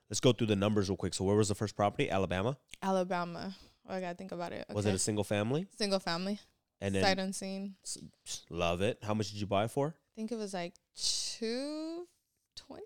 let's 0.09 0.21
go 0.21 0.31
through 0.31 0.47
the 0.47 0.55
numbers 0.55 0.87
real 0.87 0.95
quick. 0.95 1.13
So 1.13 1.25
where 1.25 1.35
was 1.35 1.49
the 1.49 1.55
first 1.55 1.75
property? 1.75 2.09
Alabama. 2.09 2.55
Alabama. 2.81 3.53
Oh, 3.89 3.95
I 3.95 3.99
gotta 3.99 4.15
think 4.15 4.31
about 4.31 4.53
it. 4.53 4.65
Was 4.71 4.85
it 4.85 4.93
a 4.93 4.99
single 4.99 5.23
family? 5.25 5.65
single 5.77 5.99
family? 5.99 6.39
And 6.79 6.93
Sight 6.93 7.17
then 7.17 7.19
unseen. 7.19 7.75
s- 7.83 7.97
love 8.51 8.81
it. 8.81 8.99
How 9.01 9.13
much 9.15 9.31
did 9.31 9.41
you 9.41 9.47
buy 9.47 9.67
for? 9.67 9.87
I 9.97 10.13
think 10.15 10.31
it 10.31 10.37
was 10.37 10.53
like 10.53 10.75
220 10.97 12.83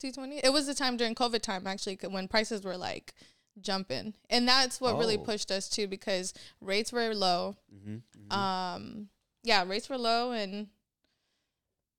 220 0.00 0.38
it 0.38 0.52
was 0.52 0.66
the 0.66 0.74
time 0.74 0.96
during 0.96 1.14
covid 1.14 1.42
time 1.42 1.66
actually 1.66 1.98
when 2.08 2.26
prices 2.26 2.62
were 2.64 2.76
like 2.76 3.12
jumping 3.60 4.14
and 4.30 4.48
that's 4.48 4.80
what 4.80 4.96
really 4.96 5.16
Oh. 5.18 5.22
pushed 5.22 5.50
us 5.50 5.68
too 5.68 5.86
because 5.86 6.32
rates 6.60 6.90
were 6.92 7.14
low 7.14 7.56
Mm-hmm. 7.74 8.32
um 8.36 9.08
yeah 9.42 9.64
rates 9.66 9.88
were 9.90 9.98
low 9.98 10.32
and 10.32 10.68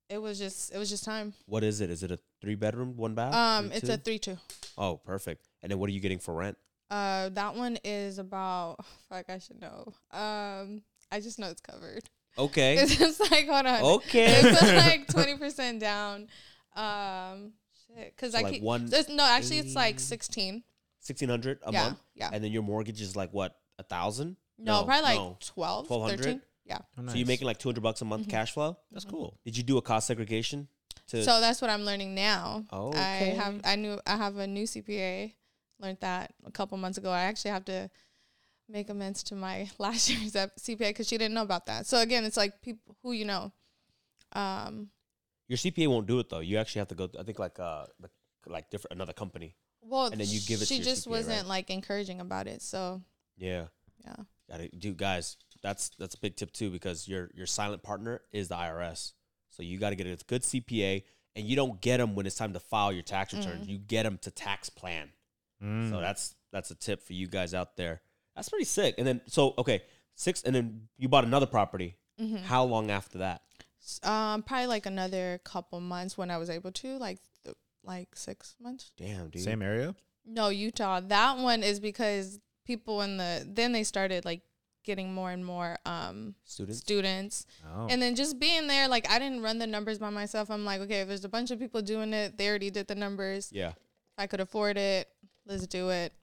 it 0.10 0.18
was 0.22 0.40
just 0.40 0.74
it 0.74 0.78
was 0.78 0.90
just 0.90 1.04
time 1.06 1.34
What 1.46 1.64
is 1.64 1.80
it? 1.80 1.90
Is 1.90 2.02
it 2.04 2.12
a 2.12 2.20
three 2.42 2.56
bedroom, 2.56 2.96
one 2.98 3.14
bath? 3.16 3.34
um 3.34 3.68
Three, 3.70 3.78
it's 3.78 3.88
two? 3.88 4.32
a 4.32 4.36
3-2 4.36 4.40
oh, 4.78 4.98
perfect. 4.98 5.48
And 5.62 5.72
then 5.72 5.80
what 5.80 5.90
are 5.90 5.94
you 5.94 6.00
getting 6.00 6.20
for 6.20 6.34
rent? 6.36 6.58
uh 6.90 7.30
that 7.30 7.56
one 7.56 7.78
is 7.86 8.18
about 8.20 8.84
fuck 9.08 9.30
i 9.30 9.38
should 9.40 9.62
know 9.62 9.94
um 10.12 10.82
i 11.10 11.22
just 11.22 11.40
know 11.40 11.48
it's 11.48 11.62
covered 11.62 12.04
Okay. 12.38 12.76
it's 12.80 12.98
just 12.98 13.20
like 13.32 13.48
hold 13.48 13.66
on 13.66 13.82
okay. 13.96 14.42
it's 14.44 14.62
like 14.88 15.08
20% 15.08 15.80
down 15.80 16.28
um 16.76 17.54
shit 17.88 18.14
because 18.16 18.34
So 18.34 18.40
i 18.40 18.42
like 18.42 18.54
keep 18.56 18.64
one 18.64 18.90
It's, 18.92 19.10
no, 19.10 19.24
actually, 19.24 19.60
it's 19.60 19.76
like 19.76 19.96
eighty- 19.96 20.04
sixteen. 20.04 20.64
sixteen 21.00 21.30
hundred 21.30 21.60
a 21.66 21.72
yeah, 21.72 21.84
month, 21.84 22.00
yeah. 22.16 22.30
and 22.34 22.44
then 22.44 22.52
your 22.52 22.64
mortgage 22.64 23.02
is 23.02 23.16
like 23.16 23.32
what 23.34 23.58
a 23.80 23.84
thousand? 23.84 24.36
No, 24.58 24.84
probably 24.84 25.02
like 25.04 25.16
no. 25.18 25.38
12, 25.40 25.90
1200? 25.90 26.24
13. 26.24 26.42
Yeah. 26.66 26.78
Oh, 26.98 27.08
So 27.08 27.16
you're 27.16 27.26
making 27.28 27.48
like 27.48 27.58
two 27.58 27.68
hundred 27.70 27.82
bucks 27.84 28.02
a 28.02 28.06
month 28.06 28.28
Mhm. 28.28 28.32
cash 28.32 28.52
flow. 28.54 28.78
That's 28.92 29.06
cool. 29.06 29.38
Did 29.44 29.58
you 29.58 29.64
do 29.64 29.78
a 29.78 29.82
cost 29.82 30.08
segregation? 30.08 30.68
To 31.12 31.24
So 31.24 31.40
that's 31.40 31.62
what 31.62 31.70
I'm 31.70 31.84
learning 31.84 32.16
now. 32.16 32.66
okay. 32.72 33.00
I 33.00 33.36
have 33.36 33.62
I 33.64 33.76
knew 33.76 34.00
I 34.08 34.18
have 34.18 34.38
a 34.38 34.48
new 34.48 34.64
CPA. 34.66 35.34
Learned 35.80 35.98
that 36.02 36.34
a 36.46 36.52
couple 36.52 36.78
months 36.78 36.98
ago. 36.98 37.10
I 37.12 37.22
actually 37.22 37.52
have 37.52 37.66
to 37.66 37.90
make 38.70 38.90
amends 38.90 39.24
to 39.24 39.36
my 39.36 39.70
last 39.80 40.10
year's 40.10 40.34
CPA 40.34 40.78
because 40.90 41.08
she 41.08 41.18
didn't 41.18 41.34
know 41.34 41.42
about 41.42 41.66
that. 41.66 41.86
So 41.86 42.00
again, 42.00 42.24
it's 42.26 42.38
like 42.38 42.62
people 42.62 42.96
who 43.04 43.12
you 43.14 43.26
know. 43.26 43.52
Um. 44.34 44.90
your 45.48 45.58
CPA 45.58 45.88
won't 45.90 46.08
do 46.08 46.20
it 46.20 46.30
though. 46.30 46.40
You 46.40 46.58
actually 46.58 46.80
have 46.80 46.88
to 46.90 46.96
go. 46.96 47.10
I 47.20 47.24
think 47.24 47.40
like 47.40 47.60
uh 47.60 47.86
like 48.48 48.70
different 48.70 48.96
another 48.96 49.14
company. 49.14 49.56
Well, 49.82 50.06
And 50.08 50.22
then 50.22 50.28
you 50.28 50.40
give 50.46 50.62
it 50.62 50.66
to 50.68 50.74
She 50.74 50.80
just 50.80 51.08
CPA, 51.08 51.12
wasn't 51.12 51.38
right? 51.42 51.48
like 51.48 51.70
encouraging 51.70 52.22
about 52.22 52.48
it. 52.48 52.62
So 52.62 53.02
Yeah. 53.38 53.66
yeah. 54.06 54.16
Got 54.50 54.62
it, 54.62 54.80
dude. 54.80 54.98
Guys, 54.98 55.38
that's 55.64 55.90
that's 55.98 56.16
a 56.16 56.20
big 56.20 56.36
tip 56.36 56.52
too 56.54 56.70
because 56.70 57.08
your 57.08 57.30
your 57.34 57.46
silent 57.48 57.82
partner 57.84 58.22
is 58.32 58.48
the 58.50 58.56
IRS. 58.56 59.14
So 59.52 59.64
you 59.64 59.78
got 59.78 59.92
to 59.92 59.96
get 59.96 60.08
a 60.08 60.18
good 60.26 60.42
CPA, 60.42 61.04
and 61.36 61.46
you 61.46 61.56
don't 61.56 61.80
get 61.82 61.98
them 61.98 62.16
when 62.16 62.26
it's 62.26 62.36
time 62.36 62.54
to 62.54 62.60
file 62.60 62.92
your 62.92 63.04
tax 63.04 63.34
returns. 63.34 63.68
Mm. 63.68 63.70
You 63.70 63.78
get 63.78 64.04
them 64.04 64.18
to 64.24 64.32
tax 64.32 64.70
plan. 64.70 65.10
Mm. 65.64 65.90
So 65.90 66.02
that's 66.02 66.36
that's 66.52 66.72
a 66.72 66.76
tip 66.76 67.04
for 67.04 67.14
you 67.14 67.28
guys 67.28 67.54
out 67.54 67.78
there. 67.78 68.02
That's 68.36 68.50
pretty 68.50 68.66
sick. 68.66 68.96
And 68.98 69.06
then 69.06 69.22
so 69.28 69.54
okay, 69.58 69.84
six, 70.16 70.42
and 70.44 70.56
then 70.56 70.88
you 70.98 71.08
bought 71.10 71.26
another 71.26 71.46
property. 71.46 71.98
hmm 72.18 72.38
How 72.38 72.64
long 72.64 72.90
after 72.92 73.20
that? 73.20 73.42
Um, 74.04 74.44
probably 74.44 74.68
like 74.68 74.86
another 74.86 75.40
couple 75.44 75.80
months 75.80 76.18
when 76.18 76.30
I 76.30 76.38
was 76.38 76.52
able 76.52 76.72
to, 76.72 76.98
like, 77.00 77.18
th- 77.44 77.56
like 77.84 78.16
six 78.16 78.56
months. 78.62 78.92
Damn, 78.96 79.30
dude. 79.30 79.42
Same 79.42 79.64
area. 79.64 79.96
No, 80.26 80.50
Utah. 80.50 81.00
That 81.00 81.38
one 81.40 81.64
is 81.64 81.80
because 81.80 82.40
people 82.66 83.02
in 83.02 83.18
the 83.18 83.44
then 83.48 83.72
they 83.72 83.84
started 83.84 84.24
like 84.24 84.42
getting 84.84 85.14
more 85.14 85.32
and 85.32 85.46
more 85.46 85.78
um 85.86 86.36
Students. 86.46 86.80
students. 86.80 87.46
Oh. 87.66 87.88
And 87.90 88.02
then 88.02 88.16
just 88.16 88.40
being 88.40 88.68
there, 88.68 88.88
like 88.88 89.10
I 89.10 89.20
didn't 89.20 89.42
run 89.42 89.58
the 89.60 89.68
numbers 89.68 90.00
by 90.00 90.10
myself. 90.10 90.50
I'm 90.50 90.66
like, 90.66 90.82
okay, 90.82 91.02
if 91.02 91.08
there's 91.08 91.26
a 91.26 91.30
bunch 91.30 91.52
of 91.52 91.60
people 91.60 91.82
doing 91.82 92.14
it, 92.14 92.38
they 92.38 92.48
already 92.50 92.70
did 92.72 92.88
the 92.88 92.96
numbers. 92.96 93.50
Yeah. 93.54 93.74
I 94.18 94.28
could 94.28 94.40
afford 94.40 94.78
it, 94.78 95.08
let's 95.46 95.68
do 95.68 95.90
it. 95.90 96.14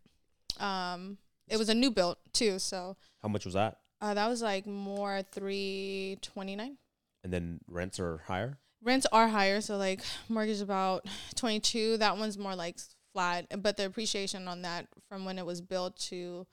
Um 0.60 1.18
it 1.48 1.56
was 1.56 1.68
a 1.68 1.74
new 1.74 1.90
build 1.90 2.16
too, 2.32 2.58
so 2.58 2.96
How 3.22 3.28
much 3.28 3.44
was 3.44 3.54
that? 3.54 3.78
uh, 4.00 4.14
that 4.14 4.28
was 4.28 4.42
like 4.42 4.66
more 4.66 5.22
three 5.32 6.18
twenty 6.22 6.56
nine. 6.56 6.76
And 7.24 7.32
then 7.32 7.60
rents 7.68 7.98
are 7.98 8.18
higher. 8.26 8.58
Rents 8.82 9.06
are 9.10 9.26
higher, 9.28 9.60
so 9.60 9.76
like 9.76 10.02
mortgage 10.28 10.60
about 10.60 11.06
twenty 11.34 11.58
two. 11.60 11.96
That 11.96 12.16
one's 12.16 12.38
more 12.38 12.54
like 12.54 12.78
flat, 13.12 13.46
but 13.62 13.76
the 13.76 13.86
appreciation 13.86 14.46
on 14.46 14.62
that 14.62 14.86
from 15.08 15.24
when 15.24 15.38
it 15.38 15.46
was 15.46 15.60
built 15.60 15.96
to 16.10 16.46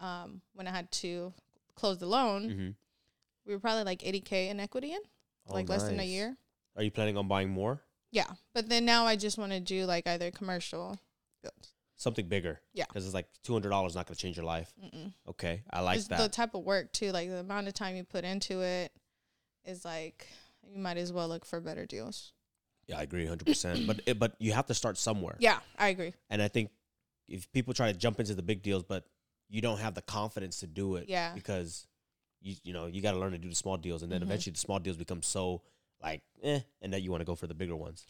um, 0.00 0.40
when 0.54 0.66
I 0.66 0.70
had 0.70 0.90
to 0.92 1.32
close 1.78 1.98
the 1.98 2.06
loan, 2.06 2.42
Mm-hmm. 2.50 2.68
we 3.46 3.52
were 3.54 3.60
probably 3.60 3.84
like 3.84 4.04
eighty 4.06 4.20
k 4.20 4.48
in 4.48 4.60
equity 4.60 4.92
in 4.92 5.00
Oh, 5.48 5.54
like 5.54 5.68
less 5.68 5.84
than 5.84 5.98
a 6.00 6.04
year. 6.04 6.36
Are 6.76 6.82
you 6.82 6.90
planning 6.90 7.16
on 7.16 7.26
buying 7.28 7.48
more? 7.48 7.80
Yeah, 8.10 8.26
but 8.54 8.68
then 8.68 8.84
now 8.84 9.06
I 9.06 9.16
just 9.16 9.38
want 9.38 9.52
to 9.52 9.60
do 9.60 9.84
like 9.86 10.06
either 10.06 10.30
commercial 10.30 10.98
builds. 11.42 11.72
Something 11.96 12.28
bigger. 12.28 12.60
Yeah. 12.74 12.84
Because 12.88 13.04
it's 13.06 13.14
like 13.14 13.26
two 13.42 13.52
hundred 13.52 13.70
dollars 13.70 13.94
not 13.94 14.06
going 14.06 14.14
to 14.14 14.20
change 14.22 14.36
your 14.36 14.46
life. 14.46 14.72
Mm-mm. 14.82 15.12
Okay, 15.30 15.62
I 15.70 15.80
like 15.80 15.98
it's 15.98 16.08
that. 16.08 16.18
the 16.18 16.28
type 16.28 16.54
of 16.54 16.64
work 16.64 16.92
too, 16.92 17.10
like 17.12 17.28
the 17.28 17.38
amount 17.38 17.66
of 17.68 17.74
time 17.74 17.96
you 17.96 18.04
put 18.04 18.24
into 18.24 18.60
it 18.60 18.92
is 19.64 19.84
like 19.84 20.26
you 20.62 20.78
might 20.78 20.96
as 20.98 21.12
well 21.12 21.28
look 21.28 21.44
for 21.44 21.60
better 21.60 21.86
deals. 21.86 22.32
yeah, 22.86 22.98
I 22.98 23.02
agree, 23.02 23.26
hundred 23.26 23.46
percent. 23.46 23.86
But 23.86 24.00
it, 24.06 24.18
but 24.18 24.34
you 24.38 24.52
have 24.52 24.66
to 24.66 24.74
start 24.74 24.96
somewhere. 24.98 25.36
Yeah, 25.40 25.58
I 25.78 25.88
agree. 25.88 26.12
And 26.30 26.40
I 26.42 26.48
think 26.48 26.70
if 27.28 27.50
people 27.52 27.74
try 27.74 27.90
to 27.92 27.98
jump 27.98 28.20
into 28.20 28.34
the 28.34 28.42
big 28.42 28.62
deals, 28.62 28.84
but 28.84 29.04
you 29.48 29.60
don't 29.60 29.78
have 29.78 29.94
the 29.94 30.02
confidence 30.02 30.60
to 30.60 30.66
do 30.66 30.96
it, 30.96 31.08
Yeah. 31.08 31.32
because 31.34 31.86
you 32.40 32.54
you 32.62 32.72
know 32.72 32.86
you 32.86 33.00
got 33.02 33.12
to 33.12 33.18
learn 33.18 33.32
to 33.32 33.38
do 33.38 33.48
the 33.48 33.54
small 33.54 33.76
deals, 33.76 34.02
and 34.02 34.12
then 34.12 34.20
Mhm. 34.20 34.24
eventually 34.24 34.52
the 34.52 34.58
small 34.60 34.78
deals 34.78 34.96
become 34.96 35.22
so 35.22 35.62
like 36.02 36.22
eh, 36.42 36.60
and 36.82 36.92
that 36.92 37.00
you 37.02 37.10
want 37.10 37.20
to 37.20 37.24
go 37.24 37.34
for 37.34 37.46
the 37.46 37.54
bigger 37.54 37.74
ones. 37.76 38.06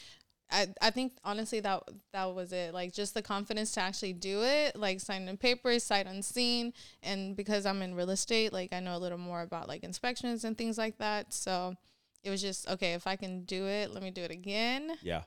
I, 0.51 0.69
I 0.81 0.91
think 0.91 1.13
honestly 1.25 1.61
that 1.61 1.83
that 2.13 2.35
was 2.35 2.53
it. 2.53 2.73
Like 2.73 2.93
just 2.95 3.13
the 3.15 3.21
confidence 3.23 3.73
to 3.73 3.81
actually 3.81 4.15
do 4.15 4.43
it, 4.43 4.77
like 4.77 4.99
signing 5.01 5.27
the 5.27 5.37
papers, 5.37 5.85
sight 5.85 6.07
unseen, 6.07 6.73
and 7.03 7.37
because 7.37 7.67
I'm 7.67 7.83
in 7.83 7.95
real 7.95 8.11
estate, 8.11 8.53
like 8.53 8.73
I 8.73 8.81
know 8.81 8.97
a 8.97 8.99
little 8.99 9.19
more 9.19 9.43
about 9.43 9.69
like 9.69 9.85
inspections 9.85 10.45
and 10.45 10.57
things 10.57 10.79
like 10.79 10.99
that. 10.99 11.33
So 11.35 11.77
it 12.25 12.31
was 12.31 12.41
just 12.41 12.67
okay 12.69 12.95
if 12.95 13.07
I 13.07 13.17
can 13.17 13.45
do 13.45 13.67
it, 13.67 13.91
let 13.93 14.03
me 14.03 14.11
do 14.11 14.23
it 14.23 14.31
again. 14.31 14.97
Yeah, 15.03 15.25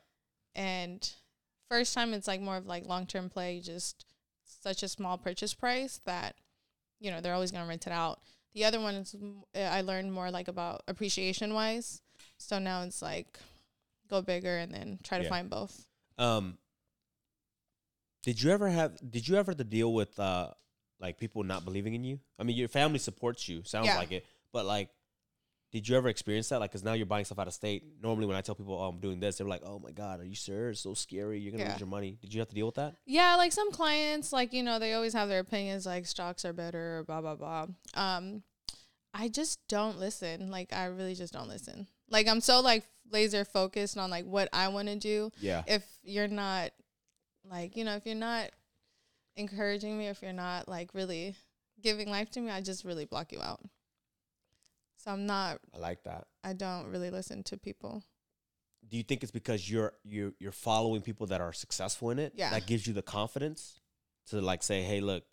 And 0.56 1.08
first 1.69 1.93
time 1.93 2.13
it's 2.13 2.28
like 2.28 2.41
more 2.41 2.58
of 2.58 2.65
like 2.65 2.86
long 2.88 3.06
term 3.06 3.30
play, 3.30 3.60
just 3.60 4.06
such 4.62 4.84
a 4.84 4.88
small 4.88 5.17
purchase 5.17 5.54
price 5.54 6.00
that 6.06 6.36
you 7.00 7.12
know 7.12 7.19
they're 7.21 7.34
always 7.34 7.52
gonna 7.52 7.67
rent 7.67 7.88
it 7.88 7.93
out. 7.93 8.21
The 8.54 8.65
other 8.65 8.80
one 8.80 8.95
is 8.95 9.15
I 9.56 9.82
learned 9.82 10.12
more 10.13 10.30
like 10.30 10.47
about 10.47 10.84
appreciation 10.88 11.54
wise. 11.54 12.02
So 12.38 12.60
now 12.60 12.84
it's 12.84 13.02
like 13.02 13.39
go 14.10 14.21
bigger 14.21 14.58
and 14.58 14.74
then 14.74 15.00
try 15.04 15.17
to 15.17 15.24
Yeah. 15.24 15.30
find 15.30 15.50
both. 15.50 15.86
Um, 16.17 16.58
did 18.24 18.41
you 18.41 18.52
ever 18.52 18.69
have? 18.69 18.97
Did 19.10 19.28
you 19.28 19.36
ever 19.38 19.54
to 19.54 19.63
deal 19.63 19.93
with 19.93 20.19
uh, 20.19 20.52
like 21.00 21.17
people 21.17 21.43
not 21.43 21.65
believing 21.65 21.93
in 21.95 22.04
you? 22.04 22.19
I 22.38 22.43
mean, 22.43 22.56
your 22.58 22.67
family 22.67 23.00
supports 23.00 23.47
you. 23.47 23.63
Sounds 23.63 23.88
Yeah. 23.88 23.97
like 23.97 24.12
it, 24.12 24.26
but 24.52 24.65
like, 24.65 24.89
did 25.71 25.88
you 25.88 25.95
ever 25.95 26.10
experience 26.10 26.49
that? 26.49 26.60
Like, 26.60 26.71
because 26.71 26.84
now 26.84 26.93
you're 26.93 27.05
buying 27.05 27.23
stuff 27.25 27.39
out 27.39 27.47
of 27.47 27.53
state. 27.53 27.84
Normally, 28.01 28.25
when 28.27 28.36
I 28.36 28.41
tell 28.41 28.55
people, 28.55 28.73
"Oh, 28.75 28.88
I'm 28.89 28.99
doing 28.99 29.19
this," 29.19 29.38
they're 29.38 29.47
like, 29.47 29.62
"Oh 29.63 29.79
my 29.79 29.91
god, 29.91 30.19
are 30.19 30.25
you 30.25 30.36
sure? 30.36 30.69
It's 30.71 30.81
so 30.81 30.93
scary. 30.93 31.39
You're 31.39 31.51
gonna 31.51 31.63
Yeah. 31.63 31.71
lose 31.71 31.79
your 31.79 31.88
money." 31.88 32.17
Did 32.21 32.34
you 32.34 32.39
have 32.41 32.49
to 32.49 32.55
deal 32.55 32.65
with 32.65 32.75
that? 32.75 32.95
Yeah, 33.05 33.36
like 33.36 33.51
some 33.51 33.71
clients, 33.71 34.34
like 34.34 34.51
you 34.53 34.63
know, 34.63 34.79
they 34.79 34.93
always 34.93 35.13
have 35.13 35.29
their 35.29 35.39
opinions, 35.39 35.86
like 35.86 36.05
stocks 36.05 36.43
are 36.45 36.53
better, 36.53 36.99
or 36.99 37.03
blah 37.03 37.21
blah 37.21 37.36
blah. 37.36 37.67
Um, 37.93 38.43
I 39.13 39.27
just 39.29 39.60
don't 39.67 39.97
listen. 39.99 40.51
Like 40.51 40.73
I 40.73 40.86
really 40.86 41.15
just 41.15 41.34
don't 41.34 41.47
listen. 41.47 41.88
Like 42.10 42.27
I'm 42.27 42.41
so 42.41 42.60
like 42.60 42.86
laser 43.10 43.43
focused 43.45 43.97
on 43.97 44.10
like 44.10 44.25
what 44.25 44.49
I 44.53 44.67
want 44.69 44.88
to 44.89 44.95
do. 44.97 45.31
Yeah. 45.39 45.63
If 45.67 45.84
you're 46.03 46.27
not, 46.27 46.71
like 47.45 47.75
you 47.77 47.84
know, 47.86 47.95
if 47.95 48.05
you're 48.05 48.15
not 48.15 48.51
encouraging 49.36 49.97
me, 49.97 50.07
if 50.07 50.21
you're 50.21 50.34
not 50.34 50.67
like 50.67 50.93
really 50.93 51.36
giving 51.81 52.10
life 52.10 52.29
to 52.31 52.41
me, 52.41 52.51
I 52.51 52.62
just 52.62 52.84
really 52.86 53.05
block 53.05 53.31
you 53.31 53.41
out. 53.41 53.62
So 55.03 55.11
I'm 55.11 55.25
not. 55.25 55.59
I 55.73 55.79
like 55.79 56.03
that. 56.03 56.27
I 56.43 56.53
don't 56.53 56.87
really 56.87 57.09
listen 57.09 57.43
to 57.43 57.57
people. 57.57 58.03
Do 58.87 58.97
you 58.97 59.03
think 59.03 59.23
it's 59.23 59.31
because 59.31 59.69
you're 59.69 59.93
you're 60.03 60.33
you're 60.39 60.51
following 60.51 61.01
people 61.01 61.27
that 61.27 61.41
are 61.41 61.53
successful 61.53 62.09
in 62.11 62.19
it? 62.19 62.33
Yeah. 62.35 62.49
That 62.51 62.65
gives 62.67 62.85
you 62.87 62.93
the 62.93 63.01
confidence 63.01 63.79
to 64.27 64.41
like 64.41 64.63
say, 64.63 64.81
"Hey, 64.83 65.01
look, 65.01 65.23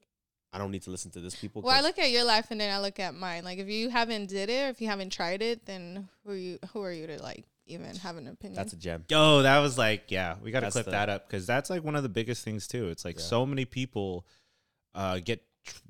I 0.53 0.59
don't 0.59 0.71
need 0.71 0.83
to 0.83 0.91
listen 0.91 1.11
to 1.13 1.21
this 1.21 1.35
people." 1.35 1.63
Well, 1.63 1.73
I 1.73 1.77
'cause- 1.79 1.85
look 1.85 1.99
at 1.99 2.11
your 2.11 2.25
life 2.25 2.47
and 2.51 2.61
then 2.61 2.73
I 2.75 2.79
look 2.81 2.99
at 3.01 3.15
mine. 3.15 3.45
Like 3.45 3.59
if 3.59 3.69
you 3.69 3.91
haven't 3.91 4.27
did 4.29 4.49
it 4.49 4.67
or 4.67 4.69
if 4.69 4.81
you 4.81 4.89
haven't 4.89 5.11
tried 5.13 5.43
it, 5.43 5.67
then 5.67 6.09
who 6.25 6.31
are 6.33 6.37
you 6.37 6.59
who 6.73 6.83
are 6.83 6.93
you 6.93 7.07
to 7.07 7.23
like 7.23 7.45
even 7.67 7.95
have 7.97 8.17
an 8.17 8.29
opinion? 8.29 8.57
that's 8.57 8.73
a 8.73 8.77
gem. 8.77 9.05
Yo, 9.09 9.43
that 9.43 9.59
was 9.59 9.77
like, 9.77 10.11
yeah, 10.11 10.37
we 10.43 10.51
got 10.51 10.61
to 10.61 10.71
clip 10.71 10.87
the- 10.87 10.91
that 10.93 11.09
up 11.11 11.27
because 11.29 11.47
that's 11.47 11.69
like 11.69 11.83
one 11.85 11.97
of 11.97 12.03
the 12.03 12.09
biggest 12.09 12.45
things 12.45 12.67
too. 12.67 12.89
It's 12.89 13.05
like 13.05 13.17
Yeah. 13.19 13.25
so 13.25 13.45
many 13.45 13.65
people 13.67 14.27
uh, 14.95 15.19
get 15.19 15.43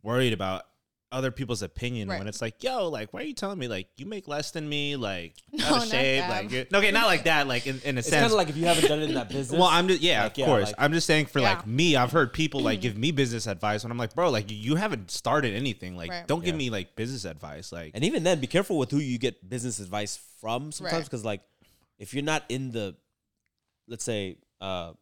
worried 0.03 0.32
about 0.32 0.64
other 1.11 1.30
people's 1.30 1.62
opinion 1.62 2.09
Right. 2.09 2.18
when 2.18 2.28
it's 2.28 2.42
like, 2.42 2.62
yo, 2.62 2.88
like, 2.88 3.12
why 3.14 3.20
are 3.22 3.24
you 3.24 3.32
telling 3.32 3.59
me 3.59 3.66
like 3.66 3.88
you 3.96 4.04
make 4.04 4.28
less 4.28 4.50
than 4.50 4.68
me? 4.68 4.94
Like, 4.96 5.34
No, 5.52 5.64
out 5.64 5.70
of 5.70 5.78
not 5.78 5.88
shape. 5.88 6.20
that. 6.20 6.30
Like, 6.30 6.50
you're, 6.52 6.64
okay, 6.74 6.90
not 6.90 7.06
like 7.06 7.24
that. 7.24 7.46
Like 7.48 7.66
in, 7.66 7.80
in 7.84 7.96
a 7.96 8.00
It's 8.00 8.11
kind 8.11 8.20
sense. 8.22 8.32
of 8.32 8.36
like 8.36 8.48
if 8.50 8.56
you 8.59 8.66
haven't 8.66 8.88
done 8.88 9.00
it 9.00 9.09
in 9.09 9.14
that 9.14 9.28
business. 9.30 9.59
well, 9.59 9.68
I'm 9.70 9.88
just 9.88 10.02
yeah, 10.02 10.24
Like, 10.24 10.32
of 10.32 10.38
yeah, 10.38 10.46
course. 10.46 10.66
like- 10.66 10.74
I'm 10.78 10.92
just 10.92 11.06
saying 11.06 11.26
for 11.26 11.38
Yeah. 11.40 11.54
like 11.54 11.66
me, 11.66 11.96
I've 11.96 12.12
heard 12.12 12.32
people 12.34 12.61
like 12.61 12.80
give 12.82 12.96
me 12.98 13.11
business 13.11 13.46
advice 13.46 13.84
when 13.84 13.90
I'm 13.90 13.96
like, 13.98 14.14
bro, 14.14 14.28
like 14.30 14.50
you- 14.50 14.56
you 14.59 14.74
haven't 14.76 15.11
started 15.11 15.54
anything. 15.54 15.96
Like, 15.96 16.11
Right. 16.11 16.26
don't 16.26 16.44
give 16.44 16.54
me 16.56 16.68
like 16.68 16.94
business 16.94 17.24
advice. 17.24 17.72
Like, 17.72 17.92
And 17.94 18.04
even 18.04 18.22
then, 18.22 18.38
be 18.40 18.46
careful 18.46 18.76
with 18.78 18.90
who 18.90 18.98
you 18.98 19.18
get 19.18 19.48
business 19.48 19.80
advice 19.80 20.18
from 20.40 20.72
sometimes 20.72 20.92
Right. 20.94 21.04
because, 21.04 21.24
like, 21.24 21.40
if 21.98 22.12
you're 22.14 22.22
not 22.22 22.44
in 22.48 22.70
the, 22.70 22.96
let's 23.86 24.04
say, 24.04 24.36
uh, 24.61 24.92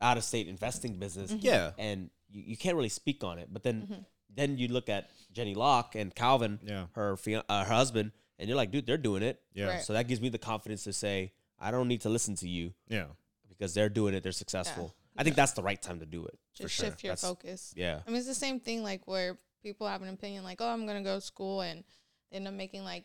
out 0.00 0.16
of 0.16 0.24
state 0.24 0.48
investing 0.48 0.94
business. 0.94 1.30
Mm-hmm. 1.30 1.44
Yeah. 1.46 1.70
and 1.78 2.10
you, 2.30 2.42
you 2.46 2.56
can't 2.56 2.74
really 2.76 2.88
speak 2.88 3.22
on 3.22 3.38
it. 3.38 3.48
But 3.52 3.62
then 3.62 4.06
then 4.34 4.58
you 4.58 4.68
look 4.68 4.88
at 4.88 5.10
Jenny 5.32 5.54
Locke 5.54 5.94
and 5.94 6.14
Calvin, 6.14 6.58
Yeah. 6.62 6.86
her 6.92 7.16
fian- 7.16 7.42
uh, 7.48 7.64
her 7.64 7.74
husband, 7.74 8.12
and 8.38 8.48
you're 8.48 8.56
like, 8.56 8.70
dude, 8.70 8.86
they're 8.86 8.96
doing 8.98 9.22
it. 9.22 9.40
Yeah. 9.54 9.66
Right. 9.66 9.82
So 9.82 9.92
that 9.92 10.08
gives 10.08 10.20
me 10.20 10.28
the 10.28 10.38
confidence 10.38 10.84
to 10.84 10.92
say 10.92 11.32
I 11.58 11.70
don't 11.70 11.86
need 11.88 12.00
to 12.02 12.08
listen 12.08 12.34
to 12.36 12.48
you 12.48 12.74
Yeah. 12.88 13.06
because 13.48 13.72
they're 13.74 13.88
doing 13.88 14.14
it. 14.14 14.22
They're 14.22 14.32
successful. 14.32 14.94
I 15.16 15.22
think 15.24 15.36
that's 15.36 15.52
the 15.52 15.62
right 15.62 15.80
time 15.80 16.00
to 16.00 16.06
do 16.06 16.24
it. 16.26 16.38
for 16.56 16.62
Just 16.64 16.74
sure. 16.74 16.86
shift 16.86 17.02
your 17.04 17.12
That's- 17.12 17.28
focus. 17.28 17.72
Yeah. 17.76 18.00
I 18.06 18.10
mean, 18.10 18.18
it's 18.18 18.26
the 18.26 18.34
same 18.34 18.60
thing 18.60 18.82
like 18.82 19.06
where 19.06 19.38
people 19.62 19.86
have 19.86 20.02
an 20.02 20.08
opinion 20.08 20.42
like, 20.44 20.60
oh, 20.60 20.68
I'm 20.68 20.86
gonna 20.86 21.02
go 21.02 21.14
to 21.16 21.20
school 21.20 21.60
and 21.62 21.84
end 22.32 22.46
up 22.48 22.54
making 22.54 22.82
like 22.84 23.04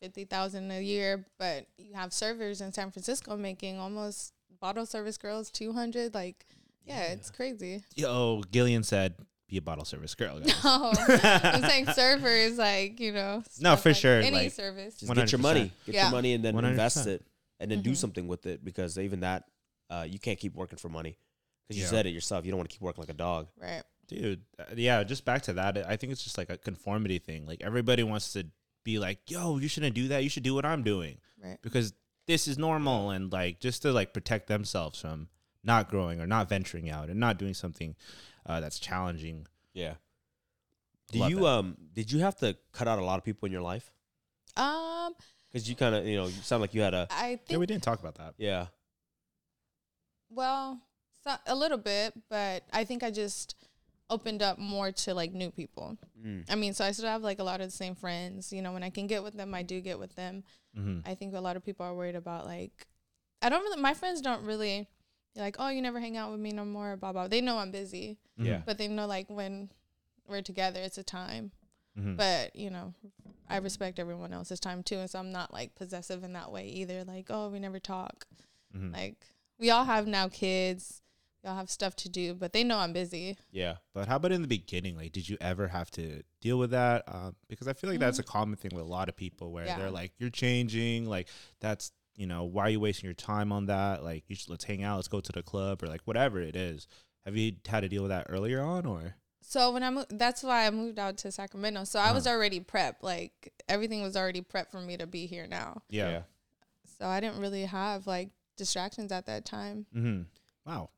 fifty 0.00 0.24
thousand 0.26 0.70
a 0.70 0.80
year, 0.82 1.26
but 1.38 1.66
you 1.78 1.94
have 1.94 2.12
servers 2.12 2.60
in 2.60 2.72
San 2.72 2.90
Francisco 2.90 3.36
making 3.36 3.78
almost 3.78 4.32
bottle 4.60 4.84
service 4.86 5.16
girls 5.16 5.50
two 5.50 5.72
hundred. 5.72 6.12
Like, 6.14 6.44
yeah, 6.84 7.04
it's 7.12 7.30
crazy. 7.30 7.82
Yo, 7.94 8.42
Guillean 8.52 8.84
said, 8.84 9.14
"Be 9.54 9.58
a 9.58 9.62
bottle 9.62 9.84
service 9.84 10.14
girl." 10.14 10.40
guys." 10.40 10.64
No, 10.64 10.92
I'm 11.54 11.62
saying 11.62 11.86
servers, 11.94 12.58
like 12.58 12.98
you 13.00 13.12
know. 13.12 13.36
No, 13.38 13.42
stuff 13.74 13.82
for 13.82 13.88
like 13.90 13.96
sure, 13.96 14.20
Any 14.20 14.36
like- 14.36 14.52
service. 14.52 14.96
Just 14.96 15.14
get 15.14 15.32
your 15.32 15.38
money, 15.40 15.70
get 15.86 15.94
Yeah. 15.94 16.02
your 16.04 16.10
money, 16.12 16.34
and 16.34 16.44
then 16.44 16.54
100%. 16.54 16.70
invest 16.70 17.06
it, 17.06 17.24
and 17.60 17.70
then 17.70 17.82
do 17.82 17.92
Mhm. 17.92 17.96
something 17.96 18.26
with 18.26 18.46
it 18.46 18.64
because 18.64 18.98
even 18.98 19.20
that, 19.20 19.44
uh, 19.90 20.06
you 20.08 20.18
can't 20.18 20.38
keep 20.38 20.54
working 20.54 20.78
for 20.78 20.88
money 20.88 21.16
because 21.68 21.78
you 21.78 21.84
Yeah. 21.84 21.90
said 21.90 22.06
it 22.06 22.10
yourself. 22.10 22.44
You 22.44 22.50
don't 22.50 22.58
want 22.58 22.70
to 22.70 22.74
keep 22.74 22.82
working 22.82 23.02
like 23.02 23.10
a 23.10 23.14
dog. 23.28 23.48
Right. 23.60 23.82
dude 24.06 24.42
uh, 24.58 24.64
yeah 24.76 25.02
just 25.02 25.24
back 25.24 25.40
to 25.40 25.54
that 25.54 25.78
i 25.88 25.96
think 25.96 26.12
it's 26.12 26.22
just 26.22 26.36
like 26.36 26.50
a 26.50 26.58
conformity 26.58 27.18
thing 27.18 27.46
like 27.46 27.62
everybody 27.62 28.02
wants 28.02 28.34
to 28.34 28.44
be 28.84 28.98
like 28.98 29.18
yo 29.30 29.56
you 29.56 29.66
shouldn't 29.66 29.94
do 29.94 30.08
that 30.08 30.22
you 30.22 30.28
should 30.28 30.42
do 30.42 30.52
what 30.54 30.66
i'm 30.66 30.82
doing 30.82 31.16
Right. 31.42 31.56
because 31.62 31.94
this 32.26 32.46
is 32.46 32.58
normal 32.58 33.08
and 33.12 33.32
like 33.32 33.60
just 33.60 33.80
to 33.80 33.92
like 33.92 34.12
protect 34.12 34.46
themselves 34.46 35.00
from 35.00 35.28
not 35.64 35.88
growing 35.88 36.20
or 36.20 36.26
not 36.26 36.48
venturing 36.48 36.90
out 36.90 37.08
and 37.08 37.18
not 37.18 37.38
doing 37.38 37.54
something 37.54 37.94
uh, 38.46 38.60
that's 38.60 38.78
challenging 38.78 39.46
Yeah. 39.72 39.94
Do 41.12 41.18
Love 41.20 41.30
you 41.30 41.36
that. 41.40 41.46
um 41.46 41.76
did 41.92 42.12
you 42.12 42.20
have 42.20 42.36
to 42.36 42.56
cut 42.72 42.86
out 42.88 42.98
a 42.98 43.04
lot 43.04 43.18
of 43.18 43.24
people 43.24 43.46
in 43.46 43.52
your 43.52 43.62
life? 43.62 43.90
Um, 44.56 45.14
Because 45.50 45.68
you 45.68 45.76
kind 45.76 45.94
of 45.94 46.06
you 46.06 46.16
know 46.16 46.26
you 46.26 46.42
sound 46.42 46.60
like 46.60 46.74
you 46.74 46.82
had 46.82 46.94
a 46.94 47.06
I 47.10 47.30
yeah 47.30 47.36
think 47.46 47.60
we 47.60 47.66
didn't 47.66 47.82
talk 47.82 48.00
about 48.00 48.16
that 48.16 48.34
yeah 48.38 48.66
well, 50.30 50.80
so, 51.22 51.34
a 51.46 51.54
little 51.54 51.78
bit, 51.78 52.12
but 52.28 52.64
I 52.72 52.84
think 52.84 53.02
I 53.02 53.10
just 53.10 53.54
opened 54.10 54.42
up 54.42 54.58
more 54.58 54.92
to 54.92 55.14
like 55.14 55.32
new 55.32 55.50
people. 55.50 55.96
mm, 56.20 56.44
I 56.50 56.54
mean, 56.56 56.74
so 56.74 56.84
I 56.84 56.90
still 56.92 57.08
have 57.08 57.22
like 57.22 57.38
a 57.38 57.44
lot 57.44 57.60
of 57.60 57.66
the 57.68 57.72
same 57.76 57.94
friends. 57.94 58.52
You 58.52 58.62
know, 58.62 58.72
when 58.72 58.82
I 58.82 58.90
can 58.90 59.06
get 59.06 59.22
with 59.22 59.34
them, 59.34 59.54
I 59.54 59.62
do 59.62 59.80
get 59.80 59.98
with 59.98 60.14
them. 60.16 60.44
mm-hmm. 60.76 61.08
I 61.08 61.14
think 61.14 61.34
a 61.34 61.40
lot 61.40 61.56
of 61.56 61.64
people 61.64 61.86
are 61.86 61.94
worried 61.94 62.16
about 62.16 62.46
like, 62.46 62.86
I 63.42 63.48
don't 63.48 63.62
really, 63.62 63.80
my 63.80 63.94
friends 63.94 64.20
don't 64.20 64.42
really 64.44 64.88
be 65.34 65.40
like, 65.40 65.56
oh, 65.58 65.68
you 65.68 65.82
never 65.82 66.00
hang 66.00 66.16
out 66.16 66.30
with 66.30 66.40
me 66.40 66.52
no 66.52 66.64
more, 66.64 66.96
blah, 66.96 67.12
blah. 67.12 67.28
They 67.28 67.40
know 67.40 67.58
I'm 67.58 67.70
busy, 67.70 68.18
yeah 68.36 68.62
but 68.66 68.78
they 68.78 68.88
know 68.88 69.06
like 69.06 69.28
when 69.28 69.70
we're 70.28 70.42
together, 70.42 70.80
it's 70.80 70.98
a 70.98 71.04
time. 71.04 71.50
Mm-hmm. 71.98 72.16
But, 72.16 72.56
you 72.56 72.70
know, 72.70 72.92
I 73.48 73.58
respect 73.58 73.98
everyone 74.00 74.32
else's 74.32 74.58
time 74.58 74.82
too. 74.82 74.96
And 74.98 75.08
so 75.08 75.18
I'm 75.20 75.30
not 75.30 75.52
like 75.52 75.74
possessive 75.76 76.24
in 76.24 76.32
that 76.32 76.50
way 76.50 76.66
either. 76.66 77.04
Like, 77.04 77.26
oh, 77.30 77.48
we 77.50 77.58
never 77.60 77.78
talk. 77.78 78.26
Mhm. 78.76 78.92
Like, 78.92 79.16
we 79.60 79.70
all 79.70 79.84
have 79.84 80.06
now 80.08 80.26
kids, 80.28 81.02
we 81.42 81.50
all 81.50 81.56
have 81.56 81.70
stuff 81.70 81.94
to 81.96 82.08
do, 82.08 82.34
but 82.34 82.52
they 82.52 82.64
know 82.64 82.78
I'm 82.78 82.92
busy. 82.92 83.36
yeah 83.52 83.76
But 83.92 84.08
how 84.08 84.16
about 84.16 84.32
in 84.32 84.42
the 84.42 84.48
beginning? 84.48 84.96
Like, 84.96 85.12
did 85.12 85.28
you 85.28 85.36
ever 85.40 85.68
have 85.68 85.90
to 85.92 86.22
deal 86.40 86.58
with 86.58 86.70
that? 86.70 87.04
Um, 87.06 87.36
because 87.48 87.68
I 87.68 87.74
feel 87.74 87.90
like 87.90 88.00
that's 88.00 88.18
a 88.18 88.24
common 88.24 88.56
thing 88.56 88.72
with 88.74 88.84
a 88.84 88.88
lot 88.88 89.08
of 89.08 89.16
people 89.16 89.52
where 89.52 89.64
Mm-hmm. 89.64 89.70
Yeah. 89.78 89.78
they're 89.84 89.90
like, 89.92 90.12
"You're 90.18 90.30
changing." 90.30 91.06
Like, 91.06 91.28
that's 91.60 91.92
you 92.16 92.26
know, 92.26 92.44
why 92.44 92.64
are 92.66 92.70
you 92.70 92.80
wasting 92.80 93.06
your 93.06 93.14
time 93.14 93.52
on 93.52 93.66
that? 93.66 94.04
Like, 94.04 94.24
you 94.28 94.36
should 94.36 94.50
let's 94.50 94.64
hang 94.64 94.82
out, 94.82 94.96
let's 94.96 95.08
go 95.08 95.20
to 95.20 95.32
the 95.32 95.42
club, 95.42 95.82
or 95.82 95.86
like 95.86 96.02
whatever 96.04 96.40
it 96.40 96.56
is. 96.56 96.86
Have 97.24 97.36
you 97.36 97.52
had 97.66 97.80
to 97.80 97.88
deal 97.88 98.02
with 98.02 98.10
that 98.10 98.26
earlier 98.28 98.60
on, 98.62 98.84
or 98.86 99.16
So 99.40 99.72
when 99.72 99.82
I 99.82 99.90
moved, 99.90 100.18
that's 100.18 100.42
why 100.42 100.66
I 100.66 100.70
moved 100.70 100.98
out 100.98 101.16
to 101.18 101.32
Sacramento. 101.32 101.84
So 101.84 101.98
I 101.98 102.12
was 102.12 102.26
already 102.26 102.60
prepped. 102.60 103.02
Like 103.02 103.52
everything 103.68 104.02
was 104.02 104.16
already 104.16 104.42
prepped 104.42 104.70
for 104.70 104.80
me 104.80 104.96
to 104.96 105.06
be 105.06 105.26
here 105.26 105.46
now. 105.46 105.82
yeah? 105.88 106.22
So 106.98 107.06
I 107.06 107.20
didn't 107.20 107.40
really 107.40 107.64
have 107.64 108.06
like 108.06 108.30
distractions 108.56 109.10
at 109.10 109.26
that 109.26 109.44
time. 109.44 109.86
Mm-hmm. 109.94 110.22
Wow, 110.66 110.90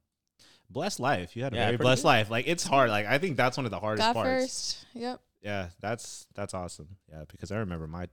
blessed 0.69 1.01
life. 1.01 1.35
You 1.37 1.43
had 1.45 1.53
a 1.55 1.57
Yeah, 1.57 1.65
very 1.67 1.77
blessed 1.79 2.03
good. 2.03 2.09
life. 2.09 2.31
Like, 2.31 2.47
it's 2.47 2.65
hard. 2.65 2.91
Like, 2.91 3.07
I 3.07 3.19
think 3.19 3.37
that's 3.37 3.57
one 3.57 3.65
of 3.67 3.71
the 3.71 3.81
hardest 3.81 4.07
God 4.07 4.13
parts. 4.13 4.75
first. 4.75 4.87
Yep. 4.95 5.21
Yeah, 5.43 5.69
that's 5.81 6.27
that's 6.35 6.55
awesome. 6.55 6.97
Yeah, 7.11 7.25
because 7.29 7.51
I 7.53 7.59
remember 7.59 7.87
my 7.87 8.09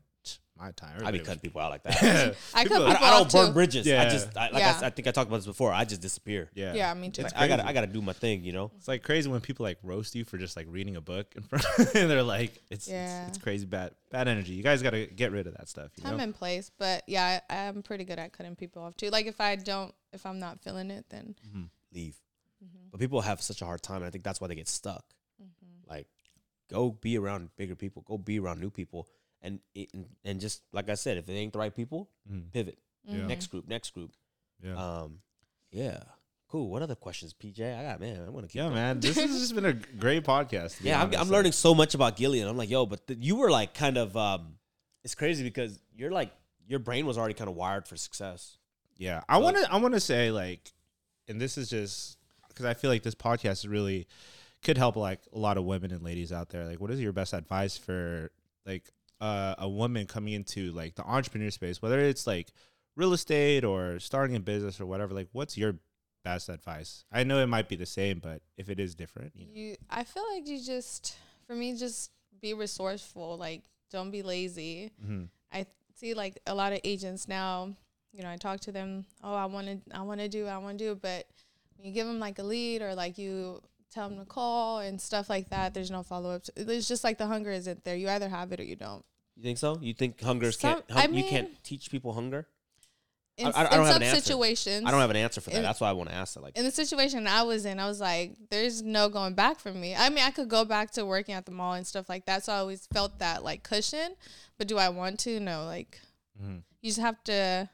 my 0.57 0.71
time. 0.71 1.01
I 1.05 1.11
be 1.11 1.19
cutting 1.19 1.39
people 1.39 1.59
out 1.61 1.71
like 1.71 1.83
that. 1.83 2.35
I 2.53 2.63
People- 2.63 2.77
cut 2.77 2.87
I, 2.87 2.93
people 2.93 3.07
I 3.07 3.09
don't 3.11 3.25
off 3.25 3.31
burn 3.31 3.47
too. 3.47 3.53
bridges. 3.53 3.87
I 3.87 4.09
just 4.09 4.37
I, 4.37 4.41
like 4.45 4.53
I 4.55 4.59
Yeah. 4.59 4.69
s- 4.69 4.83
I, 4.83 4.89
think 4.91 5.07
I 5.07 5.11
talked 5.11 5.27
about 5.27 5.37
this 5.37 5.45
before. 5.47 5.73
I 5.73 5.83
just 5.85 6.01
disappear. 6.01 6.49
Yeah, 6.53 6.73
Yeah, 6.73 6.93
me 6.93 7.09
too. 7.09 7.23
It's 7.23 7.33
I 7.35 7.47
gotta. 7.47 7.65
I 7.67 7.73
gotta 7.73 7.87
do 7.87 8.01
my 8.01 8.13
thing. 8.13 8.43
You 8.43 8.53
know. 8.53 8.71
It's 8.77 8.87
like 8.87 9.03
crazy 9.03 9.29
when 9.29 9.41
people 9.41 9.63
like 9.63 9.77
roast 9.83 10.13
you 10.15 10.23
for 10.25 10.37
just 10.37 10.55
like 10.55 10.67
reading 10.69 10.95
a 10.95 11.01
book 11.01 11.33
in 11.35 11.43
front, 11.43 11.65
and 11.95 12.09
they're 12.09 12.23
like, 12.23 12.61
it's, 12.69 12.87
Yeah. 12.87 13.27
it's 13.27 13.37
it's 13.37 13.43
crazy 13.43 13.65
bad 13.65 13.91
bad 14.11 14.27
energy. 14.27 14.53
You 14.53 14.63
guys 14.63 14.81
got 14.81 14.91
to 14.91 15.07
get 15.07 15.31
rid 15.31 15.47
of 15.47 15.55
that 15.57 15.67
stuff. 15.69 15.91
You 15.97 16.03
Time 16.03 16.17
know? 16.17 16.23
and 16.23 16.35
place. 16.35 16.71
But 16.77 17.03
yeah, 17.07 17.39
I, 17.49 17.55
I'm 17.55 17.81
pretty 17.83 18.03
good 18.03 18.19
at 18.19 18.31
cutting 18.33 18.55
people 18.55 18.83
off 18.83 18.95
too. 18.95 19.09
Like 19.09 19.25
if 19.25 19.41
I 19.41 19.55
don't, 19.55 19.93
if 20.11 20.25
I'm 20.25 20.39
not 20.39 20.61
feeling 20.61 20.91
it, 20.91 21.05
then 21.09 21.35
Leave. 21.91 22.15
Mm-hmm. 22.63 22.89
But 22.91 22.99
people 22.99 23.21
have 23.21 23.41
such 23.41 23.61
a 23.61 23.65
hard 23.65 23.81
time, 23.81 23.97
and 23.97 24.05
I 24.05 24.09
think 24.09 24.23
that's 24.23 24.39
why 24.39 24.47
they 24.47 24.55
get 24.55 24.67
stuck. 24.67 25.03
Like, 25.87 26.07
go 26.71 26.91
be 26.91 27.17
around 27.17 27.49
bigger 27.57 27.75
people. 27.75 28.03
Go 28.07 28.17
be 28.17 28.39
around 28.39 28.61
new 28.61 28.69
people, 28.69 29.07
and 29.43 29.59
it, 29.75 29.89
and, 29.93 30.05
and 30.25 30.39
just 30.39 30.61
like 30.71 30.89
I 30.89 30.95
said, 30.95 31.17
if 31.17 31.29
it 31.29 31.33
ain't 31.33 31.53
the 31.53 31.59
right 31.59 31.75
people, 31.75 32.09
Mhm. 32.31 32.51
pivot. 32.51 32.79
Yeah. 33.05 33.27
Next 33.27 33.47
group. 33.47 33.67
Next 33.67 33.91
group. 33.93 34.11
Yeah. 34.63 34.75
Um, 34.75 35.19
yeah. 35.71 36.01
Cool. 36.47 36.69
What 36.69 36.81
other 36.81 36.95
questions, 36.95 37.33
PJ? 37.33 37.59
I 37.61 37.83
got 37.83 37.99
man. 37.99 38.23
I'm 38.27 38.33
gonna 38.33 38.47
keep. 38.47 38.55
yeah, 38.55 38.63
going. 38.63 38.75
man, 38.75 38.99
this 38.99 39.15
has 39.17 39.39
just 39.39 39.53
been 39.55 39.65
a 39.65 39.73
great 39.73 40.23
podcast. 40.23 40.77
Yeah, 40.81 41.01
I'm. 41.01 41.13
I'm 41.15 41.29
learning 41.29 41.51
so 41.51 41.73
much 41.75 41.93
about 41.95 42.15
Guillean. 42.17 42.47
I'm 42.47 42.57
like, 42.57 42.69
yo, 42.69 42.85
but 42.85 43.05
th- 43.07 43.19
you 43.21 43.35
were 43.35 43.49
like 43.51 43.73
kind 43.73 43.97
of. 43.97 44.15
um 44.15 44.55
It's 45.03 45.15
crazy 45.15 45.43
because 45.43 45.79
you're 45.95 46.11
like 46.11 46.31
your 46.67 46.79
brain 46.79 47.05
was 47.05 47.17
already 47.17 47.33
kind 47.33 47.49
of 47.49 47.55
wired 47.55 47.87
for 47.87 47.97
success. 47.97 48.57
Yeah, 48.97 49.21
I 49.27 49.39
want 49.39 49.57
to. 49.57 49.71
I 49.71 49.77
want 49.77 49.95
to 49.95 49.99
say 49.99 50.29
like, 50.31 50.71
and 51.27 51.41
this 51.41 51.57
is 51.57 51.69
just 51.69 52.17
because 52.47 52.65
I 52.65 52.75
feel 52.75 52.91
like 52.91 53.01
this 53.03 53.15
podcast 53.15 53.51
is 53.65 53.67
really 53.67 54.07
could 54.63 54.77
help 54.77 54.95
like 54.95 55.19
a 55.33 55.39
lot 55.39 55.57
of 55.57 55.65
women 55.65 55.91
and 55.91 56.03
ladies 56.03 56.31
out 56.31 56.49
there. 56.49 56.65
Like, 56.65 56.79
what 56.79 56.91
is 56.91 57.01
your 57.01 57.11
best 57.11 57.33
advice 57.33 57.77
for 57.77 58.29
like 58.65 58.83
uh, 59.23 59.55
a 59.57 59.69
woman 59.69 60.05
coming 60.05 60.33
into 60.33 60.71
like 60.71 60.95
the 60.95 61.03
entrepreneur 61.03 61.49
space, 61.51 61.81
whether 61.81 61.99
it's 61.99 62.27
like 62.27 62.47
real 62.95 63.13
estate 63.13 63.63
or 63.63 63.99
starting 63.99 64.35
a 64.35 64.39
business 64.39 64.81
or 64.81 64.85
whatever? 64.85 65.13
Like, 65.13 65.29
what's 65.31 65.57
your 65.57 65.75
best 66.23 66.49
advice? 66.49 67.05
I 67.11 67.23
know 67.23 67.39
it 67.39 67.47
might 67.47 67.69
be 67.69 67.75
the 67.75 67.85
same, 67.85 68.19
but 68.19 68.41
if 68.57 68.69
it 68.69 68.79
is 68.79 68.95
different, 68.95 69.31
you 69.35 69.45
know. 69.45 69.51
you, 69.53 69.75
I 69.89 70.03
feel 70.03 70.23
like 70.33 70.47
you 70.47 70.59
just, 70.61 71.15
for 71.47 71.55
me, 71.55 71.75
just 71.75 72.11
be 72.41 72.53
resourceful. 72.53 73.37
Like 73.37 73.63
don't 73.91 74.11
be 74.11 74.23
lazy. 74.23 74.91
Mhm. 75.05 75.29
I 75.51 75.65
see 75.95 76.13
like 76.13 76.39
a 76.47 76.53
lot 76.53 76.73
of 76.73 76.79
agents 76.83 77.27
now. 77.27 77.73
You 78.11 78.23
know, 78.23 78.29
I 78.29 78.37
talk 78.37 78.59
to 78.61 78.71
them. 78.71 79.05
Oh, 79.23 79.33
I 79.33 79.45
want 79.45 79.67
to, 79.67 79.95
I 79.95 80.01
want 80.01 80.19
to 80.19 80.27
do, 80.27 80.47
I 80.47 80.57
want 80.57 80.77
to 80.77 80.83
do. 80.85 80.95
But 80.95 81.25
when 81.77 81.87
you 81.87 81.93
give 81.93 82.07
them 82.07 82.19
like 82.19 82.39
a 82.39 82.43
lead 82.43 82.81
or 82.81 82.93
like 82.95 83.17
you 83.17 83.61
tell 83.91 84.09
them 84.09 84.19
to 84.19 84.25
call 84.25 84.79
and 84.79 84.99
stuff 84.99 85.29
like 85.29 85.49
that, 85.49 85.73
there's 85.73 85.91
no 85.91 86.03
follow 86.03 86.31
up. 86.31 86.43
It's 86.55 86.87
just 86.87 87.03
like 87.03 87.17
the 87.17 87.27
hunger 87.27 87.51
isn't 87.51 87.83
there. 87.85 87.95
You 87.95 88.09
either 88.09 88.29
have 88.29 88.51
it 88.51 88.59
or 88.59 88.63
you 88.63 88.75
don't. 88.75 89.05
You 89.35 89.43
think 89.43 89.57
so? 89.57 89.77
You 89.81 89.93
think 89.93 90.21
hunger's 90.21 90.59
Some- 90.59 90.75
can't? 90.75 90.85
I 90.91 91.01
Hun- 91.01 91.13
you 91.13 91.23
can't 91.23 91.63
teach 91.63 91.89
people 91.89 92.13
hunger. 92.13 92.47
In, 93.35 93.47
I- 93.47 93.49
I 93.49 93.63
don't 93.63 93.71
in 93.73 93.79
have 93.79 93.87
some 93.87 93.95
an 93.95 94.03
answer. 94.09 94.21
situations, 94.21 94.85
I 94.85 94.91
don't 94.91 94.99
have 94.99 95.09
an 95.09 95.15
answer 95.15 95.41
for 95.41 95.49
that. 95.49 95.57
in- 95.57 95.63
That's 95.63 95.81
why 95.81 95.89
I 95.89 95.93
want 95.93 96.09
to 96.09 96.15
ask 96.15 96.35
that. 96.35 96.43
Like, 96.43 96.55
in 96.55 96.63
the 96.65 96.69
situation 96.71 97.25
I 97.25 97.41
was 97.41 97.65
in, 97.65 97.79
I 97.79 97.87
was 97.87 97.99
like, 97.99 98.35
there's 98.51 98.83
no 98.83 99.09
going 99.09 99.33
back 99.33 99.59
for 99.59 99.73
me. 99.73 99.95
I 99.95 100.09
mean, 100.09 100.23
I 100.23 100.29
could 100.29 100.49
go 100.49 100.63
back 100.65 100.91
to 100.91 101.05
working 101.05 101.33
at 101.33 101.47
the 101.47 101.51
mall 101.51 101.73
and 101.73 101.85
stuff 101.87 102.07
like 102.09 102.27
that. 102.27 102.43
So 102.43 102.53
I 102.53 102.57
always 102.57 102.85
felt 102.93 103.17
that 103.19 103.43
like 103.43 103.63
cushion. 103.63 104.15
But 104.59 104.67
do 104.67 104.77
I 104.77 104.89
want 104.89 105.19
to? 105.21 105.39
No. 105.39 105.65
Like, 105.65 105.99
Mhm. 106.39 106.61
you 106.81 106.89
just 106.91 106.99
have 106.99 107.23
to 107.23 107.69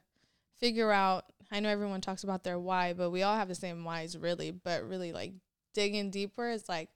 figure 0.60 0.91
out. 0.93 1.26
I 1.51 1.60
know 1.60 1.68
everyone 1.70 1.99
talks 1.99 2.24
about 2.24 2.43
their 2.45 2.57
why, 2.60 2.93
but 2.93 3.10
we 3.10 3.24
all 3.24 3.36
have 3.36 3.49
the 3.49 3.55
same 3.55 3.84
whys, 3.84 4.16
really. 4.18 4.51
But 4.51 4.88
really, 4.88 5.12
like, 5.12 5.34
digging 5.74 6.10
deeper, 6.10 6.49
it's 6.51 6.70
like, 6.70 6.89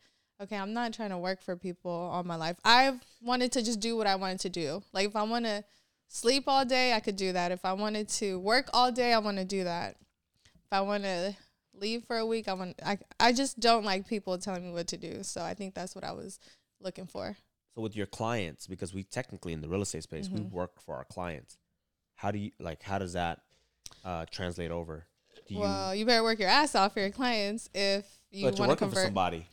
okay, 0.43 0.57
I'm 0.57 0.73
not 0.73 0.93
trying 0.93 1.09
to 1.09 1.17
work 1.17 1.41
for 1.41 1.55
people 1.55 1.91
all 1.91 2.23
my 2.23 2.35
life. 2.35 2.57
I've 2.63 2.99
wanted 3.21 3.51
to 3.53 3.63
just 3.63 3.79
do 3.79 3.95
what 3.97 4.07
I 4.07 4.15
wanted 4.15 4.39
to 4.41 4.49
do. 4.49 4.83
Like, 4.93 5.07
if 5.07 5.15
I 5.15 5.23
want 5.23 5.45
to 5.45 5.63
sleep 6.07 6.43
all 6.47 6.65
day, 6.65 6.93
I 6.93 6.99
could 6.99 7.15
do 7.15 7.33
that. 7.33 7.51
If 7.51 7.65
I 7.65 7.73
wanted 7.73 8.07
to 8.09 8.39
work 8.39 8.69
all 8.73 8.91
day, 8.91 9.13
I 9.13 9.19
want 9.19 9.37
to 9.37 9.45
do 9.45 9.63
that. 9.63 9.95
If 10.55 10.71
I 10.71 10.81
want 10.81 11.03
to 11.03 11.35
leave 11.73 12.03
for 12.03 12.17
a 12.17 12.25
week, 12.25 12.47
I 12.47 12.53
want. 12.53 12.79
I 12.85 12.97
I 13.19 13.33
just 13.33 13.59
don't 13.59 13.83
like 13.85 14.07
people 14.07 14.37
telling 14.37 14.63
me 14.65 14.71
what 14.73 14.87
to 14.87 14.97
do. 14.97 15.23
So 15.23 15.41
I 15.41 15.53
think 15.53 15.73
that's 15.73 15.95
what 15.95 16.03
I 16.03 16.11
was 16.11 16.39
looking 16.79 17.05
for. 17.07 17.35
so 17.75 17.81
with 17.81 17.95
your 17.95 18.05
clients, 18.05 18.67
because 18.67 18.93
we 18.93 19.03
technically 19.03 19.53
in 19.53 19.61
the 19.61 19.69
real 19.69 19.81
estate 19.81 20.03
space, 20.03 20.29
we 20.31 20.41
Mm-hmm. 20.41 20.55
work 20.55 20.81
for 20.81 20.95
our 20.95 21.05
clients. 21.05 21.57
How 22.15 22.31
do 22.31 22.37
you 22.39 22.51
like? 22.59 22.83
How 22.83 22.99
does 22.99 23.13
that 23.13 23.39
uh, 24.05 24.25
translate 24.31 24.71
over? 24.71 25.05
Do 25.47 25.55
well, 25.55 25.93
you 25.95 26.05
better 26.05 26.23
work 26.23 26.39
your 26.39 26.49
ass 26.49 26.75
off 26.75 26.93
for 26.93 26.99
your 27.01 27.09
clients 27.09 27.69
if 27.73 28.05
you 28.31 28.45
want 28.45 28.55
to 28.55 28.61
working 28.61 28.77
for 28.89 28.95
convert. 28.95 29.05
somebody. 29.05 29.45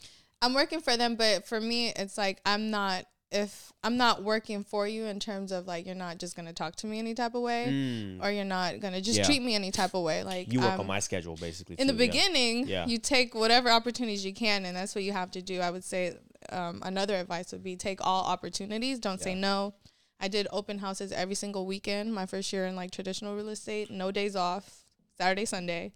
I'm 0.43 0.55
working 0.55 0.81
for 0.81 0.97
them, 0.97 1.17
but 1.17 1.47
for 1.47 1.61
me, 1.61 1.93
it's 1.95 2.17
like 2.17 2.41
I'm 2.47 2.71
not 2.71 3.05
if 3.33 3.73
I'm 3.85 3.97
not 3.97 4.25
working 4.25 4.65
for 4.65 4.89
you 4.89 5.05
in 5.05 5.21
terms 5.21 5.53
of 5.53 5.65
like 5.69 5.87
you're 5.87 5.95
not 5.95 6.19
just 6.19 6.35
gonna 6.35 6.53
talk 6.53 6.75
to 6.77 6.87
me 6.89 6.99
any 6.99 7.15
type 7.15 7.35
of 7.37 7.43
way, 7.43 7.67
Mm. 7.69 8.25
or 8.25 8.31
you're 8.33 8.45
not 8.45 8.81
gonna 8.81 9.01
just 9.01 9.19
Yeah. 9.19 9.25
treat 9.25 9.41
me 9.41 9.55
any 9.55 9.71
type 9.71 9.95
of 9.95 10.03
way. 10.03 10.25
Like 10.25 10.53
You 10.53 10.59
work 10.61 10.73
um, 10.73 10.81
on 10.81 10.87
my 10.89 10.99
schedule 10.99 11.37
basically. 11.37 11.77
in 11.79 11.87
the 11.87 11.93
too, 11.93 11.99
yeah. 12.01 12.07
beginning, 12.11 12.67
Yeah. 12.67 12.87
you 12.87 12.99
take 12.99 13.33
whatever 13.35 13.71
opportunities 13.71 14.25
you 14.25 14.35
can, 14.35 14.65
and 14.65 14.77
that's 14.77 14.97
what 14.97 15.05
you 15.05 15.13
have 15.13 15.31
to 15.33 15.43
do. 15.43 15.61
I 15.61 15.71
would 15.71 15.85
say 15.85 16.17
um, 16.49 16.81
another 16.85 17.15
advice 17.17 17.53
would 17.53 17.63
be 17.63 17.77
take 17.77 18.05
all 18.05 18.25
opportunities. 18.25 18.99
Don't 18.99 19.21
say 19.21 19.35
no. 19.35 19.75
I 20.19 20.27
did 20.27 20.49
open 20.51 20.79
houses 20.79 21.13
every 21.13 21.37
single 21.37 21.67
weekend. 21.67 22.13
My 22.13 22.27
first 22.27 22.53
year 22.53 22.67
in 22.67 22.75
like 22.75 22.91
traditional 22.91 23.37
real 23.37 23.51
estate, 23.51 23.91
no 23.93 24.11
days 24.11 24.35
off, 24.35 24.85
Saturday, 25.17 25.45
Sunday, 25.45 25.93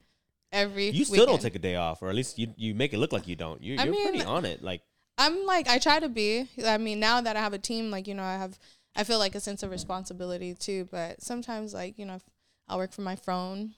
every. 0.55 0.89
You 0.89 1.05
still 1.05 1.27
don't 1.27 1.43
take 1.43 1.55
a 1.55 1.59
day 1.59 1.77
off, 1.77 2.01
or 2.01 2.09
at 2.09 2.15
least 2.15 2.39
you, 2.39 2.55
you 2.57 2.75
make 2.75 2.95
it 2.95 2.99
look 2.99 3.13
like 3.13 3.29
you 3.29 3.37
don't. 3.37 3.63
You, 3.63 3.75
you're 3.75 3.95
pretty 3.95 4.23
on 4.23 4.47
it. 4.47 4.63
Like 4.63 4.81
I'm 5.19 5.45
like 5.45 5.69
I 5.69 5.79
try 5.79 6.01
to 6.01 6.09
be. 6.09 6.49
I 6.65 6.79
mean, 6.79 7.01
now 7.01 7.21
that 7.21 7.37
I 7.37 7.41
have 7.41 7.53
a 7.53 7.59
team, 7.59 7.91
like 7.91 8.07
you 8.09 8.15
know, 8.15 8.23
I 8.23 8.35
have 8.35 8.59
I 8.97 9.05
feel 9.05 9.19
like 9.19 9.35
a 9.35 9.41
sense 9.41 9.63
of 9.63 9.71
responsibility 9.71 10.55
too. 10.55 10.89
But 10.91 11.21
sometimes, 11.23 11.75
like 11.75 11.99
you 11.99 12.07
know, 12.07 12.19
I'll 12.69 12.79
work 12.79 12.93
from 12.93 13.05
my 13.05 13.17
phone. 13.17 13.75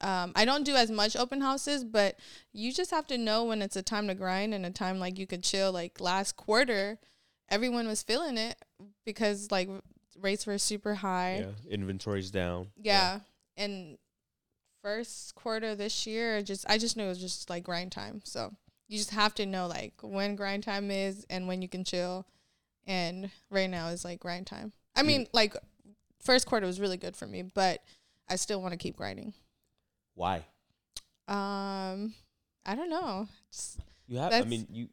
Um, 0.00 0.32
I 0.36 0.44
don't 0.44 0.64
do 0.64 0.76
as 0.76 0.92
much 0.92 1.16
open 1.16 1.40
houses, 1.40 1.82
but 1.82 2.16
you 2.52 2.72
just 2.72 2.92
have 2.92 3.08
to 3.08 3.18
know 3.18 3.44
when 3.44 3.62
it's 3.62 3.74
a 3.74 3.82
time 3.82 4.06
to 4.06 4.14
grind 4.14 4.54
and 4.54 4.64
a 4.64 4.70
time 4.70 5.00
like 5.00 5.18
you 5.18 5.26
could 5.26 5.42
chill. 5.42 5.72
Like 5.72 6.00
last 6.00 6.36
quarter, 6.36 6.98
everyone 7.48 7.88
was 7.88 8.02
feeling 8.02 8.38
it 8.38 8.56
because 9.04 9.50
like 9.50 9.68
rates 10.20 10.46
were 10.46 10.58
super 10.58 10.94
high. 10.94 11.46
yeah, 11.46 11.72
inventory's 11.72 12.30
down. 12.30 12.68
Yeah. 12.80 13.20
And 13.56 13.98
first 14.88 15.34
quarter 15.34 15.74
this 15.74 16.06
year, 16.06 16.40
just 16.42 16.64
I 16.68 16.78
just 16.78 16.96
knew 16.96 17.04
it 17.04 17.08
was 17.08 17.20
just 17.20 17.50
like 17.50 17.64
grind 17.64 17.92
time. 17.92 18.22
So 18.24 18.54
you 18.88 18.96
just 18.96 19.10
have 19.10 19.34
to 19.34 19.44
know 19.44 19.66
like 19.66 19.92
when 20.00 20.34
grind 20.34 20.62
time 20.62 20.90
is 20.90 21.26
and 21.28 21.46
when 21.46 21.60
you 21.60 21.68
can 21.68 21.84
chill. 21.84 22.26
And 22.86 23.30
right 23.50 23.68
now 23.68 23.88
is 23.88 24.02
like 24.02 24.18
grind 24.18 24.46
time. 24.46 24.72
I 24.96 25.02
mean, 25.02 25.26
like 25.34 25.54
first 26.22 26.46
quarter 26.46 26.66
was 26.66 26.80
really 26.80 26.96
good 26.96 27.14
for 27.14 27.26
me, 27.26 27.42
but 27.42 27.82
I 28.30 28.36
still 28.36 28.62
want 28.62 28.72
to 28.72 28.78
keep 28.78 28.96
grinding. 28.96 29.34
Why? 30.14 30.36
Um, 31.28 32.14
I 32.64 32.74
don't 32.74 32.88
know. 32.88 33.28
Just, 33.52 33.80
You 34.06 34.16
have. 34.16 34.32
I 34.32 34.40
mean, 34.44 34.66
you 34.72 34.88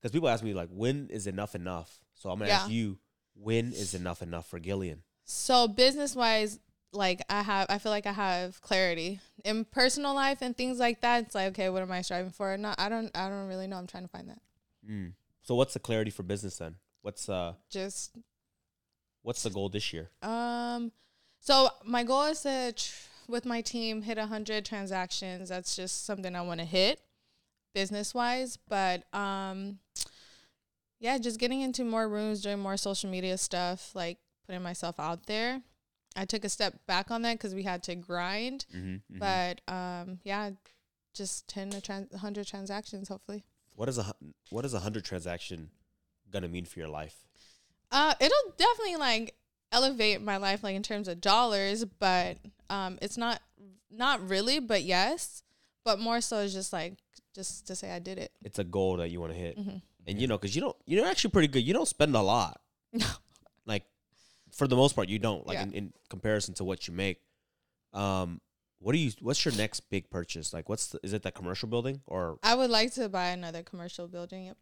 because 0.00 0.12
people 0.12 0.28
ask 0.28 0.44
me 0.44 0.52
like, 0.52 0.68
when 0.70 1.08
is 1.08 1.26
enough 1.26 1.54
enough? 1.54 1.98
So 2.12 2.28
I'm 2.28 2.40
gonna 2.40 2.50
ask 2.50 2.70
you, 2.70 2.98
when 3.34 3.72
is 3.72 3.94
enough 3.94 4.20
enough 4.20 4.46
for 4.46 4.60
Guillean? 4.60 4.98
so 5.30 5.68
business 5.68 6.16
wise, 6.16 6.58
like 6.92 7.22
I 7.28 7.42
have, 7.42 7.66
I 7.68 7.78
feel 7.78 7.92
like 7.92 8.06
I 8.06 8.12
have 8.12 8.60
clarity 8.60 9.20
in 9.44 9.64
personal 9.64 10.14
life 10.14 10.38
and 10.40 10.56
things 10.56 10.78
like 10.78 11.00
that. 11.02 11.24
It's 11.24 11.34
like, 11.34 11.48
okay, 11.48 11.68
what 11.68 11.82
am 11.82 11.92
I 11.92 12.02
striving 12.02 12.30
for? 12.30 12.56
Not, 12.56 12.80
I 12.80 12.88
don't, 12.88 13.10
I 13.16 13.28
don't 13.28 13.48
really 13.48 13.66
know. 13.66 13.76
I'm 13.76 13.86
trying 13.86 14.04
to 14.04 14.08
find 14.08 14.28
that. 14.28 14.40
Mm. 14.88 15.12
So 15.42 15.54
what's 15.54 15.74
the 15.74 15.80
clarity 15.80 16.10
for 16.10 16.22
business 16.22 16.58
then? 16.58 16.76
What's 17.02 17.28
uh 17.28 17.54
Just 17.70 18.16
what's 19.22 19.42
the 19.42 19.50
goal 19.50 19.68
this 19.68 19.92
year? 19.92 20.10
Um, 20.22 20.92
so 21.40 21.68
my 21.84 22.02
goal 22.04 22.24
is 22.24 22.42
to, 22.42 22.72
tr- 22.76 22.92
with 23.28 23.44
my 23.44 23.60
team, 23.60 24.02
hit 24.02 24.18
hundred 24.18 24.64
transactions. 24.64 25.50
That's 25.50 25.76
just 25.76 26.06
something 26.06 26.34
I 26.34 26.40
want 26.42 26.60
to 26.60 26.66
hit, 26.66 27.00
business 27.74 28.14
wise. 28.14 28.58
But 28.68 29.04
um, 29.14 29.78
yeah, 30.98 31.18
just 31.18 31.38
getting 31.38 31.60
into 31.60 31.84
more 31.84 32.08
rooms, 32.08 32.42
doing 32.42 32.58
more 32.58 32.76
social 32.76 33.10
media 33.10 33.36
stuff, 33.38 33.94
like 33.94 34.18
putting 34.46 34.62
myself 34.62 34.98
out 34.98 35.26
there. 35.26 35.62
I 36.16 36.24
took 36.24 36.44
a 36.44 36.48
step 36.48 36.74
back 36.86 37.10
on 37.10 37.22
that 37.22 37.34
because 37.34 37.54
we 37.54 37.62
had 37.62 37.82
to 37.84 37.94
grind. 37.94 38.66
Mm-hmm, 38.74 39.18
But 39.18 39.60
um, 39.68 40.18
yeah, 40.24 40.50
just 41.14 41.48
10 41.48 41.70
to 41.70 41.80
trans- 41.80 42.10
100 42.10 42.46
transactions, 42.46 43.08
hopefully. 43.08 43.44
what 43.74 43.88
is 43.88 43.98
a 43.98 44.12
what 44.50 44.64
is 44.64 44.74
a 44.74 44.80
hundred 44.80 45.04
transaction 45.04 45.70
gonna 46.30 46.48
mean 46.48 46.64
for 46.64 46.78
your 46.80 46.88
life? 46.88 47.14
Uh, 47.92 48.14
it'll 48.20 48.52
definitely 48.56 48.96
like 48.96 49.34
elevate 49.72 50.20
my 50.20 50.36
life, 50.36 50.62
like 50.64 50.74
in 50.76 50.82
terms 50.82 51.08
of 51.08 51.20
dollars, 51.20 51.84
but 51.84 52.36
um, 52.70 52.98
it's 53.00 53.16
not 53.16 53.40
not 53.90 54.26
really, 54.28 54.58
but 54.60 54.82
yes, 54.82 55.42
but 55.84 55.98
more 55.98 56.20
so 56.20 56.38
is 56.38 56.52
just 56.52 56.72
like 56.72 56.98
just 57.34 57.66
to 57.68 57.74
say 57.76 57.90
I 57.92 57.98
did 58.00 58.18
it. 58.18 58.32
It's 58.42 58.58
a 58.58 58.64
goal 58.64 58.96
that 58.96 59.08
you 59.10 59.20
want 59.20 59.32
to 59.32 59.38
hit, 59.38 59.56
Mhm. 59.58 59.80
and 60.06 60.20
you 60.20 60.26
know, 60.26 60.36
because 60.36 60.54
you 60.56 60.60
don't, 60.60 60.76
you're 60.86 61.06
actually 61.06 61.30
pretty 61.30 61.48
good. 61.48 61.64
You 61.64 61.72
don't 61.74 61.88
spend 61.88 62.14
a 62.16 62.20
lot. 62.22 62.60
No. 62.92 63.06
Like, 63.66 63.84
for 64.58 64.66
the 64.68 64.76
most 64.76 64.94
part, 64.94 65.08
you 65.08 65.18
don't. 65.18 65.46
Like 65.46 65.56
Yeah. 65.56 65.62
in, 65.64 65.72
in 65.72 65.92
comparison 66.10 66.52
to 66.54 66.64
what 66.64 66.86
you 66.88 66.92
make. 66.94 67.20
Um, 67.92 68.40
what 68.80 68.92
do 68.92 68.98
you? 68.98 69.10
What's 69.20 69.44
your 69.44 69.54
next 69.54 69.80
big 69.90 70.10
purchase? 70.10 70.52
Like, 70.52 70.68
what's 70.68 70.88
the, 70.88 71.00
is 71.02 71.12
it 71.12 71.22
that 71.22 71.34
commercial 71.34 71.68
building 71.68 72.00
or? 72.06 72.38
I 72.42 72.54
would 72.54 72.70
like 72.70 72.92
to 72.94 73.08
buy 73.08 73.28
another 73.28 73.62
commercial 73.62 74.06
building. 74.08 74.46
Yep. 74.46 74.56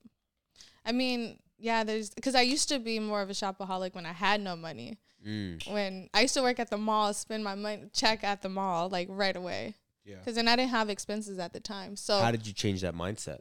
I 0.85 0.93
mean, 0.93 1.39
yeah, 1.59 1.83
there's 1.85 2.11
because 2.11 2.35
I 2.35 2.43
used 2.43 2.69
to 2.69 2.79
be 2.79 2.99
more 2.99 3.21
of 3.23 3.31
a 3.31 3.35
shopaholic 3.35 3.95
when 3.95 4.07
I 4.07 4.13
had 4.13 4.41
no 4.41 4.55
money. 4.57 4.99
Mm, 5.27 5.69
When 5.73 6.09
I 6.15 6.21
used 6.21 6.35
to 6.35 6.43
work 6.43 6.61
at 6.61 6.71
the 6.71 6.77
mall, 6.79 7.13
spend 7.15 7.43
my 7.43 7.55
money 7.57 7.85
check 7.93 8.23
at 8.23 8.43
the 8.43 8.49
mall 8.49 8.89
like 8.89 9.09
right 9.11 9.35
away. 9.37 9.75
Yeah. 10.05 10.17
Because 10.19 10.37
then 10.37 10.47
I 10.47 10.55
didn't 10.57 10.71
have 10.71 10.89
expenses 10.89 11.39
at 11.41 11.53
the 11.53 11.59
time. 11.61 11.97
So 11.97 12.21
how 12.21 12.31
did 12.31 12.47
you 12.47 12.53
change 12.53 12.83
that 12.83 12.95
mindset? 12.95 13.41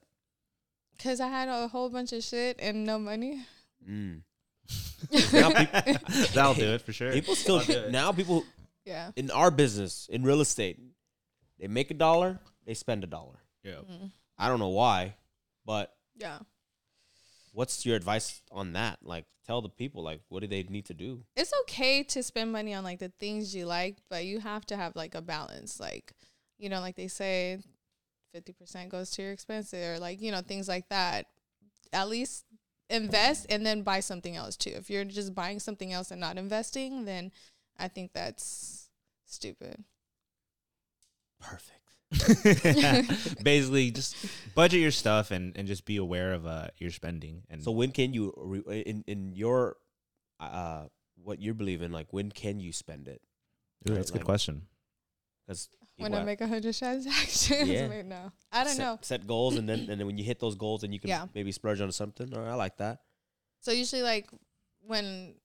because 0.97 1.19
I 1.19 1.27
had 1.27 1.49
a 1.49 1.67
whole 1.67 1.89
bunch 1.89 2.11
of 2.13 2.23
shit 2.23 2.55
and 2.59 2.85
no 2.85 2.97
money. 2.97 3.45
Mm. 3.87 4.21
Now 5.33 5.51
people, 5.53 5.81
That'll 6.33 6.53
do 6.53 6.73
it 6.73 6.81
for 6.81 6.93
sure. 6.93 7.11
people 7.11 7.35
still 7.35 7.59
do 7.59 7.89
now 7.91 8.11
people 8.11 8.43
Yeah. 8.85 9.11
in 9.15 9.29
our 9.31 9.51
business 9.51 10.07
in 10.11 10.23
real 10.23 10.41
estate, 10.41 10.79
they 11.59 11.67
make 11.67 11.91
a 11.91 11.93
dollar, 11.93 12.39
they 12.65 12.73
spend 12.73 13.03
a 13.03 13.07
dollar. 13.07 13.39
Yeah. 13.63 13.81
Mhm. 13.89 14.11
I 14.37 14.47
don't 14.47 14.59
know 14.59 14.69
why, 14.69 15.15
but 15.65 15.95
Yeah. 16.15 16.39
what's 17.53 17.85
your 17.85 17.95
advice 17.95 18.41
on 18.51 18.73
that? 18.73 18.99
Like, 19.03 19.25
tell 19.45 19.61
the 19.61 19.69
people 19.69 20.03
like 20.03 20.21
what 20.29 20.41
do 20.41 20.47
they 20.47 20.63
need 20.63 20.85
to 20.85 20.93
do? 20.93 21.23
it's 21.35 21.53
okay 21.61 22.03
to 22.03 22.23
spend 22.23 22.51
money 22.51 22.73
on 22.73 22.83
like 22.83 22.99
the 22.99 23.11
things 23.19 23.55
you 23.55 23.65
like, 23.65 23.97
but 24.09 24.25
you 24.25 24.39
have 24.39 24.65
to 24.67 24.75
have 24.77 24.95
like 24.95 25.15
a 25.15 25.21
balance. 25.21 25.79
Like, 25.79 26.13
you 26.57 26.69
know, 26.69 26.79
like 26.79 26.95
they 26.95 27.07
say, 27.07 27.59
fifty 28.33 28.53
percent 28.53 28.89
goes 28.89 29.11
to 29.11 29.21
your 29.21 29.31
expenses, 29.31 29.73
or 29.73 29.99
like 29.99 30.21
you 30.21 30.31
know 30.31 30.41
things 30.41 30.67
like 30.67 30.89
that. 30.89 31.27
At 31.93 32.09
least 32.09 32.43
invest 32.89 33.45
and 33.49 33.65
then 33.65 33.81
buy 33.81 33.99
something 33.99 34.35
else 34.35 34.55
too. 34.55 34.71
If 34.75 34.89
you're 34.89 35.05
just 35.05 35.33
buying 35.33 35.59
something 35.59 35.91
else 35.91 36.11
and 36.11 36.19
not 36.21 36.37
investing, 36.37 37.05
then 37.05 37.31
I 37.77 37.87
think 37.87 38.11
that's 38.13 38.89
stupid. 39.25 39.83
Perfect. 41.39 41.81
Basically, 43.43 43.91
just 43.91 44.15
budget 44.53 44.79
your 44.81 44.91
stuff 44.91 45.31
and, 45.31 45.55
and 45.57 45.67
just 45.67 45.85
be 45.85 45.97
aware 45.97 46.33
of 46.33 46.45
uh, 46.45 46.67
your 46.77 46.91
spending. 46.91 47.43
And 47.49 47.63
So 47.63 47.71
when 47.71 47.91
can 47.91 48.13
you 48.13 48.33
re- 48.37 48.81
in 48.81 49.03
in 49.07 49.33
your 49.33 49.77
uh 50.39 50.85
what 51.23 51.41
you're 51.41 51.53
believing? 51.53 51.91
like 51.91 52.07
when 52.11 52.31
can 52.31 52.59
you 52.59 52.71
spend 52.71 53.07
it? 53.07 53.21
Ooh, 53.89 53.93
that's 53.95 54.09
a 54.09 54.13
good 54.13 54.19
like- 54.19 54.25
question. 54.25 54.63
Because 55.47 55.69
When 55.97 56.13
I 56.13 56.23
make 56.23 56.41
a 56.41 56.47
hundred 56.47 56.75
transactions, 56.75 57.69
Yeah. 57.69 57.87
Wait, 57.89 58.05
no, 58.05 58.31
I 58.51 58.63
don't 58.63 58.73
set, 58.75 58.83
know. 58.83 58.99
set 59.01 59.27
goals 59.27 59.55
and 59.57 59.67
then 59.69 59.79
and 59.89 59.99
then 59.99 60.05
when 60.05 60.17
you 60.17 60.23
hit 60.25 60.39
those 60.39 60.55
goals 60.55 60.81
then 60.81 60.91
you 60.91 60.99
can 60.99 61.09
Yeah. 61.09 61.25
maybe 61.33 61.51
splurge 61.51 61.79
on 61.81 61.91
something. 61.91 62.35
Or 62.35 62.47
I 62.47 62.55
like 62.55 62.77
that. 62.77 62.99
So 63.61 63.71
usually, 63.71 64.01
like 64.03 64.29
when 64.81 65.35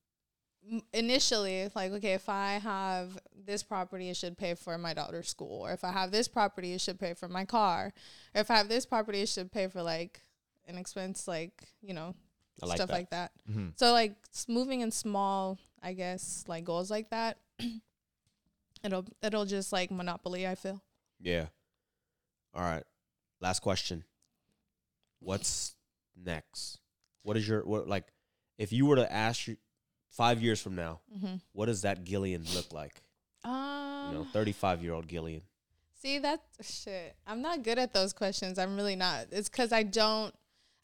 initially, 0.92 1.56
it's 1.62 1.76
like 1.76 1.92
okay, 1.92 2.14
if 2.14 2.28
I 2.28 2.54
have 2.58 3.18
this 3.34 3.62
property, 3.62 4.08
it 4.10 4.16
should 4.16 4.36
pay 4.36 4.54
for 4.54 4.76
my 4.78 4.92
daughter's 4.94 5.28
school, 5.28 5.62
or 5.66 5.72
if 5.72 5.84
I 5.84 5.92
have 5.92 6.10
this 6.10 6.28
property, 6.28 6.72
it 6.72 6.80
should 6.80 6.98
pay 6.98 7.14
for 7.14 7.28
my 7.28 7.44
car, 7.44 7.92
or 8.34 8.40
if 8.40 8.50
I 8.50 8.56
have 8.56 8.68
this 8.68 8.86
property, 8.86 9.20
it 9.22 9.28
should 9.28 9.50
pay 9.50 9.68
for 9.68 9.82
like 9.82 10.20
an 10.66 10.76
expense, 10.76 11.26
like 11.26 11.68
you 11.80 11.94
know, 11.94 12.14
I 12.62 12.66
like 12.66 12.76
stuff 12.76 12.88
that. 12.88 12.94
like 12.94 13.10
that. 13.10 13.32
Mhm. 13.50 13.72
So 13.78 13.92
like 13.92 14.14
moving 14.48 14.80
in 14.82 14.90
small, 14.90 15.58
I 15.82 15.94
guess, 15.94 16.44
like 16.46 16.64
goals 16.64 16.90
like 16.90 17.10
that. 17.10 17.38
it'll 18.84 19.04
it'll 19.22 19.44
just 19.44 19.72
like 19.72 19.90
monopoly. 19.90 20.46
I 20.46 20.54
feel. 20.54 20.82
Yeah. 21.20 21.46
All 22.54 22.62
right. 22.62 22.84
Last 23.40 23.60
question. 23.60 24.04
What's 25.20 25.74
next? 26.16 26.78
What 27.22 27.36
is 27.36 27.46
your 27.46 27.64
what 27.64 27.88
like 27.88 28.04
if 28.58 28.72
you 28.72 28.86
were 28.86 28.96
to 28.96 29.10
ask 29.12 29.46
you 29.48 29.56
5 30.10 30.42
years 30.42 30.60
from 30.60 30.74
now, 30.74 31.00
Mm-hmm. 31.16 31.36
what 31.52 31.66
does 31.66 31.82
that 31.82 32.04
Guillean 32.04 32.52
look 32.54 32.72
like? 32.72 33.02
Um, 33.44 34.08
You 34.12 34.18
know, 34.18 34.26
35-year-old 34.34 35.06
Guillean. 35.06 35.42
See 36.02 36.18
that 36.18 36.40
shit. 36.62 37.14
I'm 37.26 37.42
not 37.42 37.62
good 37.62 37.78
at 37.78 37.92
those 37.94 38.12
questions. 38.12 38.58
I'm 38.58 38.74
really 38.76 38.96
not. 38.96 39.26
It's 39.30 39.48
because 39.48 39.72
I 39.72 39.82
don't. 39.82 40.34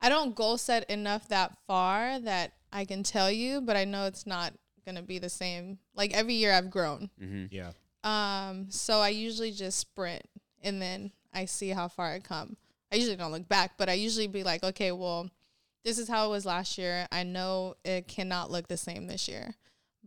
I 0.00 0.10
don't 0.10 0.34
goal 0.34 0.58
set 0.58 0.88
enough 0.90 1.28
that 1.28 1.56
far 1.66 2.20
that 2.20 2.52
I 2.72 2.84
can 2.84 3.02
tell 3.02 3.30
you, 3.30 3.62
but 3.62 3.76
I 3.76 3.84
know 3.86 4.04
it's 4.04 4.26
not 4.26 4.52
gonna 4.84 5.02
be 5.02 5.18
the 5.18 5.30
same. 5.30 5.78
Like 5.94 6.12
every 6.12 6.34
year, 6.34 6.52
I've 6.52 6.70
grown. 6.70 7.10
Mhm. 7.20 7.48
Yeah. 7.50 7.72
Um, 8.04 8.70
so 8.70 9.00
I 9.00 9.08
usually 9.08 9.52
just 9.52 9.78
sprint 9.78 10.22
and 10.62 10.80
then 10.80 11.12
I 11.32 11.44
see 11.44 11.70
how 11.70 11.88
far 11.88 12.12
I 12.12 12.20
come. 12.20 12.56
I 12.92 12.96
usually 12.96 13.16
don't 13.16 13.32
look 13.32 13.48
back, 13.48 13.72
but 13.76 13.88
I 13.88 13.94
usually 13.94 14.26
be 14.28 14.42
like, 14.42 14.62
okay, 14.62 14.92
well, 14.92 15.28
this 15.84 15.98
is 15.98 16.08
how 16.08 16.26
it 16.26 16.30
was 16.30 16.46
last 16.46 16.78
year. 16.78 17.06
I 17.12 17.22
know 17.22 17.74
it 17.84 18.08
cannot 18.08 18.50
look 18.50 18.68
the 18.68 18.76
same 18.76 19.06
this 19.06 19.28
year, 19.28 19.54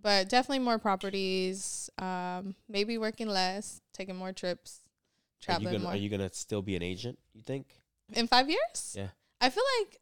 but 0.02 0.30
definitely 0.30 0.60
more 0.60 0.80
properties. 0.80 1.90
Um, 1.98 2.56
maybe 2.68 2.98
working 2.98 3.28
less, 3.28 3.82
taking 3.94 4.16
more 4.16 4.32
trips, 4.32 4.80
Are 4.84 4.90
you 4.90 5.46
traveling 5.46 5.74
gonna 5.74 5.84
more. 5.84 5.94
are 5.94 5.98
you 5.98 6.10
going 6.10 6.28
to 6.28 6.34
still 6.34 6.62
be 6.62 6.76
an 6.76 6.84
agent, 6.84 7.20
you 7.34 7.42
think? 7.42 7.68
In 8.14 8.28
five 8.28 8.50
years? 8.50 8.96
Yeah. 8.98 9.10
I 9.42 9.50
feel 9.50 9.64
like 9.80 10.00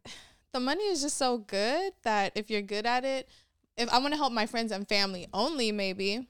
the 0.54 0.60
money 0.60 0.84
is 0.86 1.02
just 1.02 1.18
so 1.18 1.40
good 1.40 1.94
that 2.04 2.32
if 2.36 2.50
you're 2.50 2.62
good 2.62 2.86
at 2.86 3.06
it, 3.06 3.28
if 3.76 3.92
I 3.94 4.00
want 4.00 4.14
to 4.14 4.18
help 4.18 4.34
my 4.34 4.46
friends 4.46 4.72
and 4.72 4.88
family 4.88 5.28
only, 5.34 5.72
maybe, 5.72 6.28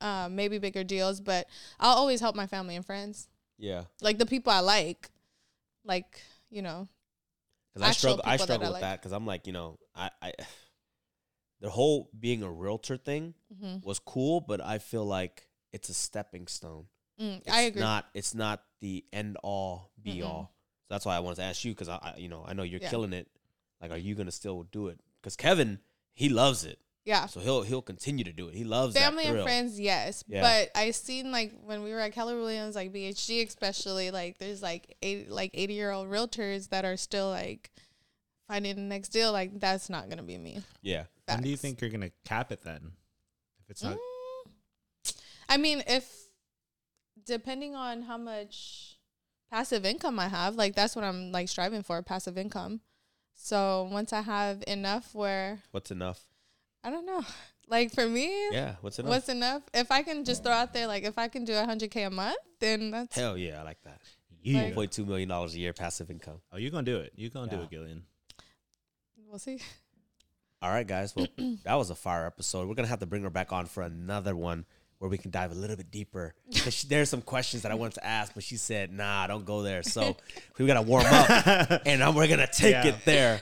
um, 0.00 0.34
maybe 0.36 0.58
bigger 0.58 0.84
deals, 0.84 1.20
but 1.20 1.46
I'll 1.80 1.96
always 1.96 2.20
help 2.20 2.34
my 2.36 2.46
family 2.46 2.76
and 2.76 2.84
friends, 2.84 3.28
Yeah. 3.58 3.84
like 4.00 4.18
the 4.18 4.26
people 4.26 4.52
I 4.52 4.60
like, 4.60 5.10
like 5.84 6.20
you 6.50 6.62
know, 6.62 6.88
Because 7.74 7.88
I 7.88 7.92
struggle, 7.92 8.22
I 8.24 8.36
people 8.36 8.46
that 8.46 8.52
struggle 8.54 8.64
I 8.64 8.68
with 8.68 8.72
like. 8.74 8.82
that 8.82 9.00
because 9.00 9.12
I'm 9.12 9.26
like, 9.26 9.46
you 9.46 9.52
know, 9.52 9.78
I, 9.94 10.10
I, 10.22 10.32
the 11.60 11.70
whole 11.70 12.10
being 12.18 12.42
a 12.42 12.50
realtor 12.50 12.96
thing 12.96 13.34
Mhm. 13.52 13.84
was 13.84 13.98
cool, 13.98 14.40
but 14.40 14.60
I 14.60 14.78
feel 14.78 15.04
like 15.04 15.48
it's 15.72 15.88
a 15.88 15.94
stepping 15.94 16.46
stone. 16.46 16.86
Mm, 17.20 17.38
It's 17.44 17.50
I 17.50 17.60
agree. 17.62 17.80
Not, 17.82 18.06
it's 18.14 18.34
not 18.34 18.62
the 18.80 19.04
end 19.12 19.36
all 19.42 19.90
be 20.02 20.20
Mm-mm. 20.20 20.24
all. 20.24 20.52
So 20.88 20.94
that's 20.94 21.06
why 21.06 21.16
I 21.16 21.20
wanted 21.20 21.36
to 21.36 21.42
ask 21.42 21.64
you 21.64 21.72
because 21.72 21.88
I, 21.88 21.96
I, 21.96 22.14
you 22.18 22.28
know, 22.28 22.44
I 22.46 22.52
know 22.52 22.62
you're 22.62 22.80
Yeah. 22.80 22.90
killing 22.90 23.12
it. 23.12 23.28
Like, 23.80 23.90
are 23.90 23.96
you 23.96 24.14
gonna 24.14 24.30
still 24.30 24.64
do 24.64 24.88
it? 24.88 25.00
Because 25.20 25.36
Kevin, 25.36 25.80
he 26.14 26.28
loves 26.28 26.64
it, 26.64 26.78
yeah, 27.06 27.26
so 27.26 27.38
he'll 27.38 27.62
he'll 27.62 27.82
continue 27.82 28.24
to 28.24 28.32
do 28.32 28.48
it. 28.48 28.54
He 28.56 28.64
loves 28.64 28.96
family 28.96 29.22
that 29.24 29.34
and 29.36 29.42
friends, 29.44 29.78
yes. 29.78 30.24
Yeah. 30.26 30.40
But 30.40 30.70
I 30.74 30.90
seen 30.90 31.30
like 31.30 31.52
when 31.62 31.84
we 31.84 31.92
were 31.92 32.00
at 32.00 32.12
Keller 32.12 32.36
Williams, 32.36 32.74
like 32.74 32.92
BHG 32.92 33.46
especially, 33.46 34.10
like 34.10 34.38
there's 34.38 34.60
like 34.60 34.96
eight 35.02 35.30
like 35.30 35.52
eighty 35.54 35.74
year 35.74 35.92
old 35.92 36.08
realtors 36.08 36.68
that 36.70 36.84
are 36.84 36.96
still 36.96 37.30
like 37.30 37.70
finding 38.48 38.74
the 38.74 38.82
next 38.82 39.10
deal. 39.10 39.30
Like 39.30 39.60
that's 39.60 39.88
not 39.88 40.08
gonna 40.10 40.24
be 40.24 40.36
me. 40.36 40.64
Yeah, 40.82 41.04
When 41.28 41.42
do 41.42 41.48
you 41.48 41.56
think 41.56 41.80
you're 41.80 41.90
gonna 41.90 42.10
cap 42.24 42.50
it 42.50 42.64
then? 42.64 42.90
If 43.62 43.70
it's 43.70 43.84
not, 43.84 43.96
Mm, 43.96 45.14
I 45.48 45.56
mean, 45.58 45.84
if 45.86 46.12
depending 47.24 47.76
on 47.76 48.02
how 48.02 48.18
much 48.18 48.98
passive 49.48 49.86
income 49.86 50.18
I 50.18 50.26
have, 50.26 50.56
like 50.56 50.74
that's 50.74 50.96
what 50.96 51.04
I'm 51.04 51.30
like 51.30 51.48
striving 51.48 51.84
for, 51.84 52.02
passive 52.02 52.36
income. 52.36 52.80
So 53.32 53.88
once 53.92 54.12
I 54.12 54.22
have 54.22 54.64
enough 54.66 55.14
where 55.14 55.60
what's 55.70 55.92
enough? 55.92 56.20
I 56.86 56.90
don't 56.90 57.06
know. 57.06 57.22
Like 57.68 57.92
for 57.92 58.06
me, 58.06 58.30
Yeah, 58.52 58.76
what's 58.80 59.00
enough? 59.00 59.10
what's 59.10 59.28
enough? 59.28 59.60
If 59.74 59.90
I 59.90 60.04
can 60.04 60.24
just 60.24 60.44
throw 60.44 60.52
out 60.52 60.72
there 60.72 60.86
like 60.86 61.02
if 61.02 61.18
I 61.18 61.26
can 61.26 61.44
do 61.44 61.52
a 61.52 61.64
hundred 61.64 61.90
K 61.90 62.04
a 62.04 62.10
month, 62.10 62.36
then 62.60 62.92
that's 62.92 63.16
Hell 63.16 63.36
yeah, 63.36 63.58
I 63.60 63.64
like 63.64 63.82
that. 63.82 64.00
yeah. 64.40 64.62
Like- 64.66 64.74
Point 64.76 64.92
two 64.92 65.04
million 65.04 65.28
dollars 65.28 65.52
a 65.56 65.58
year 65.58 65.72
passive 65.72 66.08
income. 66.08 66.40
oh, 66.52 66.58
you're 66.58 66.70
gonna 66.70 66.84
do 66.84 66.98
it. 66.98 67.10
You're 67.16 67.30
gonna 67.30 67.50
do 67.50 67.56
it, 67.62 67.68
Guillean. 67.72 68.02
we'll 69.28 69.40
see. 69.40 69.58
All 70.62 70.70
right, 70.70 70.86
guys. 70.86 71.14
Well, 71.16 71.26
that 71.64 71.74
was 71.74 71.90
a 71.90 71.96
fire 71.96 72.24
episode. 72.24 72.68
We're 72.68 72.74
gonna 72.76 72.86
have 72.86 73.00
to 73.00 73.06
bring 73.06 73.24
her 73.24 73.30
back 73.30 73.52
on 73.52 73.66
for 73.66 73.82
another 73.82 74.36
one 74.36 74.64
where 74.98 75.10
we 75.10 75.18
can 75.18 75.32
dive 75.32 75.50
a 75.50 75.56
little 75.56 75.74
bit 75.76 75.90
deeper. 75.90 76.34
she- 76.52 76.86
there's 76.86 77.10
some 77.10 77.20
questions 77.20 77.64
that 77.64 77.72
I 77.72 77.74
wanted 77.74 77.94
to 77.94 78.06
ask, 78.06 78.32
but 78.32 78.44
she 78.44 78.56
said, 78.56 78.92
"Nah, 78.92 79.26
don't 79.26 79.44
go 79.44 79.62
there." 79.62 79.82
So 79.82 80.16
we 80.56 80.66
gotta 80.68 80.82
warm 80.82 81.04
up, 81.06 81.82
and 81.84 82.14
we're 82.14 82.28
gonna 82.28 82.46
take 82.46 82.72
Yeah. 82.74 82.86
it 82.86 83.04
there. 83.04 83.40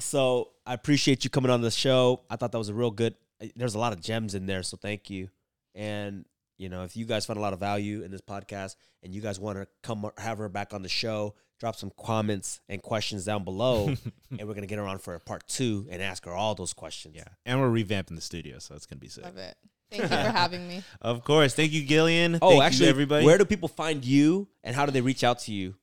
So 0.00 0.50
I 0.66 0.74
appreciate 0.74 1.24
you 1.24 1.30
coming 1.30 1.50
on 1.50 1.60
the 1.60 1.70
show. 1.70 2.22
I 2.30 2.36
thought 2.36 2.52
that 2.52 2.58
was 2.58 2.68
a 2.68 2.74
real 2.74 2.90
good. 2.90 3.14
Uh, 3.42 3.46
there's 3.56 3.74
a 3.74 3.78
lot 3.78 3.92
of 3.92 4.00
gems 4.00 4.34
in 4.34 4.46
there, 4.46 4.62
so 4.62 4.76
thank 4.76 5.10
you. 5.10 5.28
And 5.74 6.24
you 6.58 6.68
know, 6.68 6.84
if 6.84 6.96
you 6.96 7.06
guys 7.06 7.24
found 7.24 7.38
a 7.38 7.40
lot 7.42 7.52
of 7.52 7.60
value 7.60 8.02
in 8.02 8.10
this 8.10 8.20
podcast, 8.20 8.76
and 9.02 9.14
you 9.14 9.20
guys 9.20 9.40
want 9.40 9.58
to 9.58 9.66
come 9.82 10.10
have 10.18 10.38
her 10.38 10.48
back 10.48 10.74
on 10.74 10.82
the 10.82 10.88
show, 10.88 11.34
drop 11.58 11.74
some 11.76 11.90
comments 11.98 12.60
and 12.68 12.82
questions 12.82 13.24
down 13.24 13.44
below, 13.44 13.86
and 14.38 14.48
we're 14.48 14.54
gonna 14.54 14.66
get 14.66 14.78
her 14.78 14.86
on 14.86 14.98
for 14.98 15.14
a 15.14 15.20
part 15.20 15.46
two 15.46 15.86
and 15.90 16.02
ask 16.02 16.24
her 16.26 16.32
all 16.32 16.54
those 16.54 16.72
questions. 16.72 17.16
Yeah, 17.16 17.24
and 17.46 17.60
we're 17.60 17.70
revamping 17.70 18.14
the 18.14 18.20
studio, 18.20 18.58
so 18.58 18.74
it's 18.74 18.86
gonna 18.86 19.00
be 19.00 19.08
sick. 19.08 19.24
Love 19.24 19.38
it. 19.38 19.56
Thank 19.90 20.02
you 20.02 20.08
for 20.08 20.14
having 20.14 20.68
me. 20.68 20.82
Of 21.00 21.24
course. 21.24 21.54
Thank 21.54 21.72
you, 21.72 21.84
Guillean. 21.84 22.38
Oh, 22.40 22.50
Thank 22.50 22.62
actually, 22.62 22.84
you, 22.86 22.90
everybody. 22.90 23.26
where 23.26 23.38
do 23.38 23.44
people 23.44 23.68
find 23.68 24.04
you, 24.04 24.46
and 24.62 24.76
how 24.76 24.86
do 24.86 24.92
they 24.92 25.00
reach 25.00 25.24
out 25.24 25.40
to 25.40 25.52
you? 25.52 25.74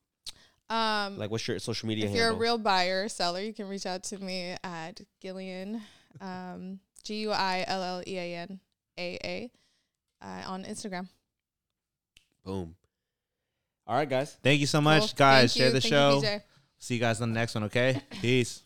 Um, 0.70 1.16
Like, 1.18 1.30
what's 1.30 1.46
your 1.48 1.58
social 1.58 1.88
media 1.88 2.06
if 2.06 2.14
you're 2.14 2.28
a 2.28 2.34
real 2.34 2.58
buyer 2.58 3.04
or 3.04 3.08
seller, 3.08 3.40
you 3.40 3.54
can 3.54 3.66
reach 3.68 3.86
out 3.86 4.02
to 4.04 4.18
me 4.18 4.54
at 4.62 5.00
Guillean, 5.22 5.80
um, 6.20 6.80
G 7.04 7.20
U 7.22 7.30
I 7.30 7.64
L 7.66 7.82
L 7.82 8.02
E 8.06 8.18
A 8.18 8.34
N 8.36 8.60
A 8.98 9.18
A, 9.24 9.50
uh, 10.22 10.42
on 10.46 10.64
Instagram. 10.64 11.08
Boom. 12.44 12.74
All 13.86 13.96
right, 13.96 14.08
guys. 14.08 14.36
Thank 14.42 14.60
you 14.60 14.66
so 14.66 14.80
much, 14.82 15.00
Cool. 15.00 15.16
guys. 15.16 15.54
Thank 15.54 15.58
Share 15.58 15.66
you. 15.68 15.72
the 15.72 15.80
Thank 15.80 15.92
show. 15.92 16.20
You, 16.22 16.40
See 16.78 16.94
you 16.94 17.00
guys 17.00 17.20
on 17.22 17.30
the 17.32 17.34
next 17.40 17.54
one. 17.54 17.64
Okay. 17.64 18.00
Peace. 18.20 18.62